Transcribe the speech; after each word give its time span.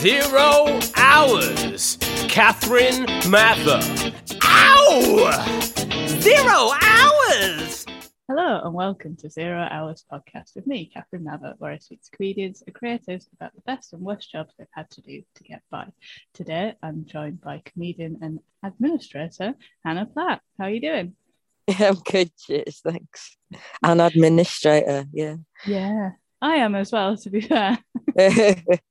Zero 0.00 0.78
hours. 0.94 1.96
Catherine 2.28 3.04
Mather. 3.28 3.80
Ow! 4.44 5.66
Zero 6.06 6.70
hours! 6.80 7.84
Hello 8.28 8.60
and 8.62 8.74
welcome 8.74 9.16
to 9.16 9.28
Zero 9.28 9.66
Hours 9.68 10.04
Podcast 10.08 10.54
with 10.54 10.68
me, 10.68 10.88
Catherine 10.94 11.24
Mather, 11.24 11.54
where 11.58 11.72
I 11.72 11.78
speak 11.78 12.00
to 12.04 12.10
comedians 12.12 12.62
and 12.64 12.76
creators 12.76 13.28
about 13.34 13.56
the 13.56 13.60
best 13.62 13.92
and 13.92 14.00
worst 14.00 14.30
jobs 14.30 14.54
they've 14.56 14.68
had 14.70 14.88
to 14.90 15.00
do 15.00 15.24
to 15.34 15.42
get 15.42 15.62
by. 15.68 15.88
Today, 16.32 16.74
I'm 16.80 17.04
joined 17.04 17.40
by 17.40 17.60
comedian 17.64 18.18
and 18.22 18.38
administrator 18.62 19.56
Hannah 19.84 20.06
Platt. 20.06 20.42
How 20.60 20.66
are 20.66 20.70
you 20.70 20.80
doing? 20.80 21.16
Yeah, 21.66 21.88
I'm 21.88 21.96
good. 21.96 22.30
Cheers, 22.46 22.82
thanks. 22.84 23.36
And 23.82 24.00
administrator, 24.00 25.06
yeah. 25.12 25.38
Yeah, 25.66 26.10
I 26.40 26.54
am 26.58 26.76
as 26.76 26.92
well, 26.92 27.16
to 27.16 27.30
be 27.30 27.40
fair. 27.40 27.78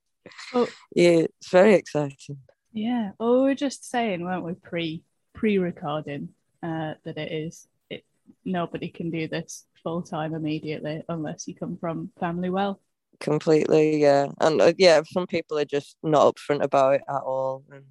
yeah, 0.53 0.59
Oh. 0.61 0.67
it's 0.95 1.49
very 1.49 1.73
exciting. 1.75 2.37
Yeah. 2.73 3.11
Well, 3.19 3.37
we 3.37 3.41
were 3.41 3.55
just 3.55 3.89
saying, 3.89 4.23
weren't 4.23 4.43
we, 4.43 4.53
pre 4.53 5.03
pre 5.33 5.57
recording, 5.57 6.29
uh, 6.63 6.93
that 7.03 7.17
it 7.17 7.31
is 7.31 7.67
it 7.89 8.03
nobody 8.45 8.89
can 8.89 9.09
do 9.09 9.27
this 9.27 9.65
full 9.83 10.01
time 10.01 10.33
immediately 10.33 11.03
unless 11.09 11.47
you 11.47 11.55
come 11.55 11.77
from 11.77 12.11
family 12.19 12.49
wealth. 12.49 12.79
Completely, 13.19 14.01
yeah. 14.01 14.27
And 14.39 14.61
uh, 14.61 14.73
yeah, 14.77 15.01
some 15.05 15.25
people 15.27 15.57
are 15.57 15.65
just 15.65 15.97
not 16.03 16.35
upfront 16.35 16.61
about 16.61 16.95
it 16.95 17.01
at 17.09 17.21
all. 17.21 17.63
And 17.71 17.85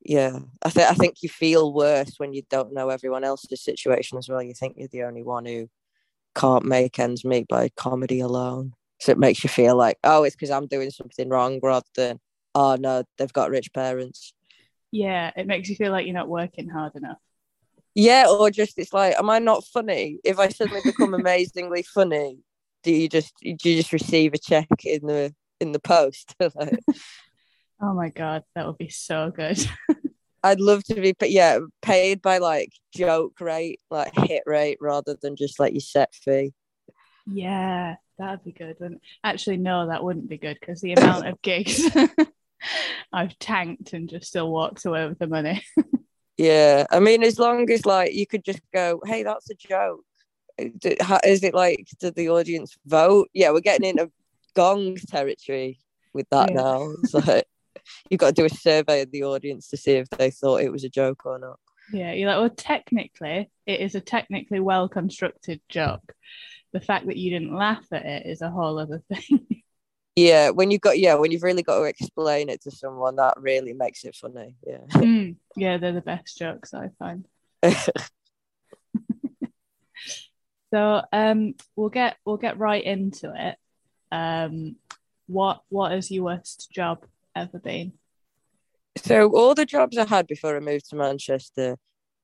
yeah, 0.00 0.38
I 0.62 0.70
think 0.70 0.90
I 0.90 0.94
think 0.94 1.22
you 1.22 1.28
feel 1.28 1.72
worse 1.72 2.14
when 2.18 2.32
you 2.32 2.42
don't 2.50 2.72
know 2.72 2.88
everyone 2.88 3.24
else's 3.24 3.62
situation 3.62 4.18
as 4.18 4.28
well. 4.28 4.42
You 4.42 4.54
think 4.54 4.76
you're 4.76 4.88
the 4.88 5.04
only 5.04 5.22
one 5.22 5.44
who 5.44 5.68
can't 6.34 6.64
make 6.64 6.98
ends 6.98 7.24
meet 7.24 7.46
by 7.48 7.68
comedy 7.76 8.20
alone. 8.20 8.74
So 9.00 9.12
it 9.12 9.18
makes 9.18 9.44
you 9.44 9.48
feel 9.50 9.76
like, 9.76 9.98
oh, 10.04 10.24
it's 10.24 10.34
because 10.34 10.50
I'm 10.50 10.66
doing 10.66 10.90
something 10.90 11.28
wrong 11.28 11.60
rather 11.62 11.86
than, 11.94 12.20
oh 12.54 12.76
no, 12.78 13.04
they've 13.16 13.32
got 13.32 13.50
rich 13.50 13.72
parents. 13.72 14.32
Yeah, 14.90 15.30
it 15.36 15.46
makes 15.46 15.68
you 15.68 15.76
feel 15.76 15.92
like 15.92 16.06
you're 16.06 16.14
not 16.14 16.28
working 16.28 16.68
hard 16.68 16.96
enough. 16.96 17.18
Yeah, 17.94 18.26
or 18.28 18.50
just 18.50 18.78
it's 18.78 18.92
like, 18.92 19.16
am 19.18 19.30
I 19.30 19.38
not 19.38 19.64
funny? 19.64 20.18
If 20.24 20.38
I 20.38 20.48
suddenly 20.48 20.82
become 20.84 21.14
amazingly 21.14 21.82
funny, 21.82 22.38
do 22.82 22.92
you 22.92 23.08
just 23.08 23.32
do 23.40 23.48
you 23.50 23.76
just 23.76 23.92
receive 23.92 24.34
a 24.34 24.38
check 24.38 24.68
in 24.84 25.06
the 25.06 25.34
in 25.60 25.72
the 25.72 25.80
post? 25.80 26.34
Like, 26.54 26.78
Oh 27.80 27.94
my 27.94 28.08
god, 28.08 28.42
that 28.54 28.66
would 28.66 28.78
be 28.78 28.88
so 28.88 29.30
good. 29.30 29.58
I'd 30.42 30.60
love 30.60 30.84
to 30.84 30.94
be, 30.94 31.12
but 31.12 31.30
yeah, 31.30 31.58
paid 31.82 32.22
by 32.22 32.38
like 32.38 32.72
joke 32.94 33.40
rate, 33.40 33.80
like 33.90 34.14
hit 34.14 34.42
rate, 34.46 34.78
rather 34.80 35.16
than 35.20 35.36
just 35.36 35.58
like 35.60 35.72
your 35.72 35.80
set 35.80 36.14
fee. 36.14 36.52
Yeah, 37.30 37.96
that'd 38.18 38.44
be 38.44 38.52
good. 38.52 38.76
Wouldn't... 38.80 39.02
Actually, 39.22 39.58
no, 39.58 39.88
that 39.88 40.02
wouldn't 40.02 40.28
be 40.28 40.38
good 40.38 40.58
because 40.60 40.80
the 40.80 40.94
amount 40.94 41.26
of 41.26 41.42
gigs 41.42 41.80
I've 43.12 43.38
tanked 43.38 43.92
and 43.92 44.08
just 44.08 44.26
still 44.26 44.50
walked 44.50 44.84
away 44.84 45.06
with 45.08 45.18
the 45.18 45.26
money. 45.26 45.62
Yeah, 46.36 46.86
I 46.90 47.00
mean, 47.00 47.24
as 47.24 47.38
long 47.38 47.68
as 47.68 47.84
like 47.84 48.14
you 48.14 48.26
could 48.26 48.44
just 48.44 48.60
go, 48.72 49.00
hey, 49.04 49.24
that's 49.24 49.50
a 49.50 49.54
joke. 49.54 50.04
Is 50.56 51.42
it 51.42 51.54
like 51.54 51.86
did 52.00 52.14
the 52.14 52.30
audience 52.30 52.76
vote? 52.86 53.28
Yeah, 53.32 53.50
we're 53.50 53.60
getting 53.60 53.88
into 53.88 54.10
gong 54.54 54.96
territory 55.08 55.78
with 56.12 56.28
that 56.30 56.50
Yeah. 56.50 56.56
now. 56.62 56.92
It's 57.02 57.14
like 57.14 57.46
you've 58.10 58.20
got 58.20 58.34
to 58.34 58.42
do 58.42 58.44
a 58.44 58.50
survey 58.50 59.02
of 59.02 59.10
the 59.10 59.24
audience 59.24 59.68
to 59.68 59.76
see 59.76 59.92
if 59.92 60.08
they 60.10 60.30
thought 60.30 60.62
it 60.62 60.72
was 60.72 60.84
a 60.84 60.88
joke 60.88 61.26
or 61.26 61.38
not. 61.38 61.58
Yeah, 61.92 62.12
you're 62.12 62.28
like, 62.28 62.38
well, 62.38 62.50
technically, 62.50 63.50
it 63.66 63.80
is 63.80 63.94
a 63.94 64.00
technically 64.00 64.60
well 64.60 64.88
constructed 64.88 65.60
joke. 65.68 66.12
The 66.72 66.80
fact 66.80 67.06
that 67.06 67.16
you 67.16 67.30
didn't 67.30 67.54
laugh 67.54 67.84
at 67.92 68.04
it 68.04 68.26
is 68.26 68.42
a 68.42 68.50
whole 68.50 68.78
other 68.78 69.02
thing. 69.12 69.46
Yeah, 70.16 70.50
when 70.50 70.72
you've 70.72 70.80
got 70.80 70.98
yeah, 70.98 71.14
when 71.14 71.30
you've 71.30 71.44
really 71.44 71.62
got 71.62 71.78
to 71.78 71.84
explain 71.84 72.48
it 72.48 72.60
to 72.62 72.72
someone, 72.72 73.14
that 73.16 73.34
really 73.38 73.72
makes 73.72 74.02
it 74.02 74.16
funny. 74.16 74.56
Yeah. 74.66 74.78
Mm, 74.90 75.36
yeah, 75.54 75.76
they're 75.76 75.92
the 75.92 76.00
best 76.00 76.36
jokes 76.36 76.74
I 76.74 76.88
find. 76.98 77.24
So, 80.70 81.02
um, 81.12 81.54
we'll 81.76 81.88
get 81.88 82.16
we'll 82.24 82.36
get 82.36 82.58
right 82.58 82.82
into 82.82 83.32
it. 83.34 83.56
Um, 84.12 84.76
what 85.26 85.62
what 85.68 85.92
has 85.92 86.10
your 86.10 86.24
worst 86.24 86.70
job 86.70 87.04
ever 87.34 87.58
been? 87.58 87.92
So 88.96 89.30
all 89.30 89.54
the 89.54 89.64
jobs 89.64 89.96
I 89.96 90.06
had 90.06 90.26
before 90.26 90.56
I 90.56 90.60
moved 90.60 90.90
to 90.90 90.96
Manchester 90.96 91.76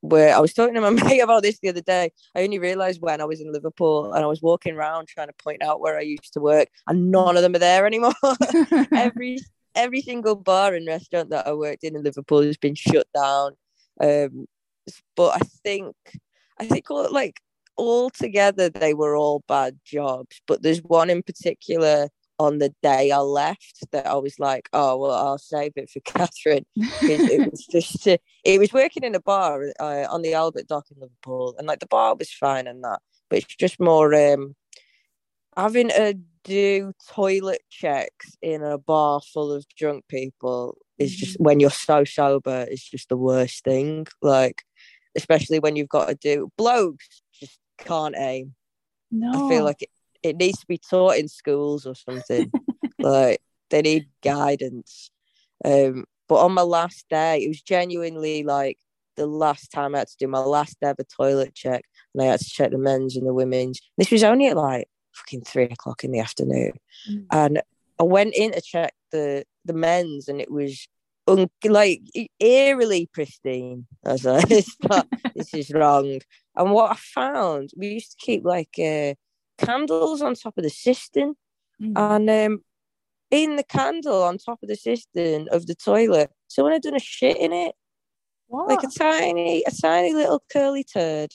where 0.04 0.36
I 0.36 0.38
was 0.38 0.52
talking 0.52 0.74
to 0.74 0.80
my 0.82 0.90
mate 1.04 1.20
about 1.20 1.42
this 1.42 1.58
the 1.60 1.70
other 1.70 1.80
day. 1.80 2.10
I 2.34 2.42
only 2.42 2.58
realised 2.58 3.00
when 3.00 3.20
I 3.20 3.24
was 3.24 3.40
in 3.40 3.50
Liverpool 3.50 4.12
and 4.12 4.22
I 4.22 4.26
was 4.26 4.42
walking 4.42 4.74
around 4.74 5.08
trying 5.08 5.28
to 5.28 5.42
point 5.42 5.62
out 5.62 5.80
where 5.80 5.96
I 5.96 6.02
used 6.02 6.34
to 6.34 6.40
work 6.40 6.68
and 6.86 7.10
none 7.10 7.36
of 7.36 7.42
them 7.42 7.54
are 7.54 7.58
there 7.58 7.86
anymore. 7.86 8.12
every 8.94 9.38
every 9.74 10.02
single 10.02 10.36
bar 10.36 10.74
and 10.74 10.86
restaurant 10.86 11.30
that 11.30 11.46
I 11.46 11.52
worked 11.54 11.84
in 11.84 11.96
in 11.96 12.02
Liverpool 12.02 12.42
has 12.42 12.58
been 12.58 12.74
shut 12.74 13.06
down. 13.14 13.52
Um, 14.00 14.46
but 15.16 15.36
I 15.36 15.44
think 15.64 15.96
I 16.60 16.66
think 16.66 16.90
all, 16.90 17.10
like 17.10 17.40
all 17.76 18.10
together 18.10 18.68
they 18.68 18.92
were 18.92 19.16
all 19.16 19.42
bad 19.48 19.78
jobs. 19.86 20.40
But 20.46 20.62
there's 20.62 20.82
one 20.82 21.08
in 21.08 21.22
particular 21.22 22.08
on 22.38 22.58
the 22.58 22.74
day 22.82 23.10
I 23.10 23.18
left 23.18 23.90
that 23.92 24.06
I 24.06 24.14
was 24.14 24.38
like, 24.38 24.68
oh 24.72 24.96
well, 24.96 25.12
I'll 25.12 25.38
save 25.38 25.72
it 25.76 25.90
for 25.90 26.00
Catherine. 26.04 26.66
it 26.76 27.50
was 27.50 27.66
just 27.66 28.06
uh, 28.06 28.16
it 28.44 28.58
was 28.58 28.72
working 28.72 29.04
in 29.04 29.14
a 29.14 29.20
bar 29.20 29.72
uh, 29.80 30.06
on 30.10 30.22
the 30.22 30.34
Albert 30.34 30.68
Dock 30.68 30.86
in 30.90 31.00
Liverpool, 31.00 31.54
and 31.58 31.66
like 31.66 31.80
the 31.80 31.86
bar 31.86 32.14
was 32.14 32.32
fine 32.32 32.66
and 32.66 32.82
that, 32.84 33.00
but 33.28 33.40
it's 33.40 33.56
just 33.56 33.80
more 33.80 34.14
um 34.14 34.54
having 35.56 35.88
to 35.88 36.18
do 36.44 36.92
toilet 37.08 37.62
checks 37.70 38.36
in 38.42 38.62
a 38.62 38.78
bar 38.78 39.20
full 39.20 39.52
of 39.52 39.64
drunk 39.76 40.04
people 40.08 40.76
is 40.98 41.14
just 41.14 41.40
when 41.40 41.58
you're 41.58 41.70
so 41.70 42.04
sober 42.04 42.66
is 42.70 42.82
just 42.82 43.08
the 43.08 43.16
worst 43.16 43.64
thing. 43.64 44.06
Like, 44.22 44.62
especially 45.16 45.58
when 45.58 45.76
you've 45.76 45.88
got 45.88 46.08
to 46.08 46.14
do 46.14 46.50
blokes 46.56 47.22
just 47.32 47.58
can't 47.78 48.14
aim. 48.16 48.54
no, 49.10 49.32
I 49.32 49.48
feel 49.48 49.64
like 49.64 49.82
it, 49.82 49.90
it 50.24 50.36
needs 50.36 50.60
to 50.60 50.66
be 50.66 50.78
taught 50.78 51.16
in 51.16 51.28
schools 51.28 51.86
or 51.86 51.94
something. 51.94 52.50
like 52.98 53.40
they 53.70 53.82
need 53.82 54.08
guidance. 54.22 55.10
Um, 55.64 56.04
but 56.28 56.36
on 56.36 56.52
my 56.52 56.62
last 56.62 57.06
day, 57.10 57.44
it 57.44 57.48
was 57.48 57.60
genuinely 57.62 58.42
like 58.44 58.78
the 59.16 59.26
last 59.26 59.70
time 59.70 59.94
I 59.94 59.98
had 59.98 60.08
to 60.08 60.16
do 60.18 60.26
my 60.28 60.40
last 60.40 60.76
ever 60.82 61.04
toilet 61.04 61.54
check, 61.54 61.84
and 62.14 62.22
I 62.22 62.26
had 62.26 62.40
to 62.40 62.48
check 62.48 62.70
the 62.70 62.78
men's 62.78 63.16
and 63.16 63.26
the 63.26 63.34
women's. 63.34 63.80
This 63.98 64.10
was 64.10 64.24
only 64.24 64.48
at 64.48 64.56
like 64.56 64.88
fucking 65.14 65.42
three 65.42 65.64
o'clock 65.64 66.02
in 66.04 66.10
the 66.12 66.20
afternoon, 66.20 66.72
Mm. 67.10 67.26
and 67.32 67.62
I 68.00 68.02
went 68.04 68.34
in 68.34 68.52
to 68.52 68.60
check 68.60 68.94
the 69.12 69.44
the 69.64 69.74
men's, 69.74 70.28
and 70.28 70.40
it 70.40 70.50
was 70.50 70.88
un- 71.28 71.50
like 71.64 72.02
eerily 72.40 73.08
pristine. 73.12 73.86
I 74.04 74.12
was 74.12 74.24
like, 74.24 74.48
"This, 74.48 74.76
this 75.34 75.54
is 75.54 75.70
wrong." 75.72 76.20
And 76.56 76.70
what 76.72 76.90
I 76.92 76.96
found, 76.96 77.70
we 77.76 77.88
used 77.88 78.12
to 78.12 78.24
keep 78.24 78.44
like 78.44 78.74
uh, 78.78 79.14
candles 79.58 80.22
on 80.22 80.34
top 80.34 80.56
of 80.56 80.64
the 80.64 80.70
cistern, 80.70 81.34
Mm. 81.82 81.92
and 81.96 82.30
um, 82.30 82.64
in 83.32 83.56
the 83.56 83.64
candle 83.64 84.22
on 84.22 84.38
top 84.38 84.60
of 84.62 84.68
the 84.68 84.76
cistern 84.76 85.48
of 85.50 85.66
the 85.66 85.74
toilet, 85.74 86.30
someone 86.46 86.72
had 86.72 86.82
done 86.82 86.94
a 86.94 87.00
shit 87.00 87.36
in 87.36 87.52
it, 87.52 87.74
what? 88.46 88.68
like 88.68 88.82
a 88.84 88.86
tiny, 88.96 89.64
a 89.66 89.72
tiny 89.82 90.12
little 90.14 90.40
curly 90.52 90.84
turd. 90.84 91.32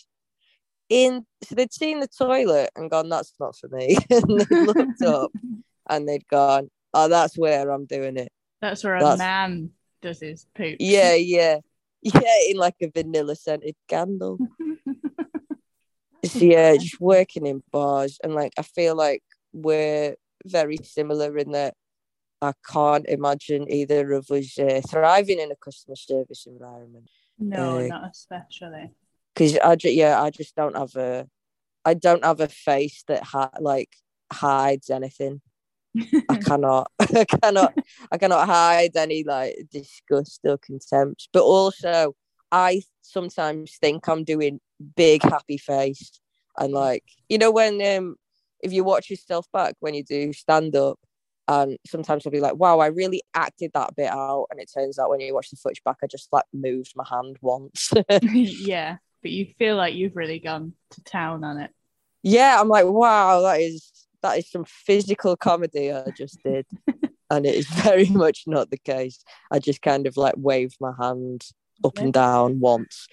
In 0.87 1.25
so 1.43 1.55
they'd 1.55 1.73
seen 1.73 1.99
the 1.99 2.07
toilet 2.07 2.69
and 2.75 2.89
gone, 2.89 3.09
"That's 3.09 3.33
not 3.39 3.55
for 3.57 3.67
me," 3.69 3.97
and 4.09 4.23
they 4.39 4.55
looked 4.65 5.01
up 5.03 5.31
and 5.89 6.07
they'd 6.07 6.27
gone, 6.29 6.71
"Oh, 6.93 7.09
that's 7.09 7.37
where 7.37 7.69
I'm 7.69 7.85
doing 7.85 8.17
it." 8.17 8.31
That's 8.61 8.83
where 8.83 8.95
a 8.95 9.17
man 9.17 9.71
does 10.01 10.21
his 10.21 10.47
poop. 10.55 10.77
Yeah, 10.79 11.13
yeah, 11.35 11.59
yeah, 12.01 12.21
in 12.49 12.55
like 12.57 12.75
a 12.81 12.87
vanilla 12.87 13.35
scented 13.35 13.75
candle. 13.87 14.39
So 16.25 16.39
yeah, 16.39 16.75
just 16.75 16.99
working 16.99 17.45
in 17.45 17.63
bars 17.71 18.19
and 18.23 18.35
like 18.35 18.53
I 18.57 18.61
feel 18.63 18.95
like 18.95 19.23
we're 19.53 20.15
very 20.45 20.77
similar 20.83 21.37
in 21.37 21.51
that 21.51 21.73
I 22.41 22.53
can't 22.71 23.05
imagine 23.07 23.69
either 23.71 24.13
of 24.13 24.29
us 24.31 24.57
uh, 24.59 24.81
thriving 24.87 25.39
in 25.39 25.51
a 25.51 25.55
customer 25.55 25.95
service 25.95 26.45
environment 26.45 27.09
no, 27.37 27.79
Uh, 27.79 27.87
not 27.87 28.11
especially. 28.11 28.91
because 29.33 29.57
I 29.59 29.75
just 29.75 29.95
yeah 29.95 30.21
I 30.21 30.29
just 30.29 30.55
don't 30.55 30.75
have 30.75 30.95
a 30.95 31.27
I 31.85 31.93
don't 31.93 32.23
have 32.25 32.41
a 32.41 32.47
face 32.49 33.03
that 33.07 33.23
ha- 33.23 33.51
like 33.59 33.95
hides 34.31 34.89
anything. 34.89 35.41
I 36.29 36.35
cannot 36.47 36.91
I 36.99 37.25
cannot 37.25 37.73
I 38.11 38.17
cannot 38.17 38.45
hide 38.47 38.95
any 38.95 39.23
like 39.23 39.55
disgust 39.71 40.41
or 40.43 40.57
contempt. 40.57 41.29
But 41.31 41.43
also 41.43 42.15
I 42.51 42.81
sometimes 43.01 43.77
think 43.79 44.07
I'm 44.07 44.23
doing 44.23 44.59
big 44.95 45.23
happy 45.23 45.57
face 45.57 46.19
and 46.57 46.71
like 46.73 47.03
you 47.27 47.37
know 47.37 47.51
when 47.51 47.81
um 47.81 48.15
if 48.61 48.71
you 48.73 48.83
watch 48.83 49.09
yourself 49.09 49.45
back 49.51 49.75
when 49.79 49.93
you 49.93 50.03
do 50.03 50.33
stand 50.33 50.75
up 50.75 50.99
and 51.49 51.77
sometimes 51.87 52.25
I'll 52.25 52.31
be 52.31 52.39
like, 52.39 52.57
wow, 52.57 52.77
I 52.77 52.87
really 52.87 53.23
acted 53.33 53.71
that 53.73 53.95
bit 53.95 54.11
out. 54.11 54.45
And 54.51 54.59
it 54.59 54.69
turns 54.71 54.99
out 54.99 55.09
when 55.09 55.19
you 55.19 55.33
watch 55.33 55.49
the 55.49 55.55
footage 55.55 55.83
back, 55.83 55.97
I 56.03 56.05
just 56.05 56.31
like 56.31 56.45
moved 56.53 56.93
my 56.95 57.03
hand 57.09 57.37
once. 57.41 57.91
yeah, 58.21 58.97
but 59.23 59.31
you 59.31 59.47
feel 59.57 59.75
like 59.75 59.95
you've 59.95 60.15
really 60.15 60.37
gone 60.37 60.73
to 60.91 61.03
town 61.03 61.43
on 61.43 61.57
it. 61.57 61.71
yeah, 62.21 62.57
I'm 62.59 62.69
like, 62.69 62.85
wow, 62.85 63.41
that 63.41 63.61
is 63.61 63.91
that 64.21 64.37
is 64.37 64.51
some 64.51 64.65
physical 64.65 65.35
comedy 65.35 65.91
I 65.91 66.11
just 66.15 66.37
did. 66.45 66.67
and 67.31 67.47
it 67.47 67.55
is 67.55 67.67
very 67.67 68.09
much 68.09 68.43
not 68.45 68.69
the 68.69 68.77
case. 68.77 69.23
I 69.51 69.57
just 69.57 69.81
kind 69.81 70.05
of 70.05 70.17
like 70.17 70.35
waved 70.37 70.77
my 70.79 70.93
hand 71.01 71.45
up 71.83 71.93
Yeah. 71.97 72.03
and 72.03 72.13
down 72.13 72.59
once. 72.59 73.07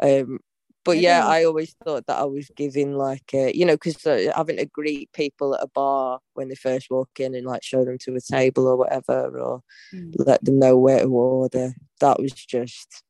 Um, 0.00 0.38
but 0.84 0.98
yeah. 0.98 1.26
I 1.26 1.44
always 1.44 1.74
thought 1.84 2.06
that 2.06 2.18
I 2.18 2.24
was 2.24 2.50
giving 2.56 2.94
like, 2.94 3.34
a, 3.34 3.52
you 3.54 3.66
know, 3.66 3.74
because 3.74 4.06
uh, 4.06 4.32
having 4.34 4.56
to 4.56 4.64
greet 4.66 5.12
people 5.12 5.54
at 5.54 5.62
a 5.62 5.68
bar 5.68 6.20
when 6.34 6.48
they 6.48 6.54
first 6.54 6.90
walk 6.90 7.10
in 7.18 7.34
and 7.34 7.46
like 7.46 7.62
show 7.62 7.84
them 7.84 7.98
to 8.02 8.14
a 8.14 8.20
table 8.20 8.66
or 8.66 8.76
whatever, 8.76 9.38
or 9.38 9.62
Mm. 9.94 10.14
let 10.18 10.44
them 10.44 10.58
know 10.58 10.76
where 10.78 11.00
to 11.00 11.06
order. 11.06 11.74
That 12.00 12.20
was 12.20 12.32
just, 12.32 13.02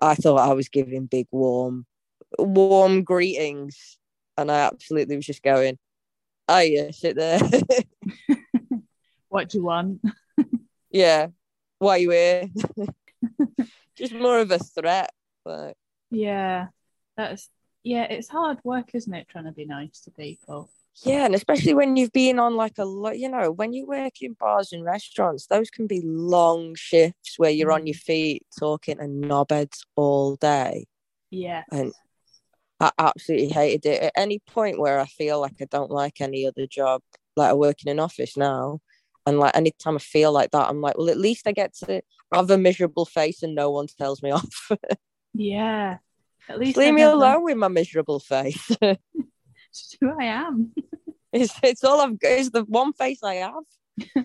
I 0.00 0.14
thought 0.14 0.48
I 0.48 0.52
was 0.54 0.68
giving 0.68 1.06
big 1.06 1.26
warm, 1.30 1.86
warm 2.38 3.02
greetings, 3.02 3.98
and 4.36 4.50
I 4.50 4.60
absolutely 4.60 5.16
was 5.16 5.26
just 5.26 5.42
going, 5.42 5.78
"Oh 6.48 6.60
yeah, 6.60 6.90
sit 6.92 7.16
there." 7.16 7.40
What 9.30 9.50
do 9.50 9.58
you 9.58 9.64
want? 9.64 10.00
yeah, 10.90 11.28
why 11.78 11.90
are 11.96 11.98
you 11.98 12.10
here? 12.10 12.48
just 13.98 14.12
more 14.14 14.38
of 14.40 14.50
a 14.50 14.58
threat. 14.58 15.10
Like, 15.44 15.76
Yeah, 16.10 16.68
that's 17.16 17.48
yeah. 17.82 18.04
It's 18.04 18.28
hard 18.28 18.58
work, 18.64 18.94
isn't 18.94 19.12
it? 19.14 19.28
Trying 19.28 19.44
to 19.44 19.52
be 19.52 19.64
nice 19.64 20.00
to 20.02 20.10
people. 20.10 20.70
yeah, 21.04 21.24
and 21.26 21.34
especially 21.34 21.74
when 21.74 21.96
you've 21.96 22.12
been 22.12 22.38
on 22.38 22.56
like 22.56 22.78
a 22.78 22.84
lot, 22.84 23.18
you 23.18 23.28
know, 23.28 23.50
when 23.52 23.72
you 23.72 23.86
work 23.86 24.20
in 24.20 24.34
bars 24.34 24.72
and 24.72 24.84
restaurants, 24.84 25.46
those 25.46 25.70
can 25.70 25.86
be 25.86 26.02
long 26.04 26.74
shifts 26.74 27.34
where 27.38 27.50
you're 27.50 27.72
on 27.72 27.82
Mm. 27.82 27.86
your 27.86 27.94
feet 27.94 28.42
talking 28.58 28.98
to 28.98 29.04
knobheads 29.04 29.80
all 29.96 30.36
day. 30.36 30.86
Yeah, 31.30 31.64
And 31.70 31.92
I 32.80 32.90
absolutely 32.98 33.48
hated 33.48 33.86
it. 33.86 34.02
At 34.04 34.12
any 34.16 34.40
point 34.40 34.78
where 34.80 34.98
I 35.00 35.06
feel 35.06 35.40
like 35.40 35.54
I 35.60 35.66
don't 35.66 35.90
like 35.90 36.20
any 36.20 36.46
other 36.46 36.66
job, 36.66 37.02
like 37.36 37.50
I 37.50 37.54
work 37.54 37.76
in 37.84 37.90
an 37.90 38.00
office 38.00 38.36
now, 38.36 38.80
and 39.26 39.38
like 39.38 39.56
anytime 39.56 39.96
I 39.96 40.00
feel 40.00 40.32
like 40.32 40.50
that, 40.52 40.68
I'm 40.68 40.80
like, 40.80 40.98
well, 40.98 41.10
at 41.10 41.18
least 41.18 41.46
I 41.46 41.52
get 41.52 41.74
to 41.84 42.02
have 42.32 42.50
a 42.50 42.58
miserable 42.58 43.06
face 43.06 43.42
and 43.42 43.54
no 43.54 43.70
one 43.70 43.86
tells 43.86 44.22
me 44.22 44.30
off. 44.32 44.70
yeah. 45.34 45.98
At 46.48 46.58
least 46.58 46.78
leave 46.78 46.94
me 46.94 47.02
alone 47.02 47.44
with 47.44 47.56
my 47.56 47.68
miserable 47.68 48.20
face. 48.20 48.70
It's 49.70 49.96
who 50.00 50.10
I 50.18 50.24
am. 50.24 50.72
it's, 51.30 51.52
it's 51.62 51.84
all 51.84 52.00
I've 52.00 52.18
got. 52.18 52.32
It's 52.32 52.48
the 52.48 52.64
one 52.64 52.94
face 52.94 53.22
I 53.22 53.34
have. 53.34 54.24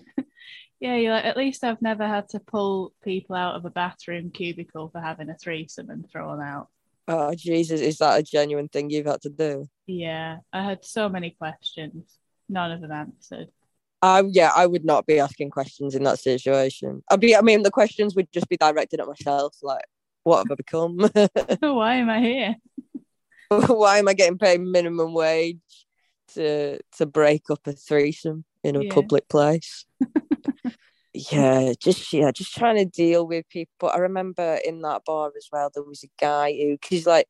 Yeah, 0.80 0.96
you're 0.96 1.14
like, 1.14 1.24
at 1.24 1.38
least 1.38 1.64
I've 1.64 1.80
never 1.80 2.06
had 2.06 2.28
to 2.30 2.40
pull 2.40 2.92
people 3.02 3.34
out 3.34 3.54
of 3.54 3.64
a 3.64 3.70
bathroom 3.70 4.30
cubicle 4.30 4.90
for 4.90 5.00
having 5.00 5.30
a 5.30 5.34
threesome 5.34 5.88
and 5.88 6.04
throw 6.10 6.32
them 6.32 6.42
out. 6.42 6.68
Oh 7.08 7.34
Jesus, 7.34 7.80
is 7.80 7.96
that 7.98 8.18
a 8.20 8.22
genuine 8.22 8.68
thing 8.68 8.90
you've 8.90 9.06
had 9.06 9.22
to 9.22 9.30
do? 9.30 9.66
Yeah, 9.86 10.38
I 10.52 10.62
had 10.62 10.84
so 10.84 11.08
many 11.08 11.30
questions, 11.30 12.18
none 12.50 12.70
of 12.70 12.82
them 12.82 12.92
answered. 12.92 13.48
I 14.04 14.22
yeah, 14.28 14.52
I 14.54 14.66
would 14.66 14.84
not 14.84 15.06
be 15.06 15.18
asking 15.18 15.48
questions 15.48 15.94
in 15.94 16.02
that 16.02 16.18
situation. 16.18 17.02
I'd 17.10 17.20
be. 17.20 17.34
I 17.34 17.40
mean, 17.40 17.62
the 17.62 17.70
questions 17.70 18.14
would 18.14 18.30
just 18.32 18.50
be 18.50 18.58
directed 18.58 19.00
at 19.00 19.06
myself. 19.06 19.56
Like, 19.62 19.84
what 20.24 20.38
have 20.38 20.50
I 20.50 20.54
become? 20.56 20.98
Why 21.60 21.94
am 21.94 22.10
I 22.10 22.20
here? 22.20 22.56
Why 23.66 23.98
am 23.98 24.08
I 24.08 24.12
getting 24.12 24.36
paid 24.36 24.60
minimum 24.60 25.14
wage 25.14 25.86
to 26.34 26.78
to 26.98 27.06
break 27.06 27.44
up 27.50 27.66
a 27.66 27.72
threesome 27.72 28.44
in 28.62 28.76
a 28.76 28.82
Yeah. 28.84 28.92
public 28.92 29.26
place? 29.28 29.86
yeah, 31.14 31.72
just 31.80 32.12
yeah, 32.12 32.30
just 32.30 32.54
trying 32.54 32.76
to 32.76 32.84
deal 32.84 33.26
with 33.26 33.48
people. 33.48 33.88
I 33.88 33.98
remember 33.98 34.58
in 34.64 34.82
that 34.82 35.04
bar 35.06 35.30
as 35.34 35.48
well, 35.50 35.70
there 35.72 35.82
was 35.82 36.04
a 36.04 36.08
guy 36.20 36.52
who, 36.52 36.72
because 36.72 37.06
like 37.06 37.26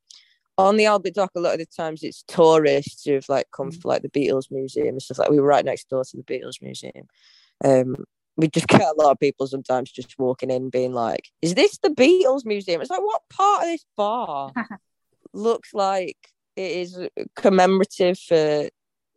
on 0.56 0.76
the 0.76 0.86
Albert 0.86 1.14
Dock, 1.14 1.32
a 1.36 1.40
lot 1.40 1.54
of 1.54 1.58
the 1.58 1.66
times 1.66 2.02
it's 2.02 2.22
tourists 2.28 3.04
who've 3.04 3.28
like 3.28 3.46
come 3.54 3.70
Mm. 3.70 3.82
for 3.82 3.88
like 3.88 4.02
the 4.02 4.08
Beatles 4.10 4.50
Museum 4.50 4.88
and 4.88 5.02
stuff. 5.02 5.18
Like 5.18 5.30
we 5.30 5.40
were 5.40 5.46
right 5.46 5.64
next 5.64 5.88
door 5.88 6.04
to 6.04 6.16
the 6.16 6.22
Beatles 6.22 6.62
Museum. 6.62 7.06
Um, 7.64 7.96
we 8.36 8.48
just 8.48 8.66
get 8.68 8.82
a 8.82 8.94
lot 8.96 9.12
of 9.12 9.18
people 9.20 9.46
sometimes 9.46 9.90
just 9.90 10.18
walking 10.18 10.50
in, 10.50 10.70
being 10.70 10.92
like, 10.92 11.28
"Is 11.42 11.54
this 11.54 11.78
the 11.78 11.88
Beatles 11.90 12.44
Museum?" 12.44 12.80
It's 12.80 12.90
like, 12.90 13.00
what 13.02 13.22
part 13.30 13.62
of 13.64 13.68
this 13.68 13.84
bar 13.96 14.52
looks 15.32 15.74
like 15.74 16.16
it 16.56 16.70
is 16.70 16.98
commemorative 17.36 18.18
for 18.18 18.68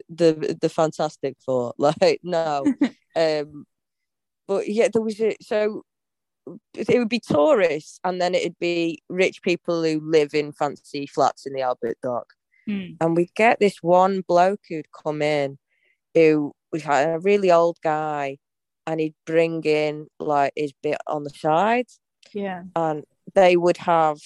the 0.10 0.58
the 0.62 0.70
Fantastic 0.70 1.38
Four? 1.46 1.74
Like, 1.80 2.20
no. 2.24 2.66
um, 3.16 3.66
but 4.48 4.68
yeah, 4.68 4.88
there 4.92 5.02
was 5.02 5.20
a 5.22 5.36
so 5.42 5.84
it 6.76 6.98
would 7.00 7.10
be 7.10 7.20
tourists, 7.20 8.00
and 8.04 8.22
then 8.22 8.34
it'd 8.36 8.60
be 8.60 9.02
rich 9.10 9.42
people 9.42 9.84
who 9.84 10.00
live 10.04 10.34
in 10.34 10.52
fancy 10.52 11.06
flats 11.08 11.46
in 11.46 11.54
the 11.54 11.62
Albert 11.62 11.98
Dock 12.02 12.34
Hmm. 12.68 12.96
and 13.00 13.16
we'd 13.16 13.34
get 13.34 13.60
this 13.62 13.78
one 13.82 14.22
bloke 14.28 14.60
who'd 14.68 14.92
come 14.92 15.22
in 15.22 15.58
who 16.14 16.52
was 16.72 16.86
like 16.86 17.08
a 17.08 17.20
really 17.20 17.50
old 17.50 17.78
guy 17.82 18.38
and 18.86 19.00
he'd 19.00 19.16
bring 19.26 19.64
in 19.64 20.08
like 20.20 20.52
his 20.56 20.74
bit 20.84 20.98
on 21.08 21.24
the 21.24 21.30
side 21.30 21.88
Yeah, 22.34 22.64
and 22.76 23.06
they 23.36 23.56
would 23.56 23.78
have 23.78 24.18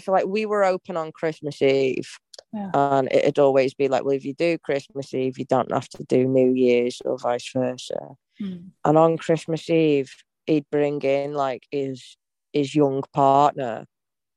so 0.00 0.12
like 0.12 0.26
we 0.26 0.46
were 0.46 0.64
open 0.64 0.96
on 0.96 1.10
christmas 1.10 1.60
eve 1.60 2.08
Yeah. 2.54 2.70
and 2.74 3.08
it'd 3.12 3.40
always 3.40 3.74
be 3.74 3.88
like 3.88 4.04
well 4.04 4.14
if 4.16 4.24
you 4.24 4.34
do 4.34 4.56
christmas 4.58 5.12
eve 5.12 5.36
you 5.38 5.44
don't 5.46 5.72
have 5.72 5.88
to 5.90 6.04
do 6.04 6.28
new 6.28 6.52
year's 6.54 7.02
or 7.04 7.18
vice 7.18 7.50
versa 7.52 8.14
Hmm. 8.38 8.68
and 8.84 8.96
on 8.96 9.18
christmas 9.18 9.68
eve 9.68 10.12
he'd 10.50 10.66
bring 10.70 11.00
in 11.02 11.34
like 11.34 11.64
his 11.70 12.16
his 12.52 12.74
young 12.74 13.02
partner 13.12 13.86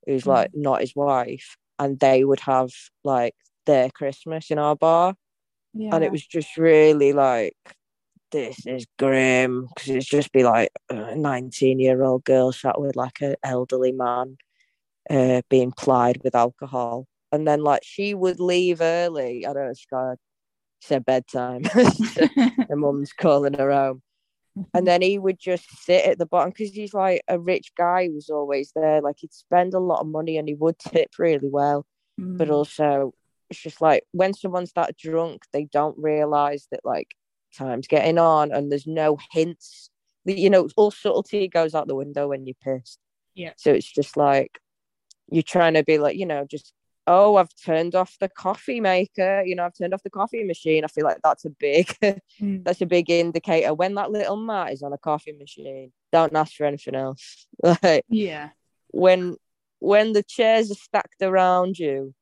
who's 0.05 0.23
Mm. 0.23 0.33
like 0.35 0.51
not 0.53 0.81
his 0.81 0.95
wife 0.95 1.57
and 1.79 1.99
they 1.99 2.23
would 2.23 2.41
have 2.41 2.69
like 3.03 3.35
their 3.65 3.89
christmas 3.89 4.51
in 4.51 4.59
our 4.59 4.75
bar. 4.75 5.15
Yeah. 5.73 5.95
and 5.95 6.03
it 6.03 6.11
was 6.11 6.25
just 6.25 6.55
really 6.57 7.13
like 7.13 7.57
this 8.31 8.65
is 8.67 8.85
grim 8.99 9.67
because 9.75 9.89
it's 9.89 10.05
just 10.05 10.31
be 10.31 10.43
like 10.43 10.71
a 10.89 11.15
19 11.15 11.79
year 11.79 12.03
old 12.03 12.23
girl 12.23 12.51
sat 12.51 12.79
with 12.79 12.95
like 12.95 13.21
an 13.21 13.35
elderly 13.43 13.91
man 13.91 14.37
uh, 15.09 15.41
being 15.49 15.71
plied 15.71 16.19
with 16.23 16.35
alcohol. 16.35 17.05
And 17.31 17.47
then 17.47 17.61
like 17.63 17.81
she 17.83 18.13
would 18.13 18.39
leave 18.39 18.81
early. 18.81 19.45
I 19.45 19.53
don't 19.53 19.67
know 19.67 19.73
she 19.75 19.85
got 19.89 20.17
said 20.81 21.05
bedtime. 21.05 21.63
Her 22.69 22.75
mum's 22.75 23.13
calling 23.13 23.53
her 23.55 23.71
home 23.71 24.01
and 24.73 24.87
then 24.87 25.01
he 25.01 25.17
would 25.19 25.39
just 25.39 25.65
sit 25.83 26.05
at 26.05 26.17
the 26.17 26.25
bottom 26.25 26.49
because 26.49 26.71
he's 26.73 26.93
like 26.93 27.21
a 27.27 27.39
rich 27.39 27.71
guy 27.77 28.07
who 28.07 28.13
was 28.13 28.29
always 28.29 28.71
there 28.75 29.01
like 29.01 29.15
he'd 29.19 29.33
spend 29.33 29.73
a 29.73 29.79
lot 29.79 29.99
of 30.01 30.07
money 30.07 30.37
and 30.37 30.47
he 30.47 30.53
would 30.53 30.77
tip 30.79 31.09
really 31.19 31.49
well 31.49 31.85
but 32.17 32.47
Hmm. 32.47 32.53
also 32.53 33.13
it's 33.49 33.59
just 33.61 33.81
like 33.81 34.03
when 34.11 34.33
someone's 34.33 34.71
that 34.73 34.95
drunk 34.97 35.43
they 35.51 35.65
don't 35.65 35.97
realize 35.97 36.67
that 36.71 36.81
like 36.83 37.09
time's 37.55 37.87
getting 37.87 38.17
on 38.17 38.51
and 38.51 38.71
there's 38.71 38.87
no 38.87 39.17
hints 39.31 39.89
that 40.25 40.37
you 40.37 40.49
know 40.49 40.67
all 40.77 40.91
subtlety 40.91 41.47
goes 41.47 41.75
out 41.75 41.87
the 41.87 41.95
window 41.95 42.27
when 42.27 42.45
you're 42.45 42.55
pissed 42.63 42.99
Yeah. 43.35 43.53
so 43.57 43.71
it's 43.73 43.91
just 43.91 44.17
like 44.17 44.59
you're 45.29 45.43
trying 45.43 45.73
to 45.75 45.83
be 45.83 45.97
like 45.97 46.15
you 46.17 46.25
know 46.25 46.45
just 46.49 46.73
oh 47.07 47.35
i've 47.35 47.53
turned 47.65 47.95
off 47.95 48.15
the 48.19 48.29
coffee 48.29 48.79
maker 48.79 49.43
you 49.45 49.55
know 49.55 49.65
i've 49.65 49.77
turned 49.77 49.93
off 49.93 50.03
the 50.03 50.09
coffee 50.09 50.43
machine 50.43 50.83
i 50.83 50.87
feel 50.87 51.03
like 51.03 51.17
that's 51.23 51.45
a 51.45 51.49
big 51.49 51.95
Hmm. 52.39 52.63
that's 52.63 52.81
a 52.81 52.85
big 52.85 53.09
indicator 53.09 53.73
when 53.73 53.95
that 53.95 54.11
little 54.11 54.37
mat 54.37 54.71
is 54.71 54.83
on 54.83 54.93
a 54.93 54.97
coffee 54.97 55.33
machine 55.33 55.91
don't 56.11 56.35
ask 56.35 56.53
for 56.53 56.65
anything 56.65 56.95
else 56.95 57.47
like 57.63 58.05
yeah, 58.09 58.49
when 58.87 59.35
when 59.79 60.13
the 60.13 60.23
chairs 60.23 60.71
are 60.71 60.75
stacked 60.75 61.21
around 61.21 61.77
you 61.77 62.13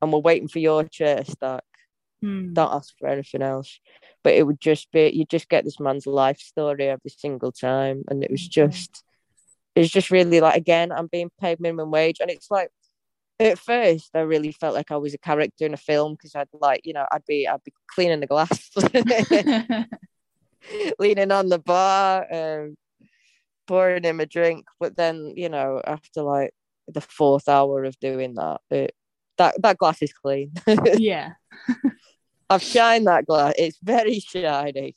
and 0.00 0.10
we're 0.12 0.20
waiting 0.20 0.48
for 0.48 0.58
your 0.58 0.84
chair 0.84 1.22
to 1.22 1.30
stack, 1.30 1.64
Hmm. 2.22 2.54
don't 2.54 2.72
ask 2.72 2.94
for 2.98 3.08
anything 3.08 3.42
else. 3.42 3.80
But 4.22 4.32
it 4.32 4.46
would 4.46 4.58
just 4.58 4.90
be 4.90 5.10
you 5.12 5.26
just 5.26 5.50
get 5.50 5.64
this 5.64 5.78
man's 5.78 6.06
life 6.06 6.38
story 6.38 6.88
every 6.88 7.10
single 7.10 7.52
time. 7.52 8.04
And 8.08 8.24
it 8.24 8.30
was 8.30 8.48
just 8.48 9.04
it's 9.74 9.90
just 9.90 10.10
really 10.10 10.40
like 10.40 10.56
again, 10.56 10.92
I'm 10.92 11.08
being 11.08 11.30
paid 11.38 11.60
minimum 11.60 11.90
wage. 11.90 12.20
And 12.20 12.30
it's 12.30 12.50
like 12.50 12.70
at 13.40 13.58
first 13.58 14.10
I 14.14 14.20
really 14.20 14.52
felt 14.52 14.74
like 14.74 14.90
I 14.90 14.96
was 14.96 15.14
a 15.14 15.18
character 15.18 15.66
in 15.66 15.74
a 15.74 15.78
film 15.78 16.14
because 16.14 16.34
I'd 16.34 16.48
like, 16.52 16.82
you 16.84 16.92
know, 16.92 17.06
I'd 17.10 17.24
be 17.26 17.48
I'd 17.48 17.64
be 17.64 17.72
cleaning 17.88 18.20
the 18.20 18.26
glass, 18.26 18.70
leaning 20.98 21.32
on 21.32 21.48
the 21.48 21.58
bar, 21.58 22.26
um, 22.32 22.76
pouring 23.66 24.04
him 24.04 24.20
a 24.20 24.26
drink. 24.26 24.66
But 24.78 24.96
then, 24.96 25.32
you 25.36 25.48
know, 25.48 25.80
after 25.84 26.22
like 26.22 26.52
the 26.88 27.00
fourth 27.00 27.48
hour 27.48 27.84
of 27.84 27.98
doing 27.98 28.34
that, 28.34 28.60
it, 28.70 28.94
that 29.38 29.60
that 29.62 29.78
glass 29.78 30.02
is 30.02 30.12
clean. 30.12 30.52
yeah, 30.94 31.32
I've 32.48 32.62
shined 32.62 33.06
that 33.06 33.26
glass. 33.26 33.54
It's 33.58 33.78
very 33.82 34.20
shiny. 34.20 34.94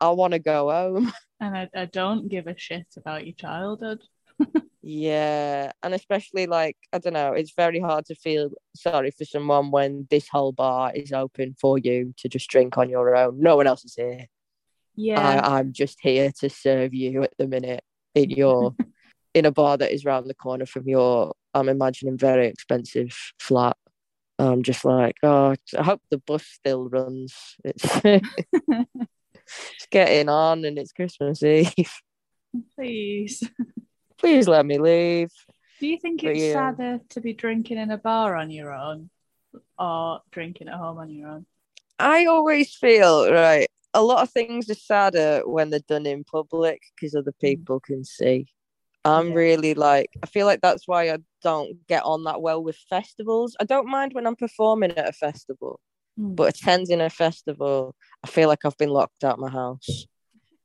I 0.00 0.10
want 0.10 0.32
to 0.32 0.38
go 0.38 0.70
home. 0.70 1.12
and 1.40 1.56
I, 1.56 1.68
I 1.74 1.84
don't 1.86 2.28
give 2.28 2.46
a 2.46 2.56
shit 2.56 2.86
about 2.96 3.26
your 3.26 3.34
childhood. 3.34 4.00
Yeah, 4.88 5.72
and 5.82 5.94
especially 5.94 6.46
like 6.46 6.76
I 6.92 6.98
don't 6.98 7.14
know, 7.14 7.32
it's 7.32 7.54
very 7.56 7.80
hard 7.80 8.06
to 8.06 8.14
feel 8.14 8.50
sorry 8.76 9.10
for 9.10 9.24
someone 9.24 9.72
when 9.72 10.06
this 10.10 10.28
whole 10.28 10.52
bar 10.52 10.92
is 10.94 11.12
open 11.12 11.56
for 11.60 11.76
you 11.76 12.14
to 12.18 12.28
just 12.28 12.48
drink 12.48 12.78
on 12.78 12.88
your 12.88 13.16
own. 13.16 13.40
No 13.40 13.56
one 13.56 13.66
else 13.66 13.84
is 13.84 13.96
here. 13.96 14.26
Yeah, 14.94 15.20
I, 15.20 15.58
I'm 15.58 15.72
just 15.72 15.98
here 16.00 16.30
to 16.38 16.48
serve 16.48 16.94
you 16.94 17.24
at 17.24 17.32
the 17.36 17.48
minute 17.48 17.82
in 18.14 18.30
your 18.30 18.76
in 19.34 19.44
a 19.44 19.50
bar 19.50 19.76
that 19.76 19.92
is 19.92 20.04
round 20.04 20.30
the 20.30 20.34
corner 20.34 20.66
from 20.66 20.88
your 20.88 21.34
I'm 21.52 21.68
imagining 21.68 22.16
very 22.16 22.46
expensive 22.46 23.16
flat. 23.40 23.76
I'm 24.38 24.62
just 24.62 24.84
like, 24.84 25.16
oh, 25.24 25.56
I 25.76 25.82
hope 25.82 26.02
the 26.10 26.18
bus 26.18 26.44
still 26.44 26.88
runs. 26.88 27.34
It's 27.64 27.84
it's 28.68 29.86
getting 29.90 30.28
on 30.28 30.64
and 30.64 30.78
it's 30.78 30.92
Christmas 30.92 31.42
Eve. 31.42 31.90
Please. 32.76 33.42
Please 34.18 34.48
let 34.48 34.64
me 34.64 34.78
leave. 34.78 35.30
Do 35.80 35.86
you 35.86 35.98
think 35.98 36.22
But 36.22 36.32
it's 36.36 36.44
yeah. 36.44 36.52
sadder 36.52 37.00
to 37.10 37.20
be 37.20 37.34
drinking 37.34 37.78
in 37.78 37.90
a 37.90 37.98
bar 37.98 38.34
on 38.36 38.50
your 38.50 38.72
own 38.72 39.10
or 39.78 40.20
drinking 40.30 40.68
at 40.68 40.74
home 40.74 40.98
on 40.98 41.10
your 41.10 41.28
own? 41.28 41.46
I 41.98 42.26
always 42.26 42.74
feel 42.74 43.30
right. 43.30 43.68
A 43.94 44.02
lot 44.02 44.22
of 44.22 44.30
things 44.30 44.68
are 44.70 44.74
sadder 44.74 45.42
when 45.44 45.70
they're 45.70 45.80
done 45.80 46.06
in 46.06 46.24
public 46.24 46.82
because 46.94 47.14
other 47.14 47.32
people 47.40 47.80
can 47.80 48.04
see. 48.04 48.46
I'm 49.04 49.28
Yeah. 49.28 49.34
really 49.34 49.74
like 49.74 50.10
I 50.22 50.26
feel 50.26 50.46
like 50.46 50.60
that's 50.60 50.88
why 50.88 51.10
I 51.10 51.18
don't 51.42 51.86
get 51.86 52.02
on 52.04 52.24
that 52.24 52.42
well 52.42 52.62
with 52.62 52.76
festivals. 52.90 53.56
I 53.60 53.64
don't 53.64 53.88
mind 53.88 54.12
when 54.14 54.26
I'm 54.26 54.36
performing 54.36 54.90
at 54.92 55.08
a 55.08 55.12
festival, 55.12 55.80
Mm. 56.18 56.34
but 56.36 56.54
attending 56.54 57.00
a 57.00 57.08
festival, 57.10 57.94
I 58.24 58.28
feel 58.28 58.48
like 58.48 58.64
I've 58.64 58.76
been 58.78 58.90
locked 58.90 59.24
out 59.24 59.38
my 59.38 59.50
house. 59.50 60.06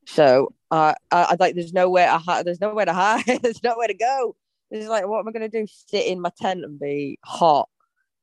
So 0.06 0.52
I, 0.70 0.94
I, 1.10 1.22
I 1.30 1.36
like 1.38 1.54
there's 1.54 1.72
nowhere 1.72 2.08
I 2.08 2.18
ha- 2.18 2.42
there's 2.42 2.60
nowhere 2.60 2.84
to 2.86 2.92
hide. 2.92 3.24
there's 3.42 3.62
nowhere 3.62 3.88
to 3.88 3.94
go. 3.94 4.36
It's 4.70 4.88
like 4.88 5.06
what 5.06 5.20
am 5.20 5.28
I 5.28 5.32
gonna 5.32 5.48
do? 5.48 5.66
Sit 5.88 6.06
in 6.06 6.20
my 6.20 6.30
tent 6.40 6.64
and 6.64 6.78
be 6.80 7.18
hot 7.24 7.68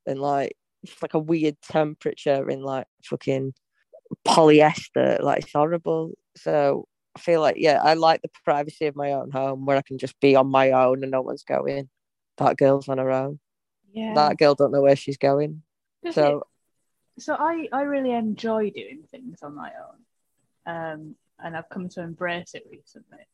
and 0.05 0.19
like 0.19 0.55
it's 0.83 1.01
like 1.01 1.13
a 1.13 1.19
weird 1.19 1.57
temperature 1.61 2.49
in 2.49 2.61
like 2.61 2.87
fucking 3.03 3.53
polyester. 4.27 5.21
Like 5.21 5.43
it's 5.43 5.53
horrible. 5.53 6.11
So 6.37 6.87
I 7.15 7.19
feel 7.19 7.41
like 7.41 7.55
yeah, 7.57 7.81
I 7.83 7.93
like 7.95 8.21
the 8.21 8.29
privacy 8.43 8.85
of 8.87 8.95
my 8.95 9.13
own 9.13 9.31
home 9.31 9.65
where 9.65 9.77
I 9.77 9.81
can 9.81 9.97
just 9.97 10.19
be 10.19 10.35
on 10.35 10.47
my 10.47 10.71
own 10.71 11.03
and 11.03 11.11
no 11.11 11.21
one's 11.21 11.43
going. 11.43 11.89
That 12.37 12.57
girl's 12.57 12.87
on 12.87 12.97
her 12.99 13.11
own. 13.11 13.39
yeah. 13.91 14.13
That 14.15 14.37
girl 14.37 14.55
don't 14.55 14.71
know 14.71 14.81
where 14.81 14.95
she's 14.95 15.17
going. 15.17 15.63
Does 16.03 16.15
So 16.15 16.37
it- 16.37 16.43
so 17.21 17.35
I, 17.37 17.67
I 17.73 17.81
really 17.81 18.13
enjoy 18.13 18.69
doing 18.69 19.03
things 19.11 19.39
on 19.43 19.53
my 19.53 19.71
own. 20.65 20.73
Um, 20.73 21.15
and 21.43 21.55
I've 21.55 21.69
come 21.69 21.89
to 21.89 22.01
embrace 22.01 22.53
it 22.53 22.65
recently. 22.71 23.25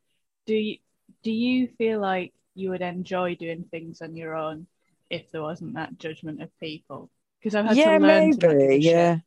Do 0.45 0.55
you 0.55 0.77
do 1.24 1.31
you 1.31 1.67
feel 1.77 2.00
like 2.00 2.33
you 2.53 2.69
would 2.69 2.81
enjoy 2.81 3.35
doing 3.35 3.65
things 3.69 4.01
on 4.01 4.15
your 4.15 4.35
own 4.35 4.67
if 5.09 5.31
there 5.31 5.41
wasn't 5.41 5.75
that 5.75 5.97
judgment 5.97 6.41
of 6.41 6.50
people? 6.59 7.09
Because 7.39 7.55
I've 7.55 7.65
had 7.65 7.77
yeah, 7.77 7.97
to 7.97 8.05
learn 8.05 8.31
to 8.31 8.47
maybe. 8.47 8.81
shit. 8.81 8.93
Yeah. 8.93 9.17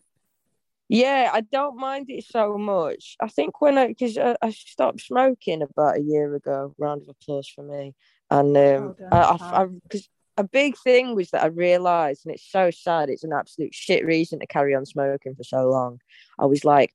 Yeah, 0.91 1.31
I 1.35 1.43
don't 1.43 1.77
mind 1.77 2.07
it 2.09 2.25
so 2.25 2.57
much. 2.57 3.17
I 3.21 3.29
think 3.29 3.61
when 3.61 3.77
I, 3.77 3.89
because 3.89 4.17
I, 4.17 4.37
I 4.41 4.51
stopped 4.51 5.03
smoking 5.03 5.61
about 5.61 5.99
a 5.99 6.03
year 6.03 6.35
ago, 6.35 6.75
round 6.79 7.03
of 7.03 7.11
applause 7.11 7.47
for 7.47 7.63
me. 7.63 7.95
And 8.31 8.57
um, 8.57 8.95
done, 8.99 9.13
I, 9.13 9.19
I. 9.19 9.63
I, 9.63 9.67
because 9.67 10.09
a 10.39 10.45
big 10.45 10.79
thing 10.79 11.15
was 11.15 11.31
that 11.31 11.43
I 11.43 11.49
realized, 11.49 12.25
and 12.25 12.35
it's 12.35 12.51
so 12.51 12.71
sad, 12.71 13.11
it's 13.11 13.25
an 13.25 13.33
absolute 13.35 13.75
shit 13.75 14.07
reason 14.07 14.39
to 14.39 14.47
carry 14.47 14.75
on 14.75 14.87
smoking 14.87 15.35
for 15.35 15.45
so 15.45 15.69
long. 15.69 16.01
I 16.39 16.47
was 16.47 16.65
like, 16.65 16.95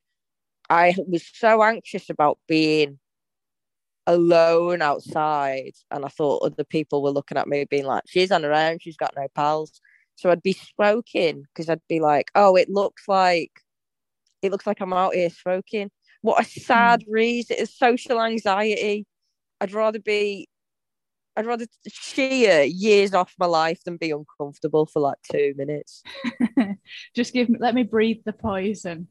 I 0.69 0.95
was 1.07 1.23
so 1.33 1.63
anxious 1.63 2.09
about 2.09 2.39
being 2.47 2.99
alone 4.07 4.81
outside, 4.81 5.73
and 5.91 6.05
I 6.05 6.07
thought 6.09 6.43
other 6.43 6.63
people 6.63 7.03
were 7.03 7.11
looking 7.11 7.37
at 7.37 7.47
me 7.47 7.65
being 7.69 7.85
like, 7.85 8.03
she's 8.07 8.31
on 8.31 8.43
her 8.43 8.53
own, 8.53 8.79
she's 8.79 8.97
got 8.97 9.13
no 9.15 9.27
pals. 9.35 9.79
So 10.15 10.29
I'd 10.29 10.43
be 10.43 10.53
smoking 10.53 11.43
because 11.43 11.69
I'd 11.69 11.81
be 11.89 11.99
like, 11.99 12.31
oh, 12.35 12.55
it 12.55 12.69
looks 12.69 13.07
like 13.07 13.51
it 14.41 14.51
looks 14.51 14.67
like 14.67 14.81
I'm 14.81 14.93
out 14.93 15.15
here 15.15 15.29
smoking. 15.29 15.89
What 16.21 16.45
a 16.45 16.59
sad 16.59 17.03
hmm. 17.03 17.11
reason. 17.11 17.57
It's 17.59 17.77
social 17.77 18.21
anxiety. 18.21 19.07
I'd 19.59 19.73
rather 19.73 19.99
be 19.99 20.47
I'd 21.35 21.47
rather 21.47 21.65
shear 21.87 22.61
years 22.61 23.13
off 23.13 23.33
my 23.39 23.47
life 23.47 23.83
than 23.83 23.97
be 23.97 24.11
uncomfortable 24.11 24.85
for 24.85 24.99
like 24.99 25.17
two 25.31 25.53
minutes. 25.57 26.03
Just 27.15 27.33
give 27.33 27.49
me 27.49 27.57
let 27.59 27.73
me 27.73 27.83
breathe 27.83 28.21
the 28.25 28.33
poison. 28.33 29.07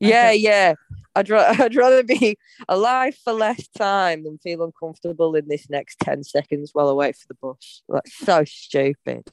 Yeah, 0.00 0.32
yeah. 0.32 0.74
I'd, 1.14 1.30
ra- 1.30 1.54
I'd 1.58 1.74
rather 1.74 2.02
be 2.02 2.38
alive 2.68 3.16
for 3.24 3.32
less 3.32 3.66
time 3.68 4.24
than 4.24 4.38
feel 4.38 4.62
uncomfortable 4.62 5.34
in 5.34 5.48
this 5.48 5.68
next 5.70 5.98
10 6.00 6.24
seconds 6.24 6.70
while 6.72 6.88
I 6.88 6.92
wait 6.92 7.16
for 7.16 7.28
the 7.28 7.34
bus. 7.34 7.82
That's 7.88 8.16
so 8.16 8.44
stupid. 8.44 9.28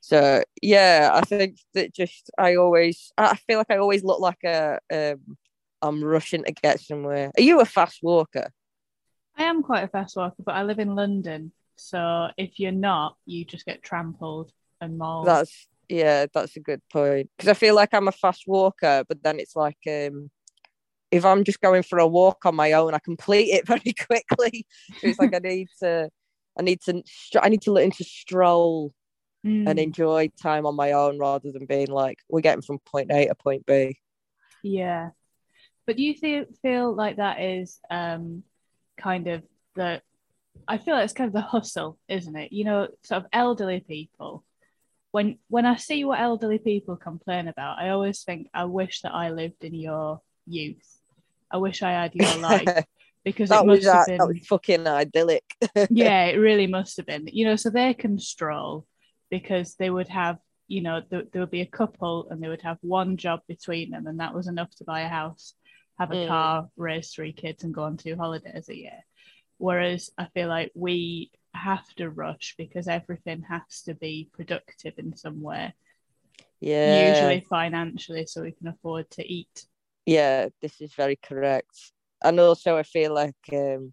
So, 0.00 0.42
yeah, 0.60 1.10
I 1.14 1.22
think 1.22 1.58
that 1.72 1.94
just, 1.94 2.30
I 2.36 2.56
always, 2.56 3.12
I 3.16 3.36
feel 3.36 3.58
like 3.58 3.70
I 3.70 3.78
always 3.78 4.04
look 4.04 4.20
like 4.20 4.44
a, 4.44 4.78
um, 4.92 5.38
I'm 5.80 6.02
rushing 6.02 6.44
to 6.44 6.52
get 6.52 6.80
somewhere. 6.80 7.30
Are 7.36 7.42
you 7.42 7.60
a 7.60 7.64
fast 7.64 8.00
walker? 8.02 8.50
I 9.36 9.44
am 9.44 9.62
quite 9.62 9.84
a 9.84 9.88
fast 9.88 10.16
walker, 10.16 10.42
but 10.44 10.54
I 10.54 10.62
live 10.62 10.78
in 10.78 10.94
London. 10.94 11.52
So 11.76 12.28
if 12.36 12.58
you're 12.58 12.72
not, 12.72 13.16
you 13.26 13.44
just 13.44 13.66
get 13.66 13.82
trampled 13.82 14.52
and 14.80 14.98
mauled. 14.98 15.26
That's, 15.26 15.66
yeah, 15.88 16.26
that's 16.32 16.56
a 16.56 16.60
good 16.60 16.80
point. 16.92 17.30
Because 17.36 17.50
I 17.50 17.54
feel 17.54 17.74
like 17.74 17.90
I'm 17.92 18.08
a 18.08 18.12
fast 18.12 18.44
walker, 18.46 19.04
but 19.08 19.22
then 19.22 19.38
it's 19.40 19.56
like, 19.56 19.78
um, 19.88 20.30
if 21.10 21.24
I'm 21.24 21.44
just 21.44 21.60
going 21.60 21.82
for 21.82 21.98
a 21.98 22.06
walk 22.06 22.46
on 22.46 22.56
my 22.56 22.72
own, 22.72 22.94
I 22.94 22.98
complete 22.98 23.50
it 23.54 23.66
very 23.68 23.94
quickly. 23.94 24.66
So 24.96 25.08
it's 25.08 25.18
like 25.18 25.34
I 25.34 25.40
need 25.40 25.68
to, 25.82 26.10
I 26.58 26.62
need 26.62 26.80
to, 26.82 27.02
I 27.42 27.48
need 27.48 27.62
to 27.62 27.72
learn 27.72 27.90
to 27.92 28.04
stroll 28.04 28.92
Mm, 29.44 29.66
and 29.66 29.78
enjoy 29.78 30.30
time 30.42 30.66
on 30.66 30.76
my 30.76 30.92
own 30.92 31.18
rather 31.18 31.52
than 31.52 31.66
being 31.66 31.88
like 31.88 32.18
we're 32.28 32.40
getting 32.40 32.62
from 32.62 32.78
point 32.80 33.10
A 33.12 33.26
to 33.26 33.34
point 33.34 33.66
B. 33.66 33.98
yeah. 34.62 35.10
But 35.86 35.96
do 35.96 36.02
you 36.02 36.14
feel 36.14 36.44
feel 36.62 36.94
like 36.94 37.16
that 37.16 37.40
is 37.40 37.80
um 37.90 38.42
kind 38.96 39.28
of 39.28 39.42
the 39.74 40.02
I 40.68 40.78
feel 40.78 40.94
like 40.94 41.04
it's 41.04 41.12
kind 41.14 41.28
of 41.28 41.34
the 41.34 41.40
hustle, 41.42 41.98
isn't 42.08 42.36
it? 42.36 42.52
You 42.52 42.64
know, 42.64 42.88
sort 43.02 43.24
of 43.24 43.30
elderly 43.32 43.80
people. 43.80 44.44
When 45.14 45.38
when 45.46 45.64
I 45.64 45.76
see 45.76 46.04
what 46.04 46.18
elderly 46.18 46.58
people 46.58 46.96
complain 46.96 47.46
about, 47.46 47.78
I 47.78 47.90
always 47.90 48.24
think 48.24 48.48
I 48.52 48.64
wish 48.64 49.02
that 49.02 49.14
I 49.14 49.30
lived 49.30 49.62
in 49.62 49.72
your 49.72 50.20
youth. 50.44 50.98
I 51.52 51.58
wish 51.58 51.84
I 51.84 51.92
had 51.92 52.16
your 52.16 52.36
life 52.52 52.84
because 53.24 53.50
that 53.50 53.62
it 53.62 53.66
was 53.68 53.84
have 53.84 54.06
been 54.06 54.18
that 54.18 54.26
was 54.28 54.46
fucking 54.48 54.88
idyllic. 54.88 55.44
yeah, 55.88 56.24
it 56.24 56.38
really 56.38 56.66
must 56.66 56.96
have 56.96 57.06
been. 57.06 57.28
You 57.32 57.44
know, 57.46 57.54
so 57.54 57.70
they 57.70 57.94
can 57.94 58.18
stroll 58.18 58.86
because 59.30 59.76
they 59.76 59.88
would 59.88 60.08
have, 60.08 60.38
you 60.66 60.80
know, 60.82 61.00
there, 61.08 61.22
there 61.32 61.42
would 61.42 61.52
be 61.52 61.60
a 61.60 61.76
couple 61.80 62.26
and 62.28 62.42
they 62.42 62.48
would 62.48 62.62
have 62.62 62.78
one 62.80 63.16
job 63.16 63.38
between 63.46 63.90
them, 63.92 64.08
and 64.08 64.18
that 64.18 64.34
was 64.34 64.48
enough 64.48 64.74
to 64.78 64.84
buy 64.84 65.02
a 65.02 65.08
house, 65.08 65.54
have 65.96 66.10
a 66.10 66.16
Mm. 66.16 66.26
car, 66.26 66.68
raise 66.76 67.12
three 67.14 67.32
kids, 67.32 67.62
and 67.62 67.72
go 67.72 67.84
on 67.84 67.96
two 67.96 68.16
holidays 68.16 68.68
a 68.68 68.76
year. 68.76 68.98
Whereas 69.58 70.10
I 70.18 70.26
feel 70.34 70.48
like 70.48 70.72
we 70.74 71.30
have 71.54 71.86
to 71.94 72.10
rush 72.10 72.54
because 72.58 72.88
everything 72.88 73.42
has 73.48 73.82
to 73.82 73.94
be 73.94 74.28
productive 74.32 74.94
in 74.98 75.16
some 75.16 75.40
way, 75.40 75.74
yeah, 76.60 77.00
usually 77.00 77.46
financially, 77.48 78.26
so 78.26 78.42
we 78.42 78.52
can 78.52 78.68
afford 78.68 79.10
to 79.12 79.26
eat. 79.26 79.66
yeah, 80.06 80.48
this 80.60 80.80
is 80.80 80.92
very 80.94 81.16
correct. 81.16 81.92
And 82.22 82.40
also, 82.40 82.76
I 82.76 82.82
feel 82.82 83.14
like 83.14 83.34
um, 83.52 83.92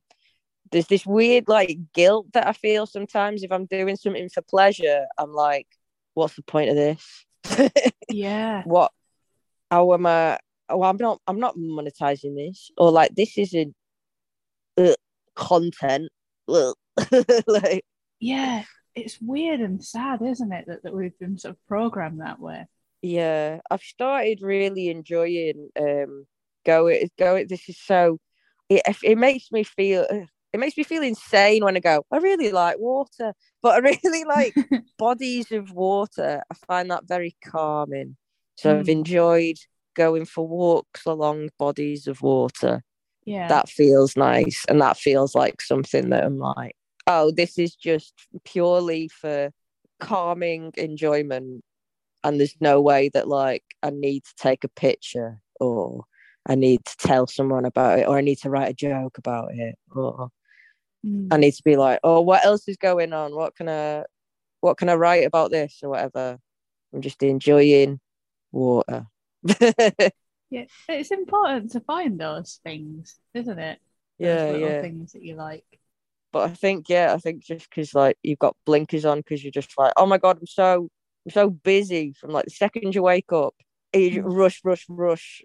there's 0.71 0.87
this 0.87 1.05
weird 1.05 1.45
like 1.47 1.77
guilt 1.93 2.27
that 2.33 2.47
I 2.47 2.53
feel 2.53 2.85
sometimes 2.85 3.43
if 3.43 3.51
I'm 3.51 3.65
doing 3.65 3.95
something 3.95 4.29
for 4.29 4.41
pleasure. 4.41 5.05
I'm 5.17 5.31
like, 5.33 5.67
what's 6.13 6.35
the 6.35 6.43
point 6.43 6.69
of 6.69 6.75
this? 6.75 7.25
Yeah. 8.09 8.63
what? 8.63 8.91
How 9.69 9.93
am 9.93 10.05
I? 10.05 10.37
Oh, 10.67 10.83
I'm 10.83 10.97
not. 10.97 11.21
I'm 11.27 11.39
not 11.39 11.55
monetizing 11.55 12.35
this, 12.35 12.71
or 12.77 12.91
like 12.91 13.15
this 13.15 13.37
isn't 13.37 13.73
uh, 14.77 14.93
content. 15.35 16.09
Ugh. 16.49 16.75
like, 17.47 17.83
Yeah. 18.19 18.63
It's 18.93 19.21
weird 19.21 19.61
and 19.61 19.81
sad, 19.81 20.21
isn't 20.21 20.51
it, 20.51 20.65
that, 20.67 20.83
that 20.83 20.93
we've 20.93 21.17
been 21.17 21.37
sort 21.37 21.55
of 21.55 21.65
programmed 21.67 22.19
that 22.19 22.39
way. 22.41 22.65
yeah, 23.01 23.59
I've 23.69 23.81
started 23.81 24.41
really 24.41 24.89
enjoying 24.89 25.69
um 25.79 26.25
going. 26.65 27.09
Going. 27.17 27.47
This 27.47 27.69
is 27.69 27.79
so. 27.79 28.19
It 28.69 28.81
it 29.03 29.17
makes 29.17 29.49
me 29.51 29.63
feel. 29.63 30.05
It 30.53 30.59
makes 30.59 30.75
me 30.75 30.83
feel 30.83 31.03
insane 31.03 31.63
when 31.63 31.77
I 31.77 31.79
go. 31.79 32.03
I 32.11 32.17
really 32.17 32.51
like 32.51 32.79
water, 32.79 33.33
but 33.61 33.75
I 33.75 33.77
really 33.77 34.25
like 34.27 34.53
bodies 34.97 35.51
of 35.53 35.71
water. 35.71 36.43
I 36.51 36.55
find 36.67 36.91
that 36.91 37.07
very 37.07 37.35
calming. 37.43 38.17
So 38.57 38.77
I've 38.77 38.85
Mm. 38.87 38.89
enjoyed 38.89 39.55
going 39.95 40.25
for 40.25 40.45
walks 40.47 41.05
along 41.05 41.49
bodies 41.57 42.07
of 42.07 42.21
water. 42.21 42.83
Yeah. 43.25 43.47
that 43.47 43.69
feels 43.69 44.17
nice 44.17 44.65
and 44.67 44.81
that 44.81 44.97
feels 44.97 45.35
like 45.35 45.61
something 45.61 46.09
that 46.09 46.23
i'm 46.25 46.39
like 46.39 46.75
oh 47.07 47.31
this 47.31 47.57
is 47.57 47.75
just 47.75 48.13
purely 48.43 49.07
for 49.07 49.51
calming 49.99 50.71
enjoyment 50.77 51.63
and 52.23 52.39
there's 52.39 52.55
no 52.59 52.81
way 52.81 53.09
that 53.09 53.27
like 53.27 53.63
i 53.83 53.89
need 53.89 54.23
to 54.23 54.35
take 54.37 54.63
a 54.63 54.67
picture 54.69 55.39
or 55.59 56.03
i 56.47 56.55
need 56.55 56.83
to 56.85 56.95
tell 56.97 57.27
someone 57.27 57.65
about 57.65 57.99
it 57.99 58.07
or 58.07 58.17
i 58.17 58.21
need 58.21 58.37
to 58.37 58.49
write 58.49 58.69
a 58.69 58.73
joke 58.73 59.17
about 59.17 59.53
it 59.53 59.75
or 59.95 60.29
Mm. 61.03 61.29
i 61.33 61.37
need 61.37 61.53
to 61.55 61.63
be 61.63 61.77
like 61.77 61.99
oh 62.03 62.21
what 62.21 62.45
else 62.45 62.67
is 62.67 62.77
going 62.77 63.11
on 63.11 63.33
what 63.33 63.55
can 63.55 63.67
i 63.67 64.03
what 64.59 64.77
can 64.77 64.87
i 64.87 64.93
write 64.93 65.25
about 65.25 65.49
this 65.49 65.79
or 65.81 65.89
whatever 65.89 66.37
i'm 66.93 67.01
just 67.01 67.23
enjoying 67.23 67.99
water 68.51 69.07
Yeah, 70.51 70.65
it's 70.89 71.11
important 71.11 71.71
to 71.71 71.79
find 71.79 72.19
those 72.19 72.59
things, 72.63 73.17
isn't 73.33 73.57
it? 73.57 73.79
Those 74.19 74.29
yeah 74.29 74.51
little 74.51 74.69
yeah 74.69 74.81
things 74.81 75.13
that 75.13 75.23
you 75.23 75.35
like. 75.35 75.65
But 76.31 76.49
I 76.49 76.53
think, 76.53 76.87
yeah, 76.89 77.13
I 77.13 77.17
think 77.17 77.43
just 77.43 77.69
because 77.69 77.93
like 77.93 78.17
you've 78.23 78.39
got 78.39 78.55
blinkers 78.65 79.05
on 79.05 79.19
because 79.19 79.43
you're 79.43 79.51
just 79.51 79.77
like, 79.77 79.93
oh 79.97 80.05
my 80.05 80.17
god, 80.17 80.37
I'm 80.39 80.47
so 80.47 80.89
I'm 81.25 81.31
so 81.31 81.49
busy 81.49 82.13
from 82.13 82.31
like 82.31 82.45
the 82.45 82.51
second 82.51 82.95
you 82.95 83.03
wake 83.03 83.31
up, 83.33 83.53
you 83.93 84.23
Mm. 84.23 84.37
rush, 84.37 84.61
rush, 84.63 84.85
rush 84.89 85.41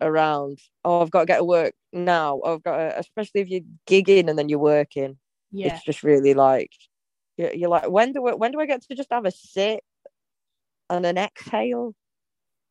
around. 0.00 0.58
Oh, 0.84 1.02
I've 1.02 1.10
got 1.10 1.20
to 1.20 1.26
get 1.26 1.38
to 1.38 1.44
work 1.44 1.74
now. 1.92 2.40
I've 2.42 2.62
got 2.62 2.76
to, 2.78 2.98
especially 2.98 3.42
if 3.42 3.48
you're 3.48 3.60
gigging 3.86 4.28
and 4.28 4.38
then 4.38 4.48
you're 4.48 4.58
working. 4.58 5.18
Yeah. 5.52 5.74
It's 5.76 5.84
just 5.84 6.02
really 6.02 6.34
like 6.34 6.72
you're, 7.36 7.52
you're 7.54 7.70
like, 7.70 7.90
when 7.90 8.12
do 8.12 8.26
I, 8.26 8.34
when 8.34 8.52
do 8.52 8.60
I 8.60 8.66
get 8.66 8.82
to 8.82 8.94
just 8.94 9.12
have 9.12 9.26
a 9.26 9.30
sit 9.30 9.84
and 10.90 11.06
an 11.06 11.18
exhale 11.18 11.94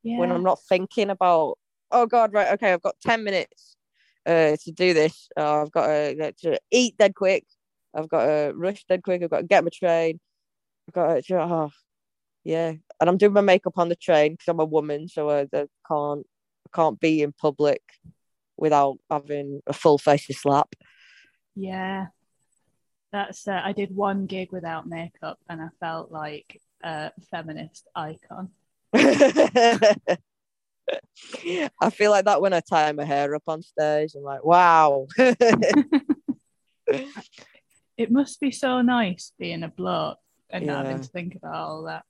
Yeah. 0.03 0.17
when 0.17 0.31
I'm 0.31 0.43
not 0.43 0.59
thinking 0.67 1.09
about 1.09 1.57
oh 1.91 2.05
god 2.05 2.33
right 2.33 2.53
okay 2.53 2.73
I've 2.73 2.81
got 2.81 2.95
ten 3.01 3.23
minutes 3.23 3.75
uh, 4.25 4.55
to 4.63 4.71
do 4.71 4.93
this. 4.93 5.29
Uh, 5.37 5.61
I've 5.61 5.71
got 5.71 5.87
to, 5.87 6.31
to 6.31 6.59
eat 6.71 6.97
dead 6.97 7.15
quick. 7.15 7.45
I've 7.95 8.09
got 8.09 8.25
to 8.25 8.53
rush 8.55 8.85
dead 8.85 9.03
quick. 9.03 9.23
I've 9.23 9.29
got 9.29 9.41
to 9.41 9.47
get 9.47 9.63
my 9.63 9.69
train. 9.73 10.19
I've 10.87 10.93
got 10.93 11.23
to 11.23 11.41
oh, 11.41 11.71
yeah, 12.43 12.73
and 12.99 13.09
I'm 13.09 13.17
doing 13.17 13.33
my 13.33 13.41
makeup 13.41 13.77
on 13.77 13.89
the 13.89 13.95
train 13.95 14.33
because 14.33 14.47
I'm 14.49 14.59
a 14.59 14.65
woman, 14.65 15.07
so 15.07 15.29
I, 15.29 15.41
I 15.41 15.67
can't 15.87 16.25
I 16.67 16.69
can't 16.75 16.99
be 16.99 17.21
in 17.21 17.31
public 17.31 17.81
without 18.57 18.97
having 19.09 19.61
a 19.67 19.73
full 19.73 19.97
face 19.97 20.29
of 20.29 20.35
slap. 20.35 20.75
Yeah. 21.55 22.07
That's 23.11 23.47
uh, 23.47 23.61
I 23.63 23.73
did 23.73 23.95
one 23.95 24.25
gig 24.25 24.51
without 24.51 24.87
makeup 24.87 25.37
and 25.47 25.61
I 25.61 25.67
felt 25.79 26.11
like 26.11 26.59
a 26.83 27.11
feminist 27.29 27.87
icon. 27.95 28.49
I 31.81 31.89
feel 31.91 32.11
like 32.11 32.25
that 32.25 32.41
when 32.41 32.53
I 32.53 32.59
tie 32.61 32.91
my 32.91 33.05
hair 33.05 33.33
up 33.35 33.43
on 33.47 33.61
stage. 33.61 34.13
I'm 34.15 34.23
like, 34.23 34.43
wow. 34.43 35.07
It 37.95 38.11
must 38.11 38.39
be 38.39 38.51
so 38.51 38.81
nice 38.81 39.33
being 39.37 39.63
a 39.63 39.67
bloke 39.67 40.17
and 40.49 40.65
not 40.65 40.85
having 40.85 41.01
to 41.01 41.07
think 41.07 41.35
about 41.35 41.53
all 41.53 41.83
that. 41.83 42.03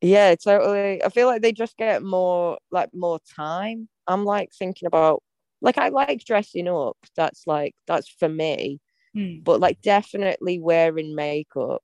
yeah, 0.00 0.34
totally. 0.34 1.02
I 1.02 1.08
feel 1.08 1.26
like 1.26 1.42
they 1.42 1.52
just 1.52 1.76
get 1.76 2.02
more 2.02 2.58
like 2.70 2.90
more 2.94 3.20
time. 3.36 3.88
I'm 4.06 4.24
like 4.24 4.50
thinking 4.52 4.86
about 4.86 5.22
like 5.62 5.78
I 5.78 5.88
like 5.88 6.24
dressing 6.24 6.68
up. 6.68 6.96
That's 7.16 7.46
like 7.46 7.74
that's 7.86 8.08
for 8.08 8.28
me. 8.28 8.80
Hmm. 9.14 9.40
But 9.42 9.60
like 9.60 9.80
definitely 9.80 10.58
wearing 10.58 11.14
makeup. 11.14 11.82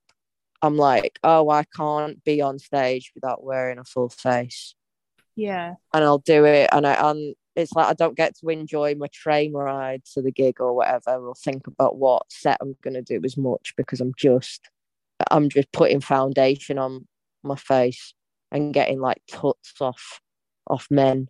I'm 0.61 0.77
like, 0.77 1.19
oh, 1.23 1.49
I 1.49 1.63
can't 1.63 2.23
be 2.23 2.41
on 2.41 2.59
stage 2.59 3.11
without 3.15 3.43
wearing 3.43 3.79
a 3.79 3.83
full 3.83 4.09
face. 4.09 4.75
Yeah. 5.37 5.75
and 5.93 6.03
I'll 6.03 6.17
do 6.17 6.43
it. 6.43 6.69
And 6.73 6.85
I 6.85 7.09
and 7.11 7.35
it's 7.55 7.71
like 7.73 7.87
I 7.87 7.93
don't 7.93 8.17
get 8.17 8.35
to 8.39 8.49
enjoy 8.49 8.95
my 8.95 9.07
train 9.13 9.53
ride 9.53 10.03
to 10.13 10.21
the 10.21 10.31
gig 10.31 10.59
or 10.59 10.73
whatever, 10.73 11.15
or 11.27 11.35
think 11.35 11.67
about 11.67 11.97
what 11.97 12.23
set 12.29 12.57
I'm 12.59 12.75
gonna 12.83 13.01
do 13.01 13.21
as 13.23 13.37
much 13.37 13.73
because 13.77 14.01
I'm 14.01 14.13
just 14.17 14.69
I'm 15.31 15.47
just 15.49 15.71
putting 15.71 16.01
foundation 16.01 16.77
on 16.77 17.07
my 17.43 17.55
face 17.55 18.13
and 18.51 18.73
getting 18.73 18.99
like 18.99 19.21
tuts 19.27 19.73
off 19.79 20.19
off 20.67 20.87
men. 20.91 21.27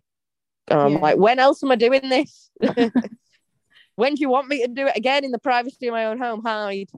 And 0.68 0.80
I'm 0.80 0.92
Yeah. 0.94 0.98
like, 0.98 1.16
when 1.18 1.38
else 1.38 1.62
am 1.62 1.70
I 1.70 1.76
doing 1.76 2.08
this? 2.08 2.50
when 3.94 4.14
do 4.14 4.20
you 4.20 4.28
want 4.28 4.48
me 4.48 4.62
to 4.62 4.68
do 4.68 4.86
it 4.86 4.96
again 4.96 5.24
in 5.24 5.30
the 5.30 5.38
privacy 5.38 5.86
of 5.88 5.92
my 5.92 6.06
own 6.06 6.18
home? 6.18 6.42
Hide. 6.44 6.90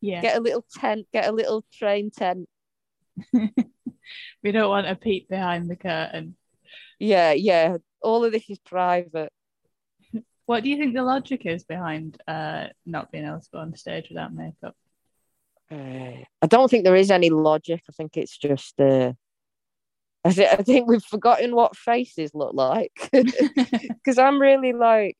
Yeah. 0.00 0.20
Get 0.22 0.36
a 0.36 0.40
little 0.40 0.64
tent, 0.74 1.06
get 1.12 1.28
a 1.28 1.32
little 1.32 1.64
train 1.72 2.10
tent. 2.10 2.48
we 4.42 4.52
don't 4.52 4.68
want 4.68 4.88
a 4.88 4.94
peek 4.94 5.28
behind 5.28 5.70
the 5.70 5.76
curtain. 5.76 6.36
Yeah, 6.98 7.32
yeah. 7.32 7.78
All 8.02 8.24
of 8.24 8.32
this 8.32 8.48
is 8.48 8.58
private. 8.58 9.32
What 10.46 10.64
do 10.64 10.70
you 10.70 10.76
think 10.76 10.94
the 10.94 11.02
logic 11.02 11.46
is 11.46 11.64
behind 11.64 12.20
uh, 12.26 12.66
not 12.84 13.12
being 13.12 13.26
able 13.26 13.40
to 13.40 13.48
go 13.52 13.58
on 13.58 13.74
stage 13.76 14.08
without 14.08 14.34
makeup? 14.34 14.76
Uh, 15.70 16.24
I 16.42 16.46
don't 16.46 16.70
think 16.70 16.84
there 16.84 16.96
is 16.96 17.10
any 17.10 17.30
logic. 17.30 17.82
I 17.88 17.92
think 17.92 18.16
it's 18.16 18.36
just. 18.36 18.78
Uh, 18.80 19.12
I, 20.24 20.30
th- 20.32 20.48
I 20.52 20.62
think 20.62 20.88
we've 20.88 21.02
forgotten 21.02 21.54
what 21.54 21.76
faces 21.76 22.32
look 22.34 22.54
like 22.54 22.92
because 23.12 24.18
I'm 24.18 24.40
really 24.40 24.72
like. 24.72 25.16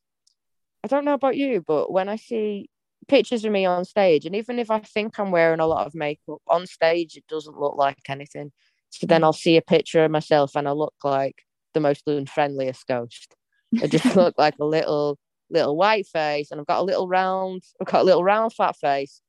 I 0.84 0.88
don't 0.88 1.04
know 1.04 1.14
about 1.14 1.36
you, 1.36 1.62
but 1.66 1.92
when 1.92 2.08
I 2.08 2.16
see 2.16 2.68
pictures 3.08 3.44
of 3.44 3.52
me 3.52 3.64
on 3.64 3.84
stage, 3.84 4.26
and 4.26 4.34
even 4.34 4.58
if 4.58 4.70
I 4.70 4.80
think 4.80 5.18
I'm 5.18 5.30
wearing 5.30 5.60
a 5.60 5.66
lot 5.66 5.86
of 5.86 5.94
makeup 5.94 6.42
on 6.48 6.66
stage, 6.66 7.16
it 7.16 7.26
doesn't 7.28 7.58
look 7.58 7.76
like 7.76 7.98
anything. 8.08 8.52
So 8.92 9.06
then 9.06 9.24
I'll 9.24 9.32
see 9.32 9.56
a 9.56 9.62
picture 9.62 10.04
of 10.04 10.10
myself, 10.10 10.54
and 10.54 10.68
I 10.68 10.72
look 10.72 10.94
like 11.02 11.42
the 11.74 11.80
most 11.80 12.04
unfriendliest 12.06 12.86
ghost. 12.86 13.34
I 13.82 13.86
just 13.86 14.04
look 14.16 14.34
like 14.38 14.54
a 14.60 14.64
little 14.64 15.18
little 15.50 15.76
white 15.76 16.06
face, 16.06 16.50
and 16.50 16.60
I've 16.60 16.66
got 16.66 16.80
a 16.80 16.84
little 16.84 17.08
round. 17.08 17.62
I've 17.80 17.86
got 17.86 18.02
a 18.02 18.04
little 18.04 18.22
round 18.22 18.52
fat 18.52 18.76
face. 18.76 19.20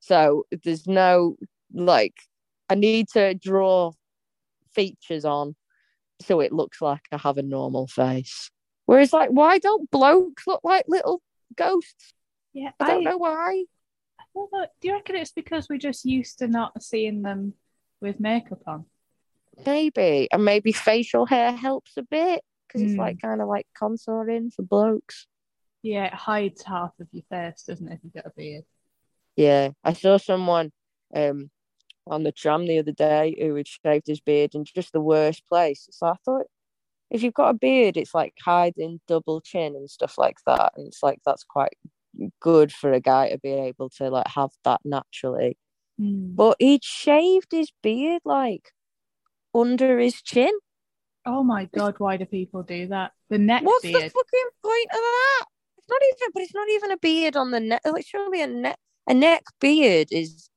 So 0.00 0.46
there's 0.64 0.86
no 0.86 1.36
like 1.72 2.14
I 2.68 2.74
need 2.74 3.08
to 3.10 3.34
draw 3.34 3.92
features 4.74 5.24
on 5.24 5.54
so 6.20 6.40
it 6.40 6.52
looks 6.52 6.80
like 6.80 7.02
I 7.12 7.18
have 7.18 7.38
a 7.38 7.42
normal 7.42 7.86
face. 7.86 8.50
Whereas 8.86 9.12
like 9.12 9.30
why 9.30 9.58
don't 9.58 9.90
blokes 9.90 10.46
look 10.46 10.60
like 10.64 10.84
little 10.88 11.20
ghosts? 11.56 12.14
Yeah, 12.52 12.70
I 12.80 12.86
don't 12.86 13.04
know 13.04 13.18
why. 13.18 13.64
I. 14.18 14.66
Do 14.80 14.88
you 14.88 14.92
reckon 14.94 15.16
it's 15.16 15.32
because 15.32 15.68
we're 15.68 15.78
just 15.78 16.04
used 16.04 16.38
to 16.38 16.48
not 16.48 16.82
seeing 16.82 17.22
them 17.22 17.54
with 18.00 18.20
makeup 18.20 18.62
on? 18.66 18.86
Maybe. 19.66 20.28
And 20.32 20.44
maybe 20.44 20.72
facial 20.72 21.26
hair 21.26 21.52
helps 21.52 21.96
a 21.96 22.02
bit 22.02 22.42
because 22.66 22.82
it's 22.82 22.92
Hmm. 22.94 23.00
like 23.00 23.20
kind 23.20 23.40
of 23.40 23.48
like 23.48 23.66
contouring 23.80 24.52
for 24.52 24.62
blokes. 24.62 25.26
Yeah, 25.82 26.06
it 26.06 26.14
hides 26.14 26.62
half 26.62 26.92
of 27.00 27.08
your 27.12 27.24
face, 27.30 27.62
doesn't 27.66 27.88
it, 27.88 27.94
if 27.94 28.00
you've 28.04 28.12
got 28.12 28.26
a 28.26 28.32
beard? 28.36 28.64
Yeah. 29.36 29.70
I 29.82 29.92
saw 29.94 30.16
someone 30.18 30.72
um 31.14 31.50
on 32.06 32.22
the 32.22 32.32
tram 32.32 32.66
the 32.66 32.78
other 32.78 32.92
day 32.92 33.36
who 33.38 33.54
had 33.54 33.68
shaved 33.68 34.06
his 34.06 34.20
beard 34.20 34.54
in 34.54 34.64
just 34.64 34.92
the 34.92 35.00
worst 35.00 35.46
place. 35.48 35.86
So 35.90 36.06
I 36.06 36.14
thought 36.24 36.46
if 37.10 37.22
you've 37.22 37.34
got 37.34 37.50
a 37.50 37.58
beard, 37.58 37.96
it's 37.96 38.14
like 38.14 38.34
hiding 38.40 39.00
double 39.08 39.40
chin 39.40 39.74
and 39.74 39.90
stuff 39.90 40.16
like 40.18 40.36
that. 40.46 40.72
And 40.76 40.86
it's 40.88 41.02
like 41.02 41.18
that's 41.24 41.44
quite 41.44 41.76
good 42.40 42.72
for 42.72 42.92
a 42.92 43.00
guy 43.00 43.30
to 43.30 43.38
be 43.38 43.52
able 43.52 43.88
to 43.90 44.10
like 44.10 44.26
have 44.28 44.50
that 44.64 44.80
naturally. 44.84 45.56
Hmm. 45.98 46.34
But 46.34 46.56
he'd 46.58 46.84
shaved 46.84 47.52
his 47.52 47.70
beard 47.82 48.22
like 48.24 48.70
under 49.54 49.98
his 49.98 50.20
chin. 50.22 50.52
Oh 51.26 51.42
my 51.42 51.66
god, 51.74 51.94
why 51.98 52.16
do 52.16 52.24
people 52.24 52.62
do 52.62 52.88
that? 52.88 53.12
The 53.28 53.38
neck 53.38 53.62
What's 53.62 53.82
the 53.82 53.92
fucking 53.92 54.50
point 54.62 54.88
of 54.90 55.00
that? 55.00 55.44
It's 55.78 55.88
not 55.88 56.00
even, 56.08 56.30
but 56.32 56.42
it's 56.42 56.54
not 56.54 56.68
even 56.70 56.90
a 56.92 56.96
beard 56.96 57.36
on 57.36 57.50
the 57.50 57.60
neck. 57.60 57.82
Oh, 57.84 57.90
like 57.90 58.06
surely 58.06 58.42
a 58.42 58.46
neck, 58.46 58.78
a 59.08 59.14
neck 59.14 59.42
beard 59.60 60.08
is 60.10 60.48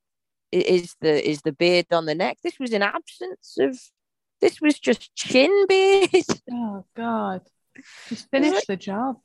is 0.51 0.95
the 1.01 1.29
is 1.29 1.41
the 1.41 1.51
beard 1.51 1.87
on 1.91 2.05
the 2.05 2.15
neck. 2.15 2.37
This 2.43 2.59
was 2.59 2.71
an 2.73 2.81
absence 2.83 3.57
of. 3.59 3.79
This 4.41 4.59
was 4.59 4.77
just 4.77 5.15
chin 5.15 5.65
beard. 5.67 6.09
Oh 6.51 6.83
god. 6.97 7.41
Just 8.09 8.29
finish 8.29 8.53
like- 8.53 8.65
the 8.67 8.75
job. 8.75 9.15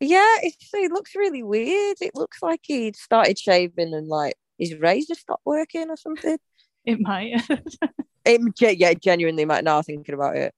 yeah, 0.00 0.36
it's, 0.42 0.68
it 0.74 0.90
looks 0.90 1.14
really 1.14 1.44
weird. 1.44 1.96
It 2.00 2.16
looks 2.16 2.42
like 2.42 2.60
he'd 2.64 2.96
started 2.96 3.38
shaving 3.38 3.94
and 3.94 4.08
like 4.08 4.34
his 4.58 4.74
razor 4.74 5.14
stopped 5.14 5.46
working 5.46 5.90
or 5.90 5.96
something. 5.96 6.38
It 6.84 7.00
might. 7.00 7.40
It, 8.24 8.78
yeah, 8.78 8.94
genuinely 8.94 9.44
might 9.44 9.64
now 9.64 9.82
thinking 9.82 10.14
about 10.14 10.36
it. 10.36 10.54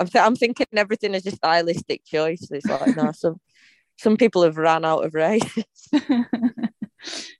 I'm, 0.00 0.06
th- 0.06 0.24
I'm 0.24 0.36
thinking 0.36 0.66
everything 0.76 1.14
is 1.14 1.26
a 1.26 1.30
stylistic 1.30 2.04
choice. 2.04 2.48
It's 2.50 2.66
like 2.66 2.96
no, 2.96 3.12
some 3.16 3.40
some 3.96 4.16
people 4.16 4.42
have 4.42 4.56
ran 4.56 4.84
out 4.84 5.04
of. 5.04 5.12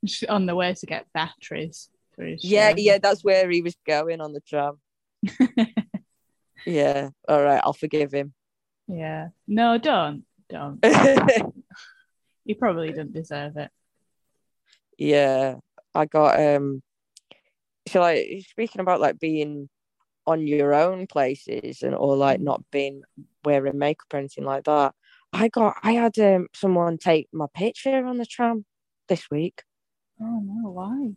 Just 0.05 0.25
on 0.29 0.47
the 0.47 0.55
way 0.55 0.75
to 0.75 0.87
get 0.87 1.07
batteries 1.13 1.89
for 2.15 2.27
Yeah, 2.41 2.75
yeah, 2.77 2.99
that's 2.99 3.25
where 3.25 3.51
he 3.51 3.61
was 3.63 3.77
going 3.87 4.21
on 4.21 4.33
the 4.33 4.41
tram. 4.41 4.79
Yeah, 6.65 7.11
all 7.29 7.43
right, 7.43 7.61
I'll 7.63 7.73
forgive 7.75 8.13
him. 8.13 8.33
yeah. 8.89 9.29
No, 9.47 9.77
don't. 9.79 10.25
Don't. 10.49 10.83
He 12.45 12.55
probably 12.55 12.91
doesn't 12.91 13.13
deserve 13.13 13.57
it. 13.57 13.71
yeah, 14.99 15.57
I 15.95 16.05
got 16.07 16.39
um. 16.41 16.83
So 17.89 18.01
like 18.01 18.27
speaking 18.49 18.81
about 18.81 19.01
like 19.01 19.19
being 19.19 19.69
on 20.27 20.47
your 20.47 20.73
own 20.75 21.07
places 21.07 21.83
and 21.83 21.95
or 21.95 22.17
like 22.17 22.41
not 22.41 22.63
being 22.71 23.03
wearing 23.45 23.79
makeup 23.79 24.07
or 24.13 24.19
anything 24.19 24.45
like 24.45 24.65
that. 24.65 24.95
I 25.33 25.49
got 25.49 25.77
I 25.83 25.93
had 25.93 26.19
um 26.19 26.49
someone 26.55 26.97
take 26.99 27.29
my 27.33 27.47
picture 27.53 28.05
on 28.07 28.19
the 28.19 28.25
tram 28.27 28.65
this 29.09 29.31
week, 29.31 29.63
Oh 30.21 30.41
no, 30.43 30.71
why? 30.71 31.11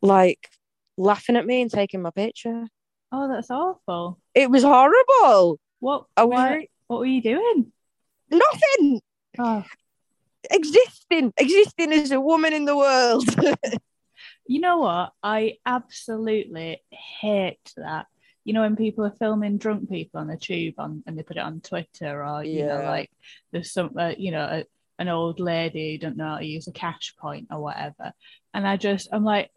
like 0.00 0.48
laughing 0.96 1.36
at 1.36 1.44
me 1.46 1.60
and 1.60 1.70
taking 1.70 2.00
my 2.02 2.10
picture. 2.10 2.66
Oh, 3.12 3.28
that's 3.28 3.50
awful. 3.50 4.18
It 4.34 4.50
was 4.50 4.62
horrible. 4.62 5.58
What? 5.80 6.06
I 6.16 6.24
was 6.24 6.32
why- 6.34 6.68
what 6.86 7.00
were 7.00 7.06
you 7.06 7.20
doing? 7.22 7.72
nothing. 8.30 9.00
Oh, 9.38 9.64
existing, 10.50 11.32
existing 11.36 11.92
as 11.92 12.10
a 12.12 12.20
woman 12.20 12.52
in 12.52 12.64
the 12.64 12.76
world. 12.76 13.24
you 14.46 14.60
know 14.60 14.78
what? 14.78 15.12
I 15.22 15.58
absolutely 15.64 16.82
hate 16.90 17.72
that. 17.76 18.06
You 18.44 18.52
know 18.52 18.60
when 18.60 18.76
people 18.76 19.04
are 19.06 19.14
filming 19.18 19.56
drunk 19.56 19.88
people 19.88 20.20
on 20.20 20.26
the 20.26 20.36
tube 20.36 20.74
on 20.78 21.02
and 21.06 21.16
they 21.16 21.22
put 21.22 21.38
it 21.38 21.40
on 21.40 21.60
Twitter 21.62 22.22
or 22.24 22.44
you 22.44 22.66
know 22.66 22.80
Yeah. 22.80 22.90
like 22.90 23.10
there's 23.52 23.72
some 23.72 23.96
uh, 23.98 24.12
you 24.18 24.32
know 24.32 24.42
a, 24.44 24.64
an 24.98 25.08
old 25.08 25.40
lady 25.40 25.92
who 25.92 25.98
don't 25.98 26.16
know 26.18 26.28
how 26.28 26.38
to 26.38 26.44
use 26.46 26.68
a 26.68 26.72
cash 26.72 27.14
point 27.18 27.46
or 27.50 27.60
whatever, 27.60 28.12
and 28.52 28.68
I 28.68 28.76
just 28.76 29.08
I'm 29.12 29.24
like, 29.24 29.50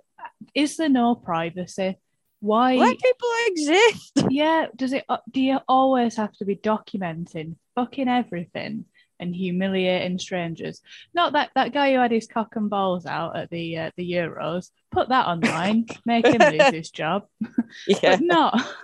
is 0.56 0.78
there 0.78 0.88
no 0.90 1.16
privacy? 1.16 1.98
Why? 2.40 2.76
Let 2.76 2.98
people 3.00 3.30
exist. 3.48 4.14
yeah, 4.30 4.68
does 4.76 4.94
it? 4.94 5.04
uh, 5.10 5.18
Do 5.32 5.42
you 5.42 5.60
always 5.68 6.16
have 6.16 6.32
to 6.38 6.46
be 6.46 6.56
documenting 6.56 7.56
fucking 7.76 8.08
everything 8.08 8.86
and 9.20 9.36
humiliating 9.36 10.20
strangers? 10.20 10.82
Not 11.14 11.34
that 11.34 11.52
that 11.56 11.74
guy 11.74 11.94
who 11.94 12.00
had 12.00 12.12
his 12.12 12.28
cock 12.28 12.56
and 12.56 12.70
balls 12.70 13.06
out 13.06 13.36
at 13.36 13.50
the 13.50 13.78
uh, 13.78 13.92
the 13.96 14.12
Euros. 14.12 14.72
Put 14.92 15.10
that 15.10 15.28
online, 15.28 15.86
make 16.06 16.26
him 16.26 16.42
lose 16.42 16.74
his 16.74 16.92
job. 16.92 17.26
Yeah. 17.88 18.18
But 18.18 18.22
not, 18.22 18.76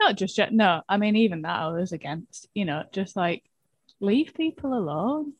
not 0.00 0.16
just 0.16 0.38
yet. 0.38 0.52
No, 0.52 0.82
I 0.88 0.96
mean 0.96 1.16
even 1.16 1.42
that 1.42 1.58
I 1.60 1.68
was 1.68 1.92
against. 1.92 2.48
You 2.54 2.64
know, 2.64 2.84
just 2.92 3.16
like 3.16 3.44
leave 4.00 4.34
people 4.34 4.74
alone. 4.74 5.32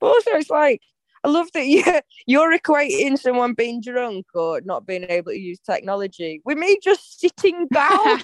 But 0.00 0.06
also, 0.08 0.30
it's 0.32 0.50
like 0.50 0.82
I 1.24 1.28
love 1.28 1.50
that 1.54 1.66
you 1.66 1.82
you're 2.26 2.56
equating 2.56 3.18
someone 3.18 3.54
being 3.54 3.80
drunk 3.80 4.26
or 4.34 4.60
not 4.60 4.86
being 4.86 5.06
able 5.08 5.32
to 5.32 5.38
use 5.38 5.58
technology 5.60 6.42
with 6.44 6.58
me 6.58 6.78
just 6.82 7.20
sitting 7.20 7.66
down. 7.72 8.20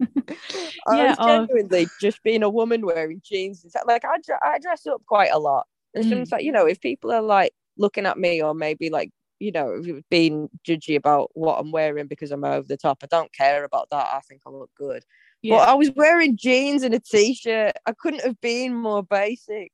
I 0.86 0.96
Yeah, 0.96 1.08
was 1.10 1.18
or- 1.18 1.24
genuinely 1.26 1.90
just 2.00 2.22
being 2.22 2.42
a 2.42 2.48
woman 2.50 2.84
wearing 2.84 3.20
jeans. 3.24 3.64
Like 3.86 4.04
I, 4.04 4.16
I 4.42 4.58
dress 4.58 4.86
up 4.86 5.02
quite 5.06 5.30
a 5.32 5.38
lot. 5.38 5.66
And 5.94 6.04
Mm. 6.04 6.08
sometimes, 6.08 6.32
like 6.32 6.44
you 6.44 6.52
know, 6.52 6.66
if 6.66 6.80
people 6.80 7.10
are 7.12 7.22
like 7.22 7.52
looking 7.76 8.06
at 8.06 8.18
me 8.18 8.42
or 8.42 8.54
maybe 8.54 8.90
like 8.90 9.10
you 9.38 9.52
know 9.52 9.82
being 10.10 10.48
judgy 10.66 10.96
about 10.96 11.30
what 11.34 11.58
I'm 11.58 11.72
wearing 11.72 12.06
because 12.06 12.30
I'm 12.30 12.44
over 12.44 12.66
the 12.66 12.76
top, 12.76 12.98
I 13.02 13.06
don't 13.06 13.32
care 13.32 13.64
about 13.64 13.88
that. 13.90 14.08
I 14.12 14.20
think 14.20 14.42
I 14.46 14.50
look 14.50 14.70
good. 14.76 15.04
Yeah. 15.42 15.56
But 15.56 15.68
I 15.70 15.74
was 15.74 15.90
wearing 15.96 16.36
jeans 16.36 16.82
and 16.82 16.94
a 16.94 17.00
t-shirt. 17.00 17.72
I 17.86 17.92
couldn't 17.92 18.22
have 18.22 18.40
been 18.40 18.74
more 18.74 19.02
basic. 19.02 19.72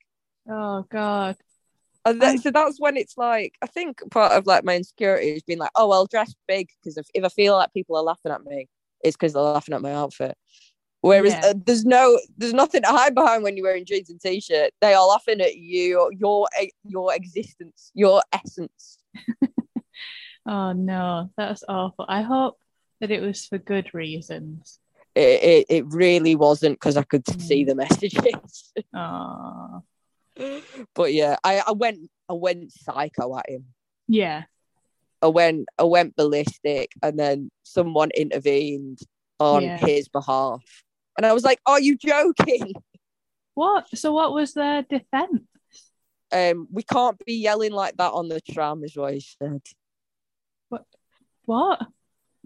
oh 0.49 0.85
God. 0.89 1.37
Um, 2.05 2.39
so 2.39 2.53
that's 2.53 2.79
when 2.79 2.97
it's 2.97 3.19
like, 3.19 3.55
I 3.63 3.67
think 3.67 4.01
part 4.13 4.31
of 4.31 4.47
like 4.47 4.63
my 4.63 4.77
insecurity 4.77 5.33
has 5.33 5.43
been 5.43 5.59
like, 5.59 5.73
oh, 5.75 5.91
I'll 5.91 6.07
dress 6.07 6.33
big 6.47 6.69
because 6.79 6.97
if, 6.97 7.07
if 7.15 7.25
I 7.25 7.29
feel 7.29 7.55
like 7.55 7.73
people 7.75 7.97
are 7.97 8.03
laughing 8.05 8.31
at 8.31 8.45
me, 8.45 8.69
it's 9.03 9.17
because 9.17 9.33
they're 9.33 9.43
laughing 9.43 9.75
at 9.75 9.83
my 9.83 9.93
outfit. 9.93 10.37
Whereas 11.03 11.35
Yeah. 11.35 11.51
uh, 11.51 11.55
there's 11.65 11.85
no, 11.85 12.19
there's 12.37 12.53
nothing 12.55 12.83
to 12.83 12.89
hide 12.89 13.15
behind 13.15 13.43
when 13.45 13.57
you're 13.57 13.67
wearing 13.67 13.85
jeans 13.85 14.11
and 14.11 14.21
t-shirt. 14.21 14.73
They 14.81 14.95
are 14.95 15.07
laughing 15.07 15.41
at 15.41 15.57
you, 15.57 16.11
your 16.19 16.49
your 16.85 17.15
existence, 17.15 17.91
your 17.95 18.23
essence. 18.33 18.99
Oh 20.49 20.73
no, 20.73 21.31
that's 21.37 21.65
awful. 21.69 22.05
I 22.09 22.23
hope 22.23 22.57
that 23.01 23.11
it 23.11 23.21
was 23.21 23.47
for 23.47 23.59
good 23.59 23.93
reasons. 23.95 24.79
It 25.17 25.43
it, 25.43 25.67
it 25.69 25.85
really 25.89 26.37
wasn't 26.37 26.77
because 26.77 26.97
I 26.97 27.03
could 27.03 27.27
see 27.41 27.65
Mm. 27.65 27.67
the 27.67 27.75
messages. 27.75 28.73
Oh 28.95 29.83
but 30.95 31.13
yeah, 31.15 31.37
I, 31.43 31.63
I 31.67 31.73
went 31.73 31.99
I 32.29 32.35
went 32.35 32.71
psycho 32.73 33.37
at 33.39 33.49
him. 33.49 33.65
yeah. 34.07 34.45
I 35.23 35.29
went 35.29 35.67
I 35.79 35.85
went 35.85 36.17
ballistic 36.17 36.91
and 37.03 37.19
then 37.19 37.51
someone 37.63 38.11
intervened 38.15 38.99
on 39.39 39.63
Yeah. 39.63 39.77
his 39.79 40.09
behalf. 40.09 40.63
And 41.17 41.25
I 41.27 41.33
was 41.33 41.45
like, 41.45 41.61
Are 41.67 41.81
you 41.81 41.97
joking? 41.97 42.73
What? 43.55 43.87
So 43.97 44.13
what 44.13 44.35
was 44.35 44.53
their 44.53 44.83
defense? 44.83 45.41
Um, 46.31 46.69
we 46.71 46.83
can't 46.83 47.17
be 47.25 47.37
yelling 47.37 47.73
like 47.73 47.97
that 47.97 48.13
on 48.13 48.29
the 48.29 48.39
tram, 48.43 48.85
is 48.85 48.95
what 48.95 49.15
he 49.15 49.21
said. 49.21 49.63
What? 50.69 50.85
What? 51.47 51.81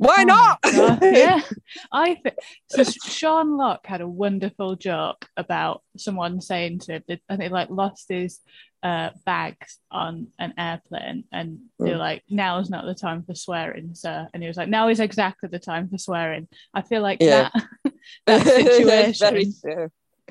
Why 0.01 0.25
not? 0.25 0.59
yeah, 1.03 1.43
I 1.93 2.15
think 2.15 2.37
so. 2.71 2.85
Sean 2.85 3.59
Lock 3.59 3.87
had 3.87 4.01
a 4.01 4.09
wonderful 4.09 4.75
joke 4.77 5.27
about 5.37 5.83
someone 5.99 6.41
saying 6.41 6.79
to 6.81 6.95
him 6.95 7.03
that 7.07 7.21
I 7.29 7.37
think 7.37 7.53
like 7.53 7.69
lost 7.69 8.07
his 8.09 8.41
uh, 8.83 9.11
bags 9.27 9.79
on 9.91 10.29
an 10.39 10.55
airplane, 10.57 11.25
and 11.31 11.59
they're 11.79 11.99
like, 11.99 12.23
"Now 12.31 12.61
is 12.61 12.71
not 12.71 12.87
the 12.87 12.95
time 12.95 13.25
for 13.25 13.35
swearing, 13.35 13.95
sir." 13.95 14.27
And 14.33 14.43
he 14.43 14.47
was 14.49 14.57
like, 14.57 14.71
"Now 14.71 14.89
is 14.89 15.01
exactly 15.01 15.51
the 15.51 15.59
time 15.59 15.91
for 15.91 15.99
swearing." 15.99 16.49
I 16.73 16.81
feel 16.81 17.03
like 17.03 17.19
Yeah. 17.21 17.51
that 17.53 17.93
that 18.27 18.47
situation 18.47 19.53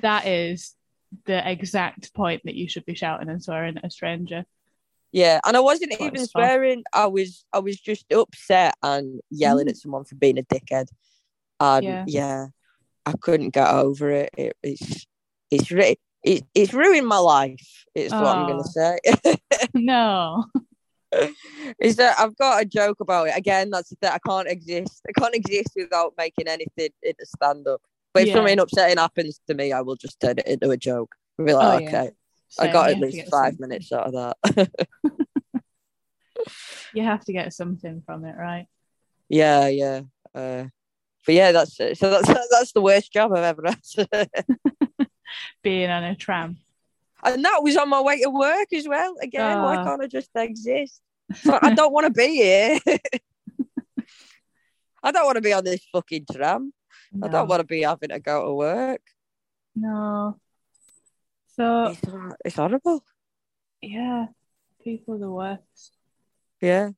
that 0.02 0.26
is 0.26 0.74
the 1.26 1.48
exact 1.48 2.12
point 2.16 2.42
that 2.46 2.56
you 2.56 2.68
should 2.68 2.86
be 2.86 2.96
shouting 2.96 3.30
and 3.30 3.44
swearing 3.44 3.78
at 3.78 3.86
a 3.86 3.92
stranger. 3.92 4.46
Yeah, 5.12 5.40
and 5.46 5.58
I 5.58 5.60
wasn't 5.60 5.92
What 5.98 6.02
even 6.14 6.28
swearing. 6.28 6.84
I 6.94 7.08
was 7.08 7.44
I 7.52 7.60
was 7.60 7.80
just 7.80 8.06
upset 8.14 8.76
and 8.84 9.22
yelling 9.32 9.68
Mm. 9.68 9.70
at 9.72 9.78
someone 9.78 10.04
for 10.04 10.16
being 10.16 10.38
a 10.38 10.44
dickhead. 10.44 10.88
And 11.60 11.84
Yeah. 11.84 12.04
yeah, 12.08 12.48
I 13.06 13.14
couldn't 13.20 13.50
get 13.50 13.70
over 13.70 14.10
it. 14.12 14.30
it 14.38 14.56
it's 14.64 15.06
it's 15.52 15.72
re- 15.72 15.98
it, 16.24 16.44
it's 16.54 16.74
ruined 16.74 17.08
my 17.08 17.18
life. 17.18 17.86
It's 17.96 18.14
what 18.14 18.38
I'm 18.38 18.44
Oh. 18.44 18.48
gonna 18.48 18.64
say. 18.64 19.00
no. 19.74 20.46
is 21.80 21.96
that 21.96 22.20
I've 22.20 22.36
got 22.38 22.62
a 22.62 22.66
joke 22.66 23.00
about 23.00 23.30
it. 23.30 23.36
Again, 23.38 23.72
that's 23.72 23.92
that 24.02 24.14
I 24.14 24.20
can't 24.30 24.48
exist. 24.48 25.02
I 25.10 25.20
can't 25.20 25.34
exist 25.34 25.70
without 25.76 26.14
making 26.18 26.48
anything 26.48 26.90
into 27.02 27.26
stand 27.26 27.68
up. 27.68 27.82
But 28.14 28.24
if 28.24 28.28
Yeah. 28.30 28.36
something 28.36 28.60
upsetting 28.60 28.98
happens 28.98 29.40
to 29.48 29.56
me, 29.56 29.72
I 29.74 29.82
will 29.82 29.96
just 29.96 30.20
turn 30.20 30.38
it 30.38 30.46
into 30.48 30.70
a 30.70 30.78
joke. 30.78 31.16
I'll 31.40 31.46
be 31.46 31.54
like, 31.54 31.82
Oh, 31.82 31.84
yeah. 31.84 32.10
I 32.58 32.72
got 32.72 32.90
at 32.90 33.00
least 33.00 33.30
five 33.30 33.52
something. 33.54 33.58
minutes 33.70 33.92
out 33.92 34.14
of 34.14 34.36
that. 34.46 34.70
You 36.94 37.04
have 37.04 37.24
to 37.26 37.34
get 37.34 37.54
something 37.54 38.02
from 38.06 38.26
it, 38.26 38.36
right? 38.36 38.66
yeah, 39.28 39.68
yeah. 39.68 40.02
Uh, 40.34 40.66
but 41.26 41.36
yeah, 41.36 41.52
that's 41.52 41.80
it. 41.80 41.98
So 42.00 42.10
that's 42.10 42.28
that's 42.52 42.72
the 42.72 42.82
worst 42.82 43.12
job 43.14 43.32
I've 43.34 43.44
ever 43.44 43.64
had. 43.68 44.30
Being 45.64 45.90
on 45.92 46.04
a 46.04 46.16
tram. 46.16 46.58
and 47.24 47.44
that 47.46 47.60
was 47.62 47.78
on 47.78 47.90
my 47.90 48.02
way 48.02 48.22
to 48.22 48.30
work 48.32 48.74
as 48.74 48.88
well. 48.88 49.14
Again, 49.22 49.62
why 49.62 49.76
Ah. 49.78 49.84
can't 49.84 50.02
I 50.02 50.08
just 50.08 50.30
exist? 50.34 51.02
I 51.46 51.74
don't 51.76 51.94
want 51.94 52.08
to 52.08 52.14
be 52.14 52.28
here. 52.36 52.80
I 55.04 55.12
don't 55.12 55.26
want 55.26 55.36
to 55.36 55.42
be 55.42 55.54
on 55.54 55.64
this 55.64 55.86
fucking 55.92 56.26
tram. 56.32 56.74
I 57.22 57.28
don't 57.28 57.48
want 57.48 57.60
to 57.60 57.68
be 57.68 57.82
having 57.84 58.10
to 58.10 58.20
go 58.20 58.46
to 58.48 58.54
work. 58.54 59.02
No. 59.76 60.40
So 61.60 61.88
It's, 61.88 62.02
it's 62.46 62.56
horrible. 62.56 63.04
yeah, 63.82 64.28
people 64.82 65.16
are 65.16 65.20
the 65.20 65.30
worst. 65.30 65.98
Yeah, 66.62 66.92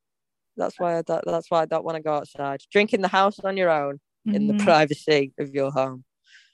that's 0.55 0.79
why 0.79 0.99
I 0.99 1.01
don't, 1.01 1.23
that's 1.25 1.49
why 1.49 1.61
I 1.63 1.65
don't 1.65 1.83
want 1.83 1.95
to 1.95 2.03
go 2.03 2.13
outside. 2.13 2.61
Drink 2.71 2.93
in 2.93 3.01
the 3.01 3.07
house 3.07 3.39
on 3.39 3.57
your 3.57 3.71
own 3.71 3.99
in 4.27 4.45
the 4.47 4.53
Mhm. 4.53 4.59
privacy 4.59 5.33
of 5.39 5.49
your 5.55 5.71
home. 5.71 6.03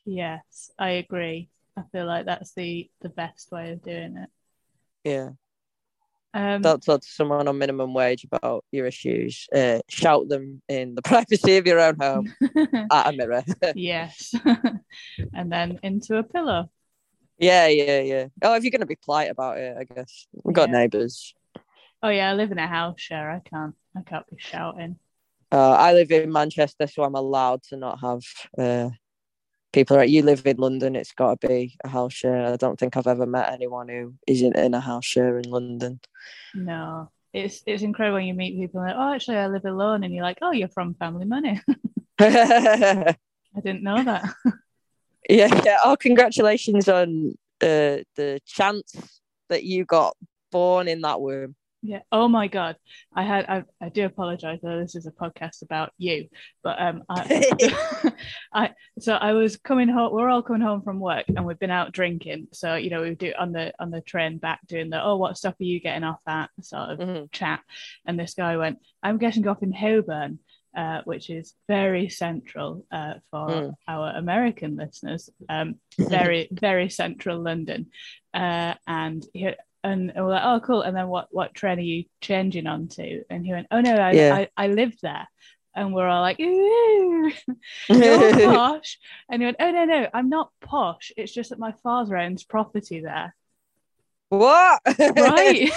Yes, 0.06 0.72
I 0.80 0.92
agree. 1.04 1.50
I 1.76 1.84
feel 1.92 2.06
like 2.06 2.26
that's 2.26 2.54
the 2.54 2.90
the 3.02 3.10
best 3.10 3.52
way 3.52 3.74
of 3.74 3.84
doing 3.84 4.16
it. 4.16 4.30
Yeah, 5.04 5.32
Um, 6.34 6.62
don't 6.62 6.82
talk 6.82 7.02
to 7.02 7.08
someone 7.08 7.46
on 7.48 7.58
minimum 7.58 7.94
wage 7.94 8.24
about 8.24 8.64
your 8.72 8.86
issues. 8.86 9.48
Uh, 9.54 9.80
shout 9.90 10.30
them 10.30 10.62
in 10.70 10.96
the 10.96 11.02
privacy 11.12 11.58
of 11.58 11.68
your 11.68 11.82
own 11.82 11.98
home 12.00 12.34
at 12.90 13.14
a 13.14 13.18
mirror. 13.18 13.44
yes, 13.76 14.34
and 15.34 15.52
then 15.52 15.78
into 15.84 16.16
a 16.16 16.24
pillow. 16.24 16.70
Yeah, 17.38 17.68
yeah, 17.68 18.02
yeah. 18.02 18.28
Oh, 18.42 18.56
if 18.56 18.64
you're 18.64 18.72
gonna 18.72 18.86
be 18.86 18.98
polite 19.04 19.30
about 19.30 19.58
it, 19.58 19.76
I 19.78 19.84
guess 19.84 20.28
we've 20.44 20.56
got 20.56 20.70
Yeah. 20.70 20.80
neighbours. 20.80 21.34
Oh 22.04 22.10
yeah, 22.10 22.30
I 22.30 22.34
live 22.34 22.52
in 22.52 22.60
a 22.60 22.68
house 22.68 23.00
share. 23.00 23.32
I 23.32 23.40
can't. 23.40 23.76
I 23.96 24.02
can't 24.02 24.28
be 24.28 24.38
shouting. 24.38 24.98
Uh, 25.52 25.72
I 25.72 25.94
live 25.94 26.12
in 26.12 26.32
Manchester, 26.32 26.88
so 26.88 27.04
I'm 27.04 27.16
allowed 27.16 27.64
to 27.70 27.78
not 27.78 28.00
have 28.02 28.22
uh, 28.58 28.90
people. 29.74 29.98
Right, 29.98 30.10
you 30.10 30.22
live 30.22 30.46
in 30.46 30.58
London, 30.58 30.96
it's 30.96 31.14
got 31.14 31.42
to 31.42 31.48
be 31.48 31.78
a 31.84 31.88
house 31.88 32.14
share. 32.14 32.46
I 32.46 32.56
don't 32.58 32.78
think 32.78 32.98
I've 32.98 33.08
ever 33.08 33.26
met 33.26 33.52
anyone 33.52 33.88
who 33.88 34.14
isn't 34.28 34.56
in 34.56 34.74
a 34.74 34.80
house 34.80 35.06
share 35.06 35.40
in 35.40 35.50
London. 35.50 36.00
No, 36.54 37.10
it's 37.34 37.64
it's 37.66 37.84
incredible 37.84 38.18
when 38.18 38.26
you 38.26 38.34
meet 38.34 38.60
people 38.60 38.82
and 38.82 38.90
like, 38.90 38.98
oh, 38.98 39.14
actually, 39.14 39.38
I 39.38 39.48
live 39.48 39.66
alone, 39.66 40.04
and 40.04 40.14
you're 40.14 40.24
like, 40.24 40.40
oh, 40.42 40.52
you're 40.52 40.68
from 40.70 40.96
family 40.96 41.26
money. 41.26 41.62
I 42.20 43.16
didn't 43.64 43.84
know 43.84 44.04
that. 44.04 44.34
yeah. 45.30 45.62
yeah. 45.66 45.78
Oh, 45.84 45.96
congratulations 46.00 46.88
on 46.88 47.34
uh, 47.62 48.04
the 48.16 48.40
chance 48.46 49.22
that 49.50 49.64
you 49.64 49.86
got 49.86 50.16
born 50.52 50.88
in 50.88 51.02
that 51.02 51.22
womb. 51.22 51.56
Yeah. 51.84 52.00
Oh 52.12 52.28
my 52.28 52.48
God. 52.48 52.76
I 53.16 53.24
had. 53.24 53.46
I, 53.48 53.64
I 53.80 53.90
do 53.90 54.06
apologize. 54.06 54.60
Though 54.64 54.80
this 54.82 54.96
is 54.96 55.06
a 55.06 55.12
podcast 55.12 55.62
about 55.62 55.92
you, 55.98 56.28
but 56.64 56.82
um, 56.82 57.04
I, 57.08 57.46
I. 58.54 58.74
So 59.00 59.14
I 59.14 59.34
was 59.34 59.58
coming 59.58 59.88
home. 59.88 60.12
We're 60.12 60.28
all 60.28 60.42
coming 60.42 60.64
home 60.64 60.82
from 60.82 61.00
work, 61.00 61.26
and 61.30 61.46
we've 61.46 61.60
been 61.60 61.72
out 61.72 61.92
drinking. 61.92 62.48
So 62.52 62.76
you 62.76 62.90
know, 62.90 63.04
we 63.04 63.14
do 63.14 63.32
on 63.38 63.52
the 63.52 63.74
on 63.80 63.92
the 63.92 64.02
train 64.02 64.40
back 64.40 64.60
doing 64.68 64.90
the 64.90 65.02
oh, 65.02 65.18
what 65.18 65.38
stuff 65.38 65.54
are 65.62 65.64
you 65.64 65.80
getting 65.80 66.04
off 66.04 66.20
at 66.28 66.50
sort 66.62 66.90
of 66.90 67.00
Mhm. 67.00 67.32
chat. 67.32 67.62
And 68.06 68.20
this 68.20 68.34
guy 68.34 68.58
went, 68.58 68.80
I'm 69.04 69.20
getting 69.20 69.48
off 69.48 69.62
in 69.62 69.72
Holborn. 69.72 70.40
Uh, 70.78 71.02
which 71.06 71.32
is 71.32 71.56
very 71.68 72.08
central 72.08 72.86
uh, 72.92 73.16
for 73.32 73.48
Mm. 73.50 73.74
our 73.88 74.12
American 74.16 74.76
listeners. 74.76 75.28
Um, 75.50 75.80
very 75.98 76.48
very 76.52 76.90
central 76.90 77.40
London, 77.42 77.88
uh, 78.32 78.76
and 78.86 79.26
he, 79.34 79.50
and 79.84 80.12
we're 80.16 80.30
like, 80.30 80.44
oh 80.46 80.60
cool. 80.60 80.84
And 80.84 80.96
then 80.96 81.08
what 81.08 81.30
what 81.32 81.56
train 81.56 81.80
are 81.80 81.82
you 81.82 82.04
changing 82.22 82.68
onto? 82.68 83.24
And 83.28 83.44
he 83.44 83.54
went, 83.54 83.66
oh 83.72 83.82
no, 83.82 83.96
I 83.96 84.12
Yeah. 84.12 84.36
I, 84.36 84.50
I 84.56 84.68
live 84.68 84.96
there. 85.02 85.28
And 85.76 85.96
we're 85.96 86.08
all 86.08 86.22
like, 86.22 86.40
ooh, 86.42 87.32
you're 87.90 88.54
posh. 88.54 89.00
And 89.32 89.42
he 89.42 89.46
went, 89.48 89.58
oh 89.60 89.72
no 89.72 89.86
no, 89.86 90.08
I'm 90.14 90.30
not 90.30 90.52
posh. 90.62 91.12
It's 91.18 91.34
just 91.34 91.50
that 91.50 91.58
my 91.60 91.74
father 91.82 92.18
owns 92.18 92.44
property 92.44 93.00
there. 93.02 93.36
what? 94.30 94.80
Right. 94.86 95.72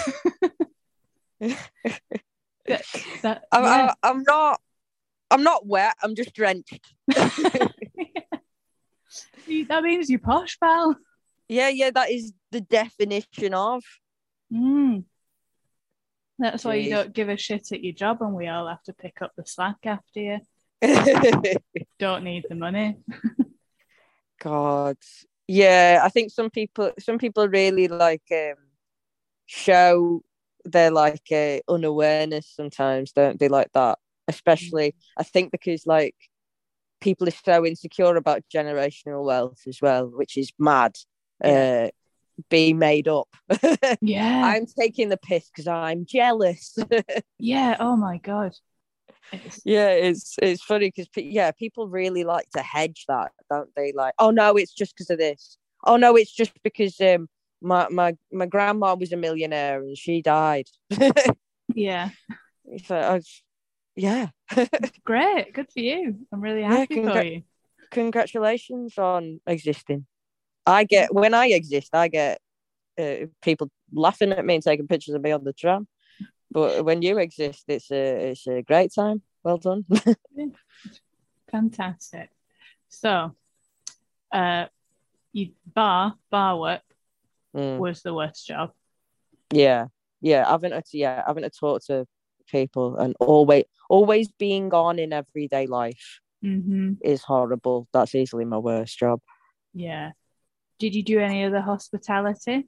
that, 1.41 2.83
that, 3.23 3.45
I'm, 3.51 3.65
yeah. 3.65 3.95
I'm, 4.03 4.17
I'm 4.19 4.23
not. 4.25 4.61
I'm 5.31 5.43
not 5.43 5.67
wet. 5.67 5.97
I'm 6.03 6.15
just 6.15 6.35
drenched. 6.35 6.81
That 9.69 9.83
means 9.83 10.09
you're 10.09 10.21
posh, 10.21 10.57
pal. 10.61 10.97
yeah, 11.49 11.69
yeah. 11.69 11.91
That 11.91 12.11
is 12.11 12.33
the 12.53 12.61
definition 12.61 13.53
of. 13.53 13.83
Mm. 14.53 15.05
That's 16.39 16.65
why 16.65 16.77
you 16.77 16.91
don't 16.91 17.13
give 17.13 17.29
a 17.29 17.37
shit 17.37 17.73
at 17.73 17.83
your 17.83 17.93
job 17.93 18.23
and 18.23 18.35
we 18.35 18.49
all 18.49 18.67
have 18.67 18.83
to 18.85 18.95
pick 18.95 19.21
up 19.21 19.33
the 19.37 19.45
slack 19.45 19.77
after 19.85 20.21
you. 20.21 20.39
Don't 21.99 22.25
need 22.25 22.47
the 22.49 22.55
money. 22.55 22.97
God. 24.41 24.97
Yeah, 25.47 26.01
I 26.03 26.09
think 26.09 26.31
some 26.31 26.49
people 26.49 26.93
some 26.99 27.19
people 27.19 27.47
really 27.49 27.89
like 27.89 28.23
um 28.33 28.55
show 29.45 30.23
their 30.65 30.91
like 30.91 31.31
uh, 31.31 31.59
unawareness 31.69 32.51
sometimes, 32.55 33.13
don't 33.13 33.39
they 33.39 33.49
like 33.49 33.73
that? 33.73 33.99
Especially 34.31 34.95
I 35.17 35.23
think 35.23 35.53
because 35.53 35.87
like 35.87 36.15
people 37.01 37.29
are 37.29 37.43
so 37.45 37.65
insecure 37.65 38.17
about 38.17 38.43
generational 38.55 39.25
wealth 39.25 39.63
as 39.67 39.79
well, 39.81 40.07
which 40.07 40.37
is 40.37 40.53
mad. 40.59 40.97
Uh 41.43 41.89
being 42.49 42.79
made 42.79 43.07
up. 43.09 43.29
Yeah. 44.01 44.43
I'm 44.45 44.67
taking 44.67 45.11
the 45.11 45.19
piss 45.19 45.51
because 45.51 45.67
I'm 45.67 46.07
jealous. 46.07 46.79
yeah. 47.39 47.77
Oh 47.79 47.97
my 47.97 48.17
God. 48.19 48.53
It's, 49.33 49.61
yeah, 49.65 49.91
it's 49.91 50.37
it's 50.43 50.63
funny 50.63 50.89
because 50.89 51.09
yeah, 51.17 51.51
people 51.53 51.87
really 51.89 52.25
like 52.25 52.51
to 52.51 52.63
hedge 52.63 53.05
that, 53.09 53.31
don't 53.51 53.71
they? 53.77 53.93
Like, 53.93 54.15
oh 54.19 54.31
no, 54.31 54.57
it's 54.57 54.73
just 54.73 54.95
because 54.95 55.11
of 55.11 55.19
this. 55.19 55.57
Oh 55.85 55.97
no, 55.97 56.17
it's 56.17 56.33
just 56.33 56.53
because 56.63 57.01
um 57.01 57.29
my 57.61 57.89
my 57.91 58.17
my 58.33 58.47
grandma 58.47 58.95
was 58.95 59.13
a 59.13 59.17
millionaire 59.17 59.81
and 59.83 59.97
she 59.97 60.23
died. 60.23 60.69
yeah. 61.75 62.11
It's 62.65 62.91
like, 62.91 63.05
I 63.05 63.15
was- 63.15 63.43
yeah, 64.01 64.29
Great. 65.05 65.53
Good 65.53 65.71
for 65.73 65.81
you. 65.81 66.27
I'm 66.33 66.41
really 66.41 66.63
Yeah, 66.63 66.69
happy 66.87 67.03
for 67.07 67.23
you. 67.25 67.43
congratulations 67.91 68.99
on 68.99 69.41
existing. 69.47 70.07
I 70.67 70.85
get 70.85 71.13
when 71.15 71.35
I 71.35 71.47
exist, 71.49 71.91
I 71.95 72.09
get 72.09 72.41
uh, 72.99 73.27
people 73.43 73.71
laughing 73.93 74.33
at 74.33 74.45
me 74.45 74.55
and 74.55 74.63
taking 74.65 74.89
pictures 74.89 75.15
of 75.15 75.23
me 75.23 75.33
on 75.33 75.45
the 75.45 75.53
tram. 75.53 75.87
But 76.51 76.85
when 76.85 77.03
you 77.03 77.19
exist, 77.19 77.65
it's 77.69 77.91
a 77.91 78.31
it's 78.31 78.47
a 78.47 78.63
great 78.63 78.93
time. 78.95 79.23
Well 79.45 79.59
done. 79.59 79.85
Fantastic. 81.51 82.31
So, 82.89 83.35
uh, 84.33 84.67
you 85.33 85.51
bar 85.75 86.15
bar 86.31 86.59
work 86.59 86.83
Mm. 87.57 87.79
was 87.81 88.03
the 88.03 88.15
worst 88.15 88.47
job. 88.47 88.71
Yeah, 89.53 89.87
yeah. 90.21 90.49
Having 90.49 90.71
to 90.71 90.83
yeah, 90.93 91.25
having 91.27 91.43
to 91.43 91.51
talk 91.51 91.83
to 91.87 92.07
people 92.49 92.97
and 92.97 93.15
always 93.19 93.65
always 93.91 94.29
being 94.39 94.73
on 94.73 94.99
in 94.99 95.13
everyday 95.13 95.67
life 95.67 96.21
Mm-hmm. 96.43 96.93
is 97.05 97.23
horrible. 97.23 97.87
That's 97.93 98.15
easily 98.15 98.47
my 98.47 98.57
worst 98.57 98.99
job. 98.99 99.21
Yeah. 99.75 100.13
Did 100.79 100.95
you 100.95 101.03
do 101.03 101.19
any 101.21 101.45
other 101.45 101.61
hospitality? 101.61 102.67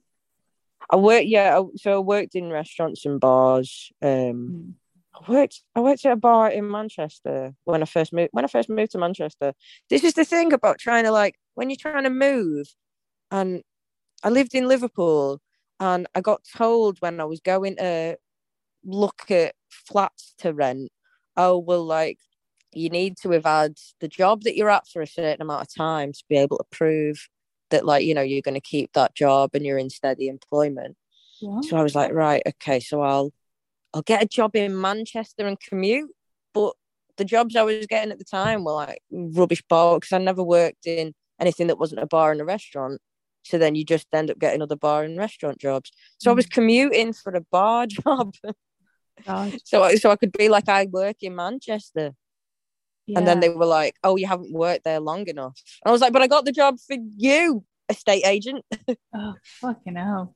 I 0.91 0.95
worked 0.97 1.25
yeah, 1.25 1.59
I- 1.59 1.75
so 1.77 1.89
I 1.95 1.99
worked 1.99 2.35
in 2.35 2.51
restaurants 2.51 3.05
and 3.05 3.19
bars. 3.19 3.91
Um, 4.01 4.09
Mm. 4.51 4.73
I 5.15 5.31
worked 5.31 5.63
I 5.75 5.79
worked 5.79 6.05
at 6.05 6.11
a 6.11 6.15
bar 6.29 6.51
in 6.51 6.69
Manchester 6.69 7.53
when 7.63 7.81
I 7.81 7.85
first 7.85 8.13
moved 8.13 8.29
when 8.33 8.45
I 8.45 8.47
first 8.47 8.69
moved 8.69 8.91
to 8.91 8.97
Manchester. 8.99 9.53
This 9.89 10.03
is 10.03 10.13
the 10.13 10.25
thing 10.25 10.53
about 10.53 10.77
trying 10.79 11.05
to 11.05 11.11
like 11.11 11.35
when 11.55 11.69
you're 11.69 11.77
trying 11.87 12.03
to 12.03 12.09
move 12.29 12.67
and 13.31 13.63
I 14.23 14.29
lived 14.29 14.53
in 14.53 14.67
Liverpool 14.67 15.39
and 15.79 16.05
I 16.15 16.21
got 16.21 16.41
told 16.57 16.97
when 16.99 17.19
I 17.19 17.25
was 17.25 17.39
going 17.41 17.75
to 17.77 18.17
look 18.83 19.31
at 19.31 19.55
flats 19.69 20.33
to 20.39 20.53
rent, 20.53 20.91
oh 21.37 21.57
well 21.57 21.83
like 21.83 22.19
you 22.75 22.89
need 22.89 23.17
to 23.17 23.31
have 23.31 23.45
had 23.45 23.77
the 23.99 24.07
job 24.07 24.43
that 24.43 24.55
you're 24.55 24.69
at 24.69 24.87
for 24.87 25.01
a 25.01 25.07
certain 25.07 25.41
amount 25.41 25.61
of 25.61 25.73
time 25.73 26.11
to 26.11 26.23
be 26.29 26.37
able 26.37 26.57
to 26.57 26.65
prove 26.71 27.27
that 27.69 27.85
like 27.85 28.05
you 28.05 28.13
know 28.13 28.21
you're 28.21 28.41
going 28.41 28.53
to 28.53 28.61
keep 28.61 28.93
that 28.93 29.15
job 29.15 29.51
and 29.53 29.65
you're 29.65 29.77
in 29.77 29.89
steady 29.89 30.27
employment. 30.27 30.95
What? 31.41 31.65
So 31.65 31.77
I 31.77 31.83
was 31.83 31.95
like, 31.95 32.13
right, 32.13 32.41
okay, 32.47 32.79
so 32.79 33.01
I'll 33.01 33.33
I'll 33.93 34.01
get 34.01 34.23
a 34.23 34.27
job 34.27 34.55
in 34.55 34.79
Manchester 34.79 35.45
and 35.45 35.59
commute. 35.59 36.09
But 36.53 36.73
the 37.17 37.25
jobs 37.25 37.55
I 37.55 37.63
was 37.63 37.85
getting 37.87 38.11
at 38.11 38.19
the 38.19 38.25
time 38.25 38.63
were 38.63 38.73
like 38.73 39.01
rubbish 39.11 39.63
bar 39.69 39.99
because 39.99 40.13
I 40.13 40.19
never 40.19 40.43
worked 40.43 40.85
in 40.85 41.13
anything 41.39 41.67
that 41.67 41.79
wasn't 41.79 42.01
a 42.01 42.07
bar 42.07 42.31
and 42.31 42.41
a 42.41 42.45
restaurant. 42.45 43.01
So 43.43 43.57
then 43.57 43.75
you 43.75 43.83
just 43.83 44.07
end 44.13 44.31
up 44.31 44.39
getting 44.39 44.61
other 44.61 44.75
bar 44.75 45.03
and 45.03 45.17
restaurant 45.17 45.59
jobs. 45.59 45.91
So 46.17 46.31
I 46.31 46.33
was 46.33 46.45
mm. 46.45 46.51
commuting 46.51 47.11
for 47.11 47.33
a 47.33 47.41
bar 47.41 47.87
job. 47.87 48.35
So 49.63 49.83
I- 49.83 49.95
so 49.95 50.11
I 50.11 50.15
could 50.15 50.31
be 50.31 50.49
like 50.49 50.67
I 50.69 50.85
work 50.91 51.17
in 51.21 51.35
Manchester. 51.35 52.13
And 53.17 53.27
then 53.27 53.39
they 53.41 53.49
were 53.49 53.65
like, 53.65 53.95
Oh, 54.03 54.15
you 54.15 54.27
haven't 54.27 54.53
worked 54.53 54.85
there 54.85 54.99
long 54.99 55.27
enough. 55.27 55.59
And 55.83 55.89
I 55.89 55.91
was 55.91 56.01
like, 56.01 56.13
But 56.13 56.21
I 56.21 56.27
got 56.27 56.45
the 56.45 56.51
job 56.51 56.77
for 56.79 56.95
you, 57.17 57.63
estate 57.89 58.25
agent. 58.25 58.65
Oh, 59.15 59.35
fucking 59.61 59.95
hell. 59.95 60.33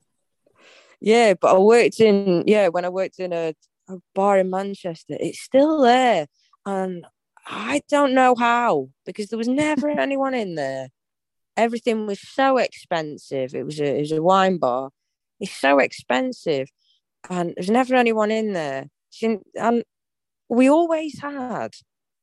Yeah, 1.00 1.34
but 1.34 1.54
I 1.54 1.58
worked 1.58 2.00
in 2.00 2.44
yeah 2.46 2.68
when 2.68 2.84
I 2.84 2.88
worked 2.88 3.18
in 3.18 3.32
a, 3.32 3.54
a 3.88 3.96
bar 4.14 4.38
in 4.38 4.50
Manchester. 4.50 5.16
It's 5.18 5.40
still 5.40 5.80
there, 5.82 6.26
and 6.66 7.04
I 7.46 7.82
don't 7.88 8.14
know 8.14 8.34
how 8.36 8.90
because 9.06 9.28
there 9.28 9.38
was 9.38 9.48
never 9.48 9.88
anyone 10.06 10.34
in 10.34 10.54
there. 10.54 10.88
Everything 11.56 12.06
was 12.06 12.20
so 12.20 12.58
expensive. 12.58 13.54
It 13.54 13.64
was 13.64 13.80
a 13.80 13.96
it 13.96 14.00
was 14.00 14.12
a 14.12 14.22
wine 14.22 14.58
bar. 14.58 14.90
It's 15.40 15.52
so 15.52 15.78
expensive, 15.78 16.68
and 17.30 17.54
there's 17.56 17.70
never 17.70 17.94
anyone 17.94 18.30
in 18.30 18.52
there. 18.52 18.88
And 19.56 19.84
we 20.48 20.68
always 20.68 21.20
had 21.20 21.72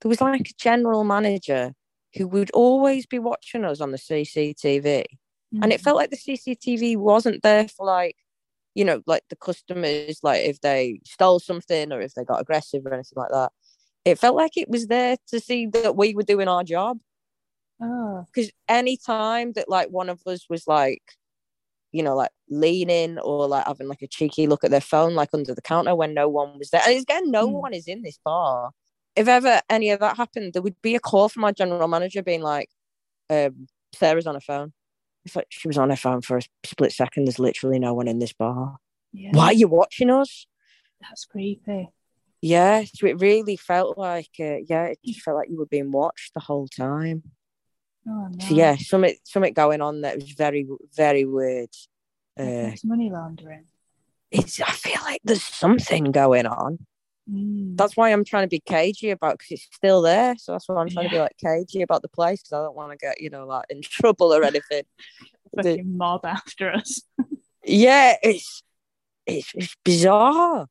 there 0.02 0.10
was 0.10 0.22
like 0.22 0.50
a 0.50 0.54
general 0.58 1.04
manager 1.04 1.74
who 2.16 2.28
would 2.28 2.52
always 2.52 3.06
be 3.06 3.20
watching 3.20 3.66
us 3.66 3.82
on 3.82 3.92
the 3.92 3.98
CCTV 3.98 5.04
and 5.62 5.72
it 5.74 5.80
Mm. 5.80 5.84
felt 5.84 5.98
like 5.98 6.10
the 6.10 6.18
CCTV 6.18 6.98
wasn't 6.98 7.44
there 7.44 7.68
for 7.68 7.86
like, 7.86 8.18
you 8.74 8.84
know, 8.84 9.02
like 9.08 9.24
the 9.30 9.36
customers, 9.36 10.20
like 10.24 10.44
if 10.46 10.60
they 10.62 11.00
stole 11.06 11.40
something 11.40 11.92
or 11.92 12.02
if 12.02 12.14
they 12.14 12.24
got 12.26 12.42
aggressive 12.42 12.86
or 12.86 12.94
anything 12.94 13.16
like 13.18 13.32
that. 13.32 13.52
It 14.06 14.20
felt 14.20 14.36
like 14.36 14.58
it 14.58 14.70
was 14.70 14.88
there 14.88 15.18
to 15.28 15.40
see 15.40 15.66
that 15.68 15.96
we 15.96 16.14
were 16.14 16.24
doing 16.24 16.48
our 16.48 16.64
job. 16.64 17.00
Oh, 17.82 18.26
Because 18.34 18.52
any 18.68 18.98
time 18.98 19.54
that 19.54 19.70
like 19.70 19.90
one 19.90 20.10
of 20.10 20.22
us 20.28 20.46
was 20.50 20.68
like, 20.68 21.02
you 21.96 22.04
know, 22.04 22.16
like 22.16 22.32
leaning 22.50 23.18
or 23.20 23.48
like 23.48 23.66
having 23.66 23.88
like 23.88 24.02
a 24.02 24.08
cheeky 24.08 24.48
look 24.48 24.64
at 24.66 24.72
their 24.72 24.82
phone, 24.82 25.16
like 25.16 25.30
under 25.34 25.56
the 25.56 25.62
counter 25.62 25.96
when 25.96 26.14
no 26.14 26.28
one 26.28 26.60
was 26.60 26.70
there. 26.70 26.82
And 26.86 27.02
again, 27.02 27.32
no 27.32 27.48
Hmm. 27.48 27.54
one 27.54 27.74
is 27.74 27.88
in 27.88 28.02
this 28.04 28.20
bar. 28.24 28.72
If 29.16 29.28
ever 29.30 29.62
any 29.70 29.92
of 29.92 30.02
that 30.02 30.18
happened, 30.18 30.52
there 30.54 30.62
would 30.62 30.82
be 30.82 30.96
a 30.96 31.00
call 31.00 31.30
from 31.30 31.46
our 31.46 31.54
general 31.54 31.88
manager 31.88 32.22
being 32.22 32.42
like, 32.42 32.70
um, 33.30 33.68
Sarah's 33.94 34.28
on 34.28 34.36
her 34.36 34.42
phone. 34.42 34.74
It's 35.24 35.36
like 35.38 35.48
she 35.50 35.68
was 35.70 35.78
on 35.78 35.90
her 35.90 35.96
phone 35.96 36.22
for 36.22 36.38
a 36.38 36.42
split 36.66 36.92
second. 36.92 37.26
There's 37.26 37.40
literally 37.40 37.80
no 37.80 37.94
one 37.94 38.10
in 38.10 38.20
this 38.20 38.34
bar. 38.34 38.78
yeah. 39.14 39.30
Why 39.32 39.46
are 39.46 39.54
you 39.54 39.70
watching 39.70 40.10
us? 40.10 40.46
That's 41.02 41.24
creepy. 41.26 41.90
Yeah, 42.42 42.84
so 42.94 43.08
it 43.08 43.22
really 43.22 43.56
felt 43.56 43.98
like, 43.98 44.30
uh, 44.40 44.58
yeah, 44.68 44.86
it 44.88 45.00
just 45.04 45.22
felt 45.22 45.38
like 45.38 45.50
you 45.50 45.58
were 45.58 45.66
being 45.66 45.92
watched 45.92 46.34
the 46.34 46.42
whole 46.42 46.68
time. 46.68 47.24
Oh, 48.08 48.28
no. 48.32 48.46
So 48.46 48.54
yeah, 48.56 48.76
something 48.76 49.16
something 49.24 49.54
going 49.54 49.82
on 49.82 50.02
that 50.02 50.16
was 50.16 50.32
very 50.32 50.68
very 50.96 51.26
weird. 51.26 51.70
Uh, 52.38 52.44
That's 52.70 52.84
money 52.86 53.10
laundering. 53.10 53.66
it's 54.32 54.60
I 54.62 54.72
feel 54.72 55.02
like 55.04 55.22
there's 55.24 55.44
something 55.44 56.12
going 56.12 56.46
on. 56.46 56.86
Mm. 57.32 57.76
That's 57.76 57.98
why 57.98 58.12
I'm 58.12 58.24
trying 58.24 58.44
to 58.44 58.48
be 58.50 58.60
cagey 58.60 59.10
about 59.10 59.40
because 59.40 59.52
it's 59.54 59.68
still 59.74 60.02
there. 60.04 60.36
So 60.38 60.52
that's 60.52 60.68
why 60.70 60.76
I'm 60.76 60.90
trying 60.90 61.10
to 61.10 61.16
be 61.16 61.20
like 61.20 61.36
cagey 61.44 61.82
about 61.82 62.04
the 62.04 62.08
place 62.10 62.42
because 62.44 62.54
I 62.54 62.62
don't 62.64 62.76
want 62.76 62.92
to 62.92 62.98
get 62.98 63.20
you 63.22 63.30
know 63.32 63.48
like 63.48 63.66
in 63.70 63.82
trouble 63.84 64.34
or 64.34 64.44
anything. 64.44 64.84
the- 65.54 65.64
Fucking 65.64 65.98
mob 65.98 66.26
after 66.26 66.72
us. 66.72 67.02
yeah, 67.64 68.16
it's 68.22 68.62
it's 69.26 69.52
it's 69.56 69.76
bizarre. 69.84 70.68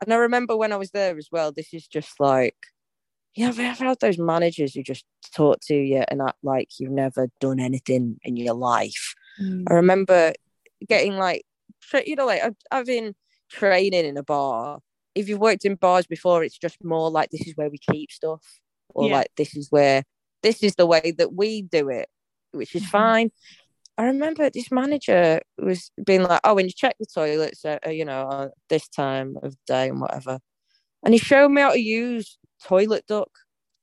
And 0.00 0.12
I 0.12 0.16
remember 0.16 0.56
when 0.56 0.72
I 0.72 0.76
was 0.76 0.92
there 0.92 1.18
as 1.18 1.28
well. 1.32 1.50
This 1.52 1.74
is 1.74 1.86
just 1.88 2.20
like, 2.20 2.56
yeah, 3.34 3.48
I've 3.48 3.58
I've 3.60 3.78
had 3.78 4.00
those 4.00 4.18
managers 4.18 4.74
who 4.74 4.82
just 4.82 5.04
talk 5.34 5.58
to 5.62 5.74
you 5.74 6.04
and 6.08 6.20
act 6.22 6.38
like 6.42 6.68
you've 6.78 6.92
never 6.92 7.28
done 7.40 7.60
anything 7.60 8.18
in 8.22 8.36
your 8.36 8.54
life. 8.54 9.14
Mm. 9.40 9.64
I 9.70 9.74
remember 9.74 10.32
getting 10.88 11.16
like, 11.16 11.44
you 12.06 12.16
know, 12.16 12.26
like 12.26 12.42
I've- 12.42 12.56
having 12.72 13.14
training 13.50 14.04
in 14.04 14.16
a 14.16 14.22
bar. 14.22 14.80
If 15.14 15.28
you've 15.28 15.40
worked 15.40 15.64
in 15.64 15.74
bars 15.76 16.06
before, 16.06 16.44
it's 16.44 16.58
just 16.58 16.82
more 16.84 17.10
like 17.10 17.30
this 17.30 17.46
is 17.46 17.56
where 17.56 17.70
we 17.70 17.78
keep 17.78 18.10
stuff, 18.12 18.42
or 18.94 19.08
Yeah. 19.08 19.16
like 19.16 19.28
this 19.36 19.56
is 19.56 19.68
where 19.70 20.04
this 20.42 20.62
is 20.62 20.74
the 20.76 20.86
way 20.86 21.12
that 21.18 21.32
we 21.34 21.62
do 21.62 21.88
it, 21.88 22.08
which 22.52 22.74
is 22.74 22.82
Mhm. 22.82 22.90
fine. 22.90 23.32
I 23.96 24.04
remember 24.04 24.48
this 24.48 24.70
manager 24.70 25.40
was 25.58 25.90
being 26.04 26.22
like, 26.22 26.40
"Oh, 26.44 26.54
when 26.54 26.66
you 26.66 26.72
check 26.72 26.94
the 27.00 27.06
toilets, 27.06 27.64
uh, 27.64 27.78
you 27.88 28.04
know, 28.04 28.28
uh, 28.28 28.48
this 28.68 28.88
time 28.88 29.36
of 29.42 29.56
day 29.66 29.88
and 29.88 30.00
whatever," 30.00 30.38
and 31.04 31.12
he 31.14 31.18
showed 31.18 31.48
me 31.48 31.62
how 31.62 31.72
to 31.72 31.80
use 31.80 32.38
toilet 32.64 33.04
duck, 33.06 33.30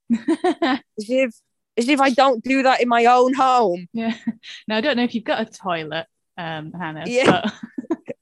as 0.12 0.80
if 0.98 1.36
as 1.78 1.90
if 1.90 2.00
I 2.00 2.10
don't 2.12 2.44
do 2.44 2.64
that 2.64 2.82
in 2.82 2.88
my 2.88 3.06
own 3.06 3.34
home. 3.34 3.88
yeah. 3.94 4.16
Now 4.68 4.78
I 4.78 4.82
don't 4.82 4.98
know 4.98 5.04
if 5.04 5.14
you've 5.16 5.24
got 5.24 5.42
a 5.42 5.46
toilet, 5.46 6.06
um, 6.38 6.72
Hannah. 6.74 7.04
Yeah. 7.08 7.42
But 7.44 7.54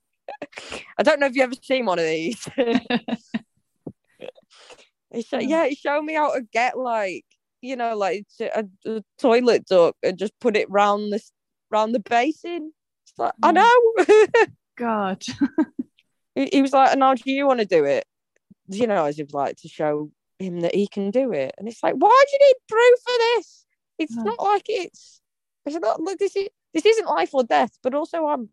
I 0.97 1.03
don't 1.03 1.19
know 1.19 1.27
if 1.27 1.35
you've 1.35 1.43
ever 1.43 1.55
seen 1.61 1.85
one 1.85 1.99
of 1.99 2.05
these. 2.05 2.47
Oh. 5.31 5.39
yeah, 5.39 5.67
he 5.67 5.75
showed 5.75 6.01
me 6.03 6.15
how 6.15 6.33
to 6.33 6.41
get 6.51 6.77
like, 6.77 7.25
you 7.61 7.75
know, 7.75 7.95
like 7.95 8.25
a, 8.39 8.65
a 8.85 9.03
toilet 9.19 9.65
duck 9.67 9.95
and 10.01 10.17
just 10.17 10.33
put 10.39 10.57
it 10.57 10.69
round 10.71 11.13
this 11.13 11.31
round 11.69 11.93
the 11.93 11.99
basin. 11.99 12.73
It's 13.05 13.13
like, 13.19 13.33
I 13.43 13.51
Mm. 13.51 13.55
know. 13.55 14.45
God. 14.75 15.23
he, 16.35 16.49
he 16.51 16.61
was 16.63 16.73
like, 16.73 16.91
and 16.93 17.03
how 17.03 17.13
do 17.13 17.31
you 17.31 17.45
want 17.45 17.59
to 17.59 17.65
do 17.65 17.85
it? 17.85 18.05
You 18.69 18.87
know, 18.87 19.05
as 19.05 19.19
if 19.19 19.33
like 19.33 19.57
to 19.57 19.67
show 19.67 20.09
him 20.39 20.61
that 20.61 20.75
he 20.75 20.87
can 20.87 21.11
do 21.11 21.31
it. 21.33 21.53
And 21.57 21.67
it's 21.67 21.83
like, 21.83 21.95
why 21.95 22.23
do 22.27 22.31
you 22.37 22.47
need 22.47 22.55
proof 22.67 22.99
for 23.05 23.13
this? 23.17 23.65
It's 23.99 24.17
Oh. 24.17 24.23
not 24.23 24.41
like 24.41 24.63
it's 24.67 25.21
it's 25.65 25.77
not 25.77 26.01
look 26.01 26.19
this 26.19 26.35
is 26.35 26.49
this 26.73 26.85
isn't 26.85 27.07
life 27.07 27.33
or 27.33 27.43
death, 27.43 27.71
but 27.83 27.93
also 27.93 28.25
I'm 28.25 28.49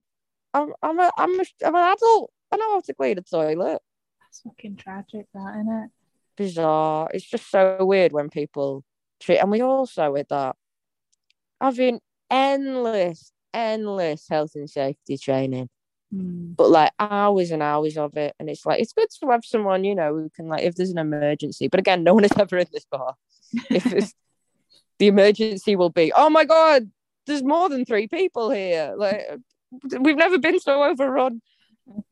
I'm 0.54 0.72
I'm 0.82 0.98
a 0.98 1.10
I'm 1.16 1.40
a, 1.40 1.44
I'm 1.64 1.74
an 1.74 1.92
adult. 1.92 2.32
I 2.52 2.56
know 2.56 2.72
how 2.72 2.80
to 2.80 2.94
clean 2.94 3.18
a 3.18 3.22
toilet. 3.22 3.80
That's 4.20 4.40
fucking 4.42 4.76
tragic, 4.76 5.26
that, 5.34 5.54
isn't 5.60 5.72
it? 5.84 5.90
Bizarre. 6.36 7.10
It's 7.12 7.24
just 7.28 7.50
so 7.50 7.84
weird 7.84 8.12
when 8.12 8.28
people 8.30 8.84
treat 9.20 9.38
and 9.38 9.50
we 9.50 9.60
also 9.62 10.12
with 10.12 10.28
that 10.28 10.56
having 11.60 12.00
endless, 12.30 13.32
endless 13.52 14.26
health 14.28 14.52
and 14.54 14.68
safety 14.70 15.18
training. 15.18 15.68
Hmm. 16.12 16.52
but 16.56 16.70
like 16.70 16.92
hours 16.98 17.52
and 17.52 17.62
hours 17.62 17.96
of 17.96 18.16
it. 18.16 18.34
And 18.40 18.50
it's 18.50 18.66
like 18.66 18.80
it's 18.80 18.92
good 18.92 19.08
to 19.20 19.30
have 19.30 19.44
someone, 19.44 19.84
you 19.84 19.94
know, 19.94 20.14
who 20.14 20.30
can 20.34 20.48
like 20.48 20.62
if 20.62 20.74
there's 20.74 20.90
an 20.90 20.98
emergency. 20.98 21.68
But 21.68 21.80
again, 21.80 22.02
no 22.02 22.14
one 22.14 22.24
is 22.24 22.32
ever 22.38 22.58
in 22.58 22.66
this 22.72 22.86
bar. 22.90 23.14
If 23.70 23.86
it's, 23.92 24.14
the 24.98 25.06
emergency 25.06 25.76
will 25.76 25.90
be, 25.90 26.12
oh 26.14 26.30
my 26.30 26.44
god, 26.44 26.90
there's 27.26 27.42
more 27.42 27.68
than 27.68 27.84
three 27.84 28.08
people 28.08 28.50
here. 28.50 28.94
Like 28.96 29.26
we've 30.00 30.16
never 30.16 30.38
been 30.38 30.60
so 30.60 30.82
overrun. 30.82 31.42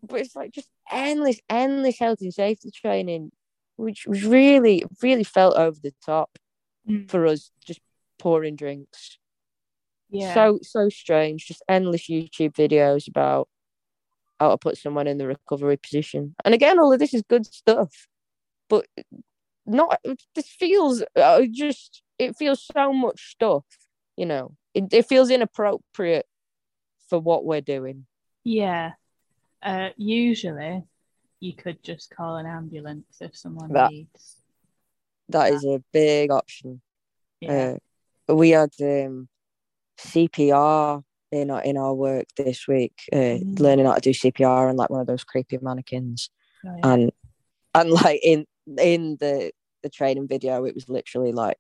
But 0.03 0.21
it's 0.21 0.35
like 0.37 0.53
just 0.53 0.69
endless, 0.91 1.41
endless 1.49 1.99
health 1.99 2.21
and 2.21 2.33
safety 2.35 2.71
training, 2.71 3.31
which 3.77 4.07
was 4.07 4.25
really, 4.25 4.85
really 5.03 5.25
felt 5.25 5.57
over 5.57 5.79
the 5.83 5.95
top 6.05 6.39
Mm. 6.89 7.11
for 7.11 7.27
us, 7.27 7.51
just 7.65 7.81
pouring 8.19 8.57
drinks. 8.57 9.19
Yeah. 10.11 10.33
So 10.33 10.59
so 10.63 10.89
strange. 10.89 11.47
Just 11.47 11.63
endless 11.69 12.09
YouTube 12.09 12.55
videos 12.55 13.09
about 13.09 13.49
how 14.39 14.51
to 14.51 14.59
put 14.59 14.77
someone 14.77 15.07
in 15.07 15.19
the 15.19 15.27
recovery 15.27 15.77
position. 15.77 16.35
And 16.45 16.55
again, 16.55 16.79
all 16.79 16.93
of 16.93 16.99
this 16.99 17.15
is 17.15 17.23
good 17.29 17.47
stuff, 17.47 18.09
but 18.69 18.87
not. 19.67 20.01
This 20.35 20.49
feels 20.49 21.03
uh, 21.17 21.43
just. 21.51 22.03
It 22.19 22.37
feels 22.37 22.69
so 22.75 22.93
much 22.93 23.31
stuff. 23.31 23.65
You 24.17 24.27
know, 24.27 24.53
it, 24.75 24.93
it 24.93 25.07
feels 25.07 25.31
inappropriate 25.31 26.27
for 27.09 27.19
what 27.21 27.45
we're 27.45 27.61
doing. 27.61 28.07
Yeah. 28.45 28.93
Uh, 29.63 29.91
usually, 29.97 30.83
you 31.41 31.53
could 31.53 31.83
just 31.83 32.15
call 32.15 32.37
an 32.37 32.47
ambulance 32.47 33.19
if 33.21 33.37
someone 33.37 33.73
That- 33.73 33.91
needs. 33.91 34.37
That 35.31 35.53
is 35.53 35.63
a 35.65 35.83
big 35.93 36.31
option. 36.31 36.81
Yeah. 37.41 37.77
Uh, 38.29 38.35
we 38.35 38.51
had 38.51 38.71
um, 38.81 39.29
CPR 40.01 41.05
in 41.31 41.51
our 41.51 41.63
in 41.63 41.77
our 41.77 41.95
work 41.95 42.27
this 42.37 42.67
week, 42.67 42.95
uh, 43.13 43.17
Mm. 43.17 43.59
learning 43.61 43.87
how 43.87 43.95
to 43.95 44.01
do 44.01 44.11
CPR 44.11 44.69
and 44.69 44.79
like 44.79 44.91
one 44.91 45.01
of 45.01 45.07
those 45.07 45.25
creepy 45.25 45.59
mannequins. 45.61 46.31
Oh, 46.67 46.75
yeah. 46.77 46.93
and 46.93 47.13
and 47.75 47.91
like 47.91 48.21
in 48.23 48.47
in 48.79 49.17
the 49.21 49.53
the 49.83 49.89
training 49.89 50.27
video 50.27 50.65
it 50.65 50.75
was 50.75 50.89
literally 50.89 51.33
like 51.33 51.59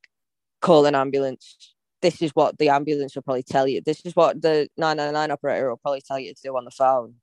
call 0.60 0.86
an 0.86 0.94
ambulance 0.96 1.74
this 2.02 2.20
is 2.20 2.32
what 2.34 2.58
the 2.58 2.68
ambulance 2.68 3.14
will 3.14 3.22
probably 3.22 3.44
tell 3.44 3.66
you 3.68 3.80
this 3.80 4.04
is 4.04 4.14
what 4.16 4.42
the 4.42 4.68
999 4.76 5.30
operator 5.30 5.68
will 5.70 5.76
probably 5.76 6.00
tell 6.00 6.18
you 6.18 6.34
to 6.34 6.42
do 6.42 6.56
on 6.56 6.64
the 6.64 6.70
phone 6.72 7.14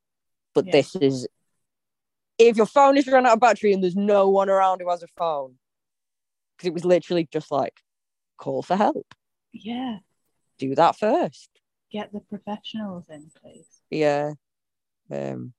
but 0.54 0.64
Yeah. 0.66 0.72
this 0.72 0.96
is 0.96 1.28
if 2.38 2.56
your 2.56 2.66
phone 2.66 2.96
is 2.96 3.06
run 3.06 3.26
out 3.26 3.34
of 3.34 3.40
battery 3.40 3.72
and 3.74 3.82
there's 3.82 3.94
no 3.96 4.30
one 4.30 4.48
around 4.48 4.80
who 4.80 4.88
has 4.88 5.02
a 5.02 5.08
phone 5.18 5.56
because 6.56 6.68
it 6.68 6.74
was 6.74 6.84
literally 6.84 7.28
just 7.30 7.50
like 7.52 7.74
call 8.38 8.62
for 8.62 8.76
help 8.76 9.14
yeah. 9.52 9.98
do 10.58 10.74
that 10.74 10.98
first 10.98 11.50
Get 11.92 12.12
the 12.12 12.20
professionals 12.20 13.04
in, 13.08 13.30
please. 13.40 13.66
yeah 13.90 14.32
um 15.10 15.52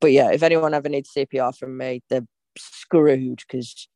but 0.00 0.12
yeah 0.12 0.30
if 0.30 0.42
anyone 0.42 0.72
ever 0.72 0.88
needs 0.88 1.10
cpr 1.16 1.56
from 1.56 1.76
me 1.76 2.00
they're 2.08 2.26
screwed 2.56 3.42
because 3.46 3.88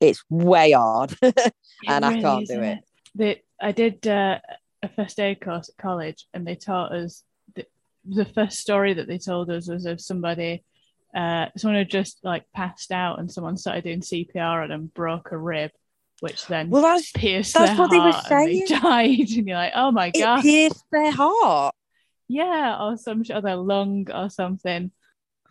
it's 0.00 0.24
way 0.28 0.72
hard 0.72 1.14
And 1.86 2.04
I 2.04 2.20
can't 2.20 2.46
do 2.46 2.52
isn't 2.54 2.64
it. 2.64 2.84
They, 3.14 3.42
I 3.60 3.72
did 3.72 4.06
uh, 4.06 4.38
a 4.82 4.88
first 4.88 5.18
aid 5.18 5.40
course 5.40 5.68
at 5.68 5.82
college, 5.82 6.26
and 6.32 6.46
they 6.46 6.54
taught 6.54 6.92
us 6.92 7.24
the, 7.54 7.66
the 8.04 8.24
first 8.24 8.58
story 8.58 8.94
that 8.94 9.08
they 9.08 9.18
told 9.18 9.50
us 9.50 9.68
was 9.68 9.86
of 9.86 10.00
somebody, 10.00 10.64
uh, 11.14 11.46
someone 11.56 11.78
had 11.78 11.90
just 11.90 12.20
like 12.22 12.44
passed 12.54 12.92
out, 12.92 13.18
and 13.18 13.30
someone 13.30 13.56
started 13.56 13.84
doing 13.84 14.00
CPR 14.00 14.62
on 14.62 14.68
them, 14.68 14.90
broke 14.94 15.32
a 15.32 15.38
rib, 15.38 15.70
which 16.20 16.46
then 16.46 16.70
well 16.70 16.82
that's 16.82 17.10
pierced 17.12 17.54
that's 17.54 17.70
their 17.70 17.78
what 17.78 17.90
they 17.90 17.98
were 17.98 18.12
and 18.30 18.48
they 18.48 18.64
died, 18.66 19.18
and 19.18 19.48
you're 19.48 19.56
like, 19.56 19.72
oh 19.74 19.90
my 19.90 20.08
it 20.14 20.18
god, 20.18 20.42
pierced 20.42 20.84
their 20.92 21.10
heart. 21.10 21.74
Yeah, 22.28 22.78
or 22.80 22.96
some 22.96 23.22
or 23.28 23.56
lung 23.56 24.06
or 24.12 24.30
something. 24.30 24.92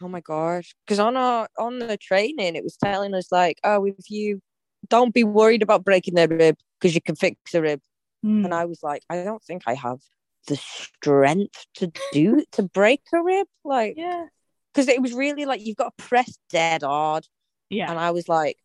oh 0.02 0.08
my 0.08 0.22
gosh 0.22 0.74
because 0.86 1.00
on 1.00 1.18
our 1.18 1.50
on 1.58 1.80
the 1.80 1.98
training 1.98 2.56
it 2.56 2.64
was 2.64 2.78
telling 2.78 3.14
us 3.14 3.32
like 3.32 3.60
oh 3.64 3.86
if 3.86 4.10
you 4.10 4.42
don't 4.88 5.14
be 5.14 5.26
worried 5.26 5.62
about 5.62 5.84
breaking 5.84 6.16
their 6.16 6.28
rib 6.28 6.56
because 6.80 6.96
you 6.96 7.02
can 7.02 7.16
fix 7.16 7.54
a 7.54 7.62
rib. 7.62 7.82
Hmm. 8.24 8.44
and 8.46 8.54
i 8.54 8.66
was 8.66 8.84
like 8.84 9.02
i 9.10 9.24
don't 9.24 9.44
think 9.44 9.64
i 9.66 9.74
have 9.74 10.00
the 10.48 10.58
strength 10.58 11.66
to 11.76 11.92
do 12.12 12.44
to 12.54 12.64
break 12.64 13.02
a 13.14 13.22
rib 13.22 13.48
like 13.64 13.96
yeah, 13.98 14.26
because 14.74 14.88
it 14.88 15.02
was 15.02 15.14
really 15.14 15.46
like 15.46 15.66
you've 15.66 15.78
got 15.78 15.98
to 15.98 16.04
press 16.04 16.38
dead 16.50 16.84
hard. 16.84 17.26
Yeah, 17.70 17.90
and 17.90 18.00
I 18.00 18.12
was 18.12 18.28
like, 18.28 18.58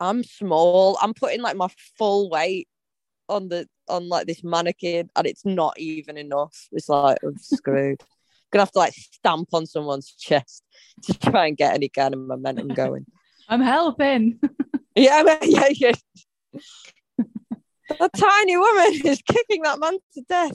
I'm 0.00 0.22
small. 0.22 0.98
I'm 1.00 1.14
putting 1.14 1.40
like 1.40 1.56
my 1.56 1.68
full 1.98 2.30
weight 2.30 2.68
on 3.28 3.48
the 3.48 3.66
on 3.88 4.08
like 4.08 4.26
this 4.26 4.44
mannequin, 4.44 5.10
and 5.16 5.26
it's 5.26 5.44
not 5.44 5.78
even 5.78 6.16
enough. 6.16 6.68
It's 6.72 6.88
like 6.88 7.18
I'm 7.22 7.36
screwed. 7.38 8.02
Gonna 8.52 8.62
have 8.62 8.72
to 8.72 8.78
like 8.78 8.94
stamp 8.94 9.48
on 9.52 9.66
someone's 9.66 10.12
chest 10.12 10.62
to 11.04 11.18
try 11.18 11.46
and 11.46 11.56
get 11.56 11.74
any 11.74 11.88
kind 11.88 12.14
of 12.14 12.20
momentum 12.20 12.68
going. 12.68 13.06
I'm 13.48 13.60
helping. 13.60 14.38
yeah, 14.94 15.38
yeah, 15.42 15.68
yeah. 15.72 15.92
A 18.00 18.08
tiny 18.08 18.56
woman 18.56 19.00
is 19.04 19.22
kicking 19.22 19.62
that 19.62 19.78
man 19.78 19.98
to 20.14 20.22
death. 20.28 20.52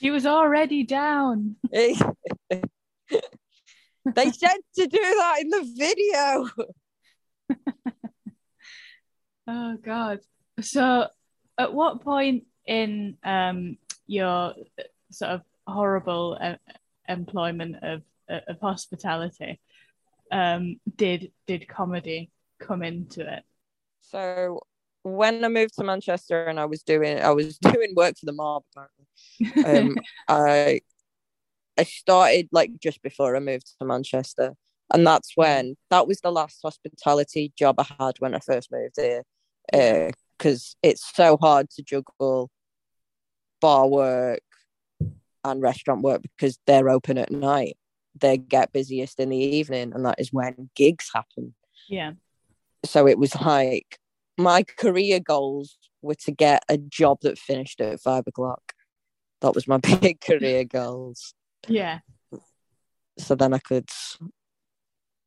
he 0.00 0.10
was 0.10 0.26
already 0.26 0.82
down. 0.82 1.54
they 1.70 1.94
said 2.50 2.64
to 4.74 4.86
do 4.86 4.98
that 4.98 5.36
in 5.40 5.50
the 5.50 5.72
video. 5.76 6.48
Oh 9.48 9.78
God. 9.82 10.20
So, 10.60 11.06
at 11.56 11.72
what 11.72 12.02
point 12.02 12.44
in 12.66 13.16
um 13.24 13.78
your 14.06 14.54
sort 15.10 15.30
of 15.30 15.40
horrible 15.66 16.36
uh, 16.40 16.56
employment 17.08 17.76
of 17.82 18.02
uh, 18.30 18.40
of 18.46 18.60
hospitality 18.60 19.58
um 20.30 20.78
did 20.96 21.32
did 21.46 21.66
comedy 21.66 22.30
come 22.58 22.82
into 22.82 23.20
it? 23.22 23.42
So 24.02 24.60
when 25.02 25.42
I 25.42 25.48
moved 25.48 25.74
to 25.76 25.84
Manchester 25.84 26.44
and 26.44 26.60
I 26.60 26.66
was 26.66 26.82
doing 26.82 27.18
I 27.18 27.30
was 27.30 27.58
doing 27.72 27.94
work 27.96 28.16
for 28.18 28.26
the 28.26 28.32
mob 28.32 28.64
apparently. 28.76 29.88
Um 29.88 29.96
I 30.28 30.80
I 31.78 31.84
started 31.84 32.48
like 32.52 32.72
just 32.78 33.00
before 33.02 33.34
I 33.34 33.40
moved 33.40 33.72
to 33.78 33.86
Manchester. 33.86 34.54
And 34.92 35.06
that's 35.06 35.32
when 35.34 35.76
that 35.90 36.06
was 36.06 36.20
the 36.20 36.32
last 36.32 36.60
hospitality 36.62 37.52
job 37.56 37.78
I 37.78 37.86
had 37.98 38.16
when 38.18 38.34
I 38.34 38.40
first 38.40 38.70
moved 38.72 38.94
here. 38.96 39.22
Because 39.72 40.76
uh, 40.76 40.88
it's 40.88 41.14
so 41.14 41.36
hard 41.36 41.70
to 41.70 41.82
juggle 41.82 42.50
bar 43.60 43.88
work 43.88 44.40
and 45.44 45.62
restaurant 45.62 46.02
work 46.02 46.22
because 46.22 46.58
they're 46.66 46.88
open 46.88 47.18
at 47.18 47.30
night. 47.30 47.76
They 48.20 48.36
get 48.36 48.72
busiest 48.72 49.20
in 49.20 49.28
the 49.28 49.36
evening, 49.36 49.92
and 49.94 50.04
that 50.04 50.18
is 50.18 50.32
when 50.32 50.70
gigs 50.74 51.10
happen. 51.14 51.54
yeah. 51.88 52.12
So 52.84 53.08
it 53.08 53.18
was 53.18 53.34
like 53.40 53.98
my 54.36 54.62
career 54.62 55.18
goals 55.18 55.76
were 56.00 56.14
to 56.14 56.30
get 56.30 56.62
a 56.68 56.78
job 56.78 57.18
that 57.22 57.38
finished 57.38 57.80
at 57.80 58.00
five 58.00 58.24
o'clock. 58.26 58.72
That 59.40 59.54
was 59.54 59.66
my 59.66 59.78
big 60.00 60.20
career 60.20 60.64
goals. 60.64 61.34
Yeah. 61.66 61.98
So 63.18 63.34
then 63.34 63.52
I 63.52 63.58
could, 63.58 63.88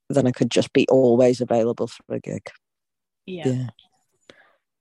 then 0.09 0.27
I 0.27 0.31
could 0.31 0.49
just 0.49 0.71
be 0.71 0.87
always 0.89 1.41
available 1.41 1.87
for 1.87 2.03
a 2.15 2.19
gig. 2.19 2.47
Yeah. 3.25 3.47
Yeah. 3.47 3.67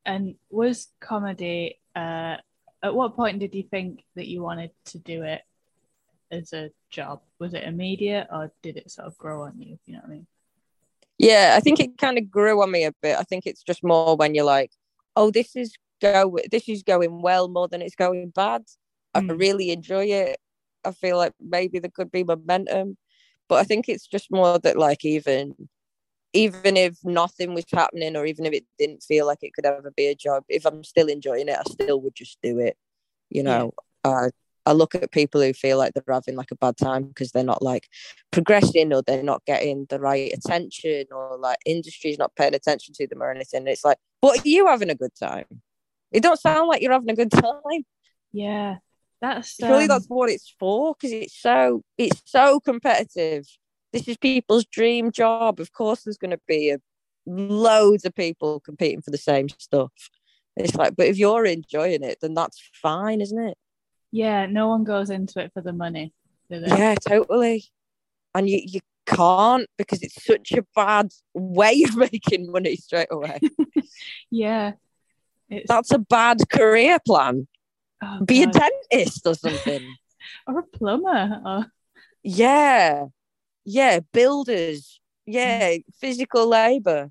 And 0.06 0.36
was 0.50 0.88
comedy 1.00 1.78
uh 1.94 2.36
at 2.82 2.94
what 2.94 3.14
point 3.14 3.40
did 3.40 3.54
you 3.54 3.62
think 3.62 4.04
that 4.16 4.26
you 4.26 4.42
wanted 4.42 4.70
to 4.86 4.98
do 4.98 5.22
it 5.22 5.42
as 6.30 6.52
a 6.52 6.70
job? 6.90 7.20
Was 7.38 7.52
it 7.54 7.64
immediate 7.64 8.28
or 8.32 8.52
did 8.62 8.76
it 8.76 8.90
sort 8.90 9.06
of 9.06 9.18
grow 9.18 9.42
on 9.42 9.60
you? 9.60 9.78
You 9.86 9.94
know 9.94 10.00
what 10.00 10.08
I 10.08 10.12
mean? 10.12 10.26
Yeah, 11.18 11.54
I 11.56 11.60
think 11.60 11.80
it 11.80 11.98
kind 11.98 12.16
of 12.16 12.30
grew 12.30 12.62
on 12.62 12.70
me 12.70 12.84
a 12.84 12.92
bit. 13.02 13.18
I 13.18 13.24
think 13.24 13.46
it's 13.46 13.62
just 13.62 13.84
more 13.84 14.16
when 14.16 14.34
you're 14.34 14.44
like, 14.44 14.72
oh, 15.16 15.30
this 15.30 15.54
is 15.54 15.74
go, 16.00 16.38
this 16.50 16.66
is 16.68 16.82
going 16.82 17.20
well 17.20 17.48
more 17.48 17.68
than 17.68 17.82
it's 17.82 17.94
going 17.94 18.30
bad. 18.30 18.62
I 19.14 19.20
Mm. 19.20 19.38
really 19.38 19.70
enjoy 19.70 20.06
it. 20.06 20.38
I 20.84 20.92
feel 20.92 21.18
like 21.18 21.34
maybe 21.38 21.78
there 21.78 21.90
could 21.94 22.10
be 22.10 22.24
momentum, 22.24 22.96
but 23.48 23.56
I 23.56 23.64
think 23.64 23.88
it's 23.88 24.06
just 24.06 24.30
more 24.30 24.58
that 24.60 24.78
like 24.78 25.04
even 25.04 25.68
even 26.32 26.76
if 26.76 26.96
nothing 27.04 27.54
was 27.54 27.64
happening 27.72 28.16
or 28.16 28.26
even 28.26 28.46
if 28.46 28.52
it 28.52 28.64
didn't 28.78 29.02
feel 29.02 29.26
like 29.26 29.38
it 29.42 29.52
could 29.54 29.66
ever 29.66 29.92
be 29.96 30.06
a 30.06 30.14
job, 30.14 30.44
if 30.48 30.64
I'm 30.64 30.84
still 30.84 31.08
enjoying 31.08 31.48
it, 31.48 31.58
I 31.58 31.62
still 31.64 32.00
would 32.02 32.14
just 32.14 32.38
do 32.42 32.58
it. 32.58 32.76
You 33.30 33.42
know, 33.42 33.72
uh, 34.04 34.30
I 34.66 34.72
look 34.72 34.94
at 34.94 35.10
people 35.10 35.40
who 35.40 35.52
feel 35.52 35.78
like 35.78 35.94
they're 35.94 36.14
having 36.14 36.36
like 36.36 36.50
a 36.50 36.56
bad 36.56 36.76
time 36.76 37.04
because 37.04 37.32
they're 37.32 37.42
not 37.42 37.62
like 37.62 37.88
progressing 38.30 38.92
or 38.92 39.02
they're 39.02 39.22
not 39.22 39.44
getting 39.44 39.86
the 39.88 39.98
right 39.98 40.32
attention 40.32 41.06
or 41.12 41.36
like 41.38 41.58
industry's 41.64 42.18
not 42.18 42.34
paying 42.36 42.54
attention 42.54 42.94
to 42.94 43.06
them 43.06 43.22
or 43.22 43.30
anything. 43.30 43.66
It's 43.66 43.84
like, 43.84 43.98
but 44.20 44.38
are 44.38 44.48
you 44.48 44.66
having 44.66 44.90
a 44.90 44.94
good 44.94 45.14
time? 45.18 45.46
It 46.12 46.22
don't 46.22 46.38
sound 46.38 46.68
like 46.68 46.82
you're 46.82 46.92
having 46.92 47.10
a 47.10 47.16
good 47.16 47.30
time. 47.32 47.84
Yeah, 48.32 48.76
that's 49.20 49.56
Surely 49.56 49.84
um, 49.84 49.88
that's 49.88 50.06
what 50.06 50.30
it's 50.30 50.54
for 50.58 50.94
because 50.94 51.12
it's 51.12 51.36
so 51.36 51.82
it's 51.98 52.22
so 52.24 52.60
competitive. 52.60 53.46
This 53.92 54.08
is 54.08 54.16
people's 54.16 54.64
dream 54.64 55.10
job. 55.10 55.60
Of 55.60 55.72
course, 55.72 56.02
there's 56.02 56.18
going 56.18 56.30
to 56.30 56.40
be 56.46 56.70
a, 56.70 56.78
loads 57.26 58.04
of 58.04 58.14
people 58.14 58.60
competing 58.60 59.02
for 59.02 59.10
the 59.10 59.18
same 59.18 59.48
stuff. 59.48 59.92
It's 60.56 60.74
like, 60.74 60.96
but 60.96 61.06
if 61.06 61.16
you're 61.16 61.46
enjoying 61.46 62.02
it, 62.02 62.18
then 62.20 62.34
that's 62.34 62.60
fine, 62.74 63.20
isn't 63.20 63.38
it? 63.38 63.56
yeah. 64.12 64.46
No 64.46 64.68
one 64.68 64.84
goes 64.84 65.10
into 65.10 65.40
it 65.40 65.52
for 65.54 65.60
the 65.62 65.72
money. 65.72 66.12
Yeah, 66.48 66.96
totally. 66.96 67.64
And 68.34 68.48
you 68.48 68.60
you 68.64 68.80
can't 69.06 69.68
because 69.78 70.02
it's 70.02 70.24
such 70.24 70.52
a 70.52 70.64
bad 70.74 71.10
way 71.34 71.84
of 71.84 71.96
making 72.12 72.50
money 72.50 72.76
straight 72.76 73.08
away. 73.10 73.38
Yeah. 74.30 74.72
It's 75.48 75.66
That's 75.68 75.90
a 75.92 75.98
bad 75.98 76.38
career 76.48 76.98
plan. 77.04 77.48
oh 78.02 78.24
Be 78.24 78.44
a 78.44 78.46
dentist 78.46 79.26
or 79.26 79.34
something. 79.34 79.82
or 80.46 80.60
a 80.60 80.62
plumber. 80.62 81.40
Or 81.44 81.66
yeah. 82.22 83.06
Yeah. 83.70 84.00
Builders. 84.12 85.00
Yeah. 85.26 85.76
Physical 86.00 86.46
labor. 86.46 87.10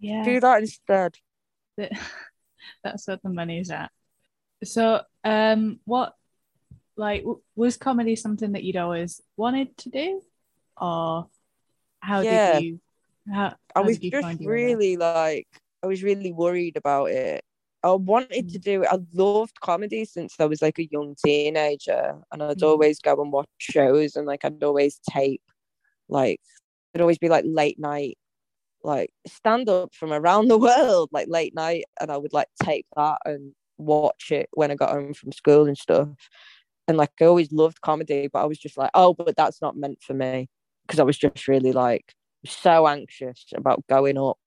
yeah. 0.00 0.24
Do 0.24 0.40
that 0.40 0.60
instead. 0.60 1.14
that's 2.84 3.06
what 3.06 3.22
the 3.22 3.28
money's 3.30 3.70
at. 3.70 3.90
So, 4.64 5.00
um, 5.24 5.80
what 5.84 6.14
like 6.96 7.20
w- 7.22 7.40
was 7.54 7.76
comedy 7.76 8.16
something 8.16 8.52
that 8.52 8.64
you'd 8.64 8.76
always 8.76 9.20
wanted 9.36 9.76
to 9.78 9.90
do, 9.90 10.20
or 10.80 11.28
how 12.00 12.20
Yeah. 12.22 12.54
did 12.54 12.64
you? 12.64 12.80
How, 13.32 13.54
I 13.76 13.80
was 13.80 13.98
just 13.98 14.40
really 14.40 14.96
like, 14.96 15.46
I 15.82 15.86
was 15.86 16.02
really 16.02 16.32
worried 16.32 16.76
about 16.76 17.10
it. 17.10 17.44
I 17.84 17.92
wanted 17.92 18.48
to 18.50 18.58
do 18.58 18.82
it. 18.82 18.88
I 18.90 18.98
loved 19.12 19.60
comedy 19.60 20.04
since 20.04 20.34
I 20.40 20.46
was 20.46 20.60
like 20.60 20.78
a 20.80 20.88
young 20.90 21.14
teenager, 21.24 22.18
and 22.32 22.42
I'd 22.42 22.58
Mm. 22.58 22.66
always 22.66 22.98
go 22.98 23.20
and 23.22 23.30
watch 23.30 23.48
shows, 23.58 24.16
and 24.16 24.26
like 24.26 24.44
I'd 24.44 24.64
always 24.64 24.98
tape, 25.08 25.42
like 26.08 26.40
it'd 26.94 27.02
always 27.02 27.18
be 27.18 27.28
like 27.28 27.44
late 27.46 27.78
night, 27.78 28.18
like 28.84 29.10
stand 29.26 29.68
up 29.68 29.94
from 29.94 30.12
around 30.12 30.48
the 30.48 30.58
world, 30.68 31.10
like 31.12 31.28
late 31.28 31.54
night, 31.54 31.84
and 32.00 32.10
I 32.10 32.16
would 32.16 32.32
like 32.32 32.48
take 32.62 32.86
that 32.96 33.18
and 33.24 33.54
watch 33.78 34.30
it 34.32 34.48
when 34.52 34.70
I 34.70 34.74
got 34.76 34.90
home 34.90 35.14
from 35.14 35.32
school 35.32 35.66
and 35.66 35.78
stuff. 35.78 36.08
And 36.88 36.96
like 36.96 37.10
I 37.20 37.26
always 37.26 37.52
loved 37.52 37.80
comedy, 37.82 38.28
but 38.32 38.40
I 38.42 38.46
was 38.46 38.58
just 38.58 38.78
like, 38.78 38.90
oh, 38.94 39.14
but 39.14 39.36
that's 39.36 39.60
not 39.62 39.76
meant 39.76 40.02
for 40.02 40.14
me 40.14 40.48
because 40.86 41.00
I 41.00 41.04
was 41.04 41.18
just 41.18 41.48
really 41.48 41.72
like 41.72 42.14
so 42.46 42.88
anxious 42.88 43.44
about 43.54 43.84
going 43.88 44.18
up 44.18 44.38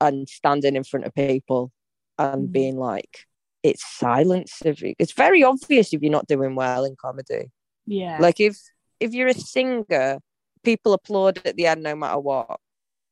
and 0.00 0.28
standing 0.28 0.76
in 0.76 0.84
front 0.84 1.06
of 1.06 1.14
people 1.14 1.72
and 2.18 2.48
Mhm. 2.48 2.52
being 2.52 2.76
like 2.76 3.26
it's 3.62 3.84
silence 3.86 4.60
if 4.64 4.82
you, 4.82 4.94
it's 4.98 5.12
very 5.12 5.42
obvious 5.42 5.92
if 5.92 6.02
you're 6.02 6.12
not 6.12 6.26
doing 6.26 6.54
well 6.54 6.84
in 6.84 6.96
comedy 6.96 7.50
Yeah. 7.86 8.18
like 8.20 8.40
if 8.40 8.58
if 9.00 9.12
you're 9.14 9.28
a 9.28 9.34
singer 9.34 10.20
people 10.64 10.92
applaud 10.92 11.40
at 11.44 11.56
the 11.56 11.66
end 11.66 11.82
no 11.82 11.94
matter 11.94 12.18
what. 12.18 12.58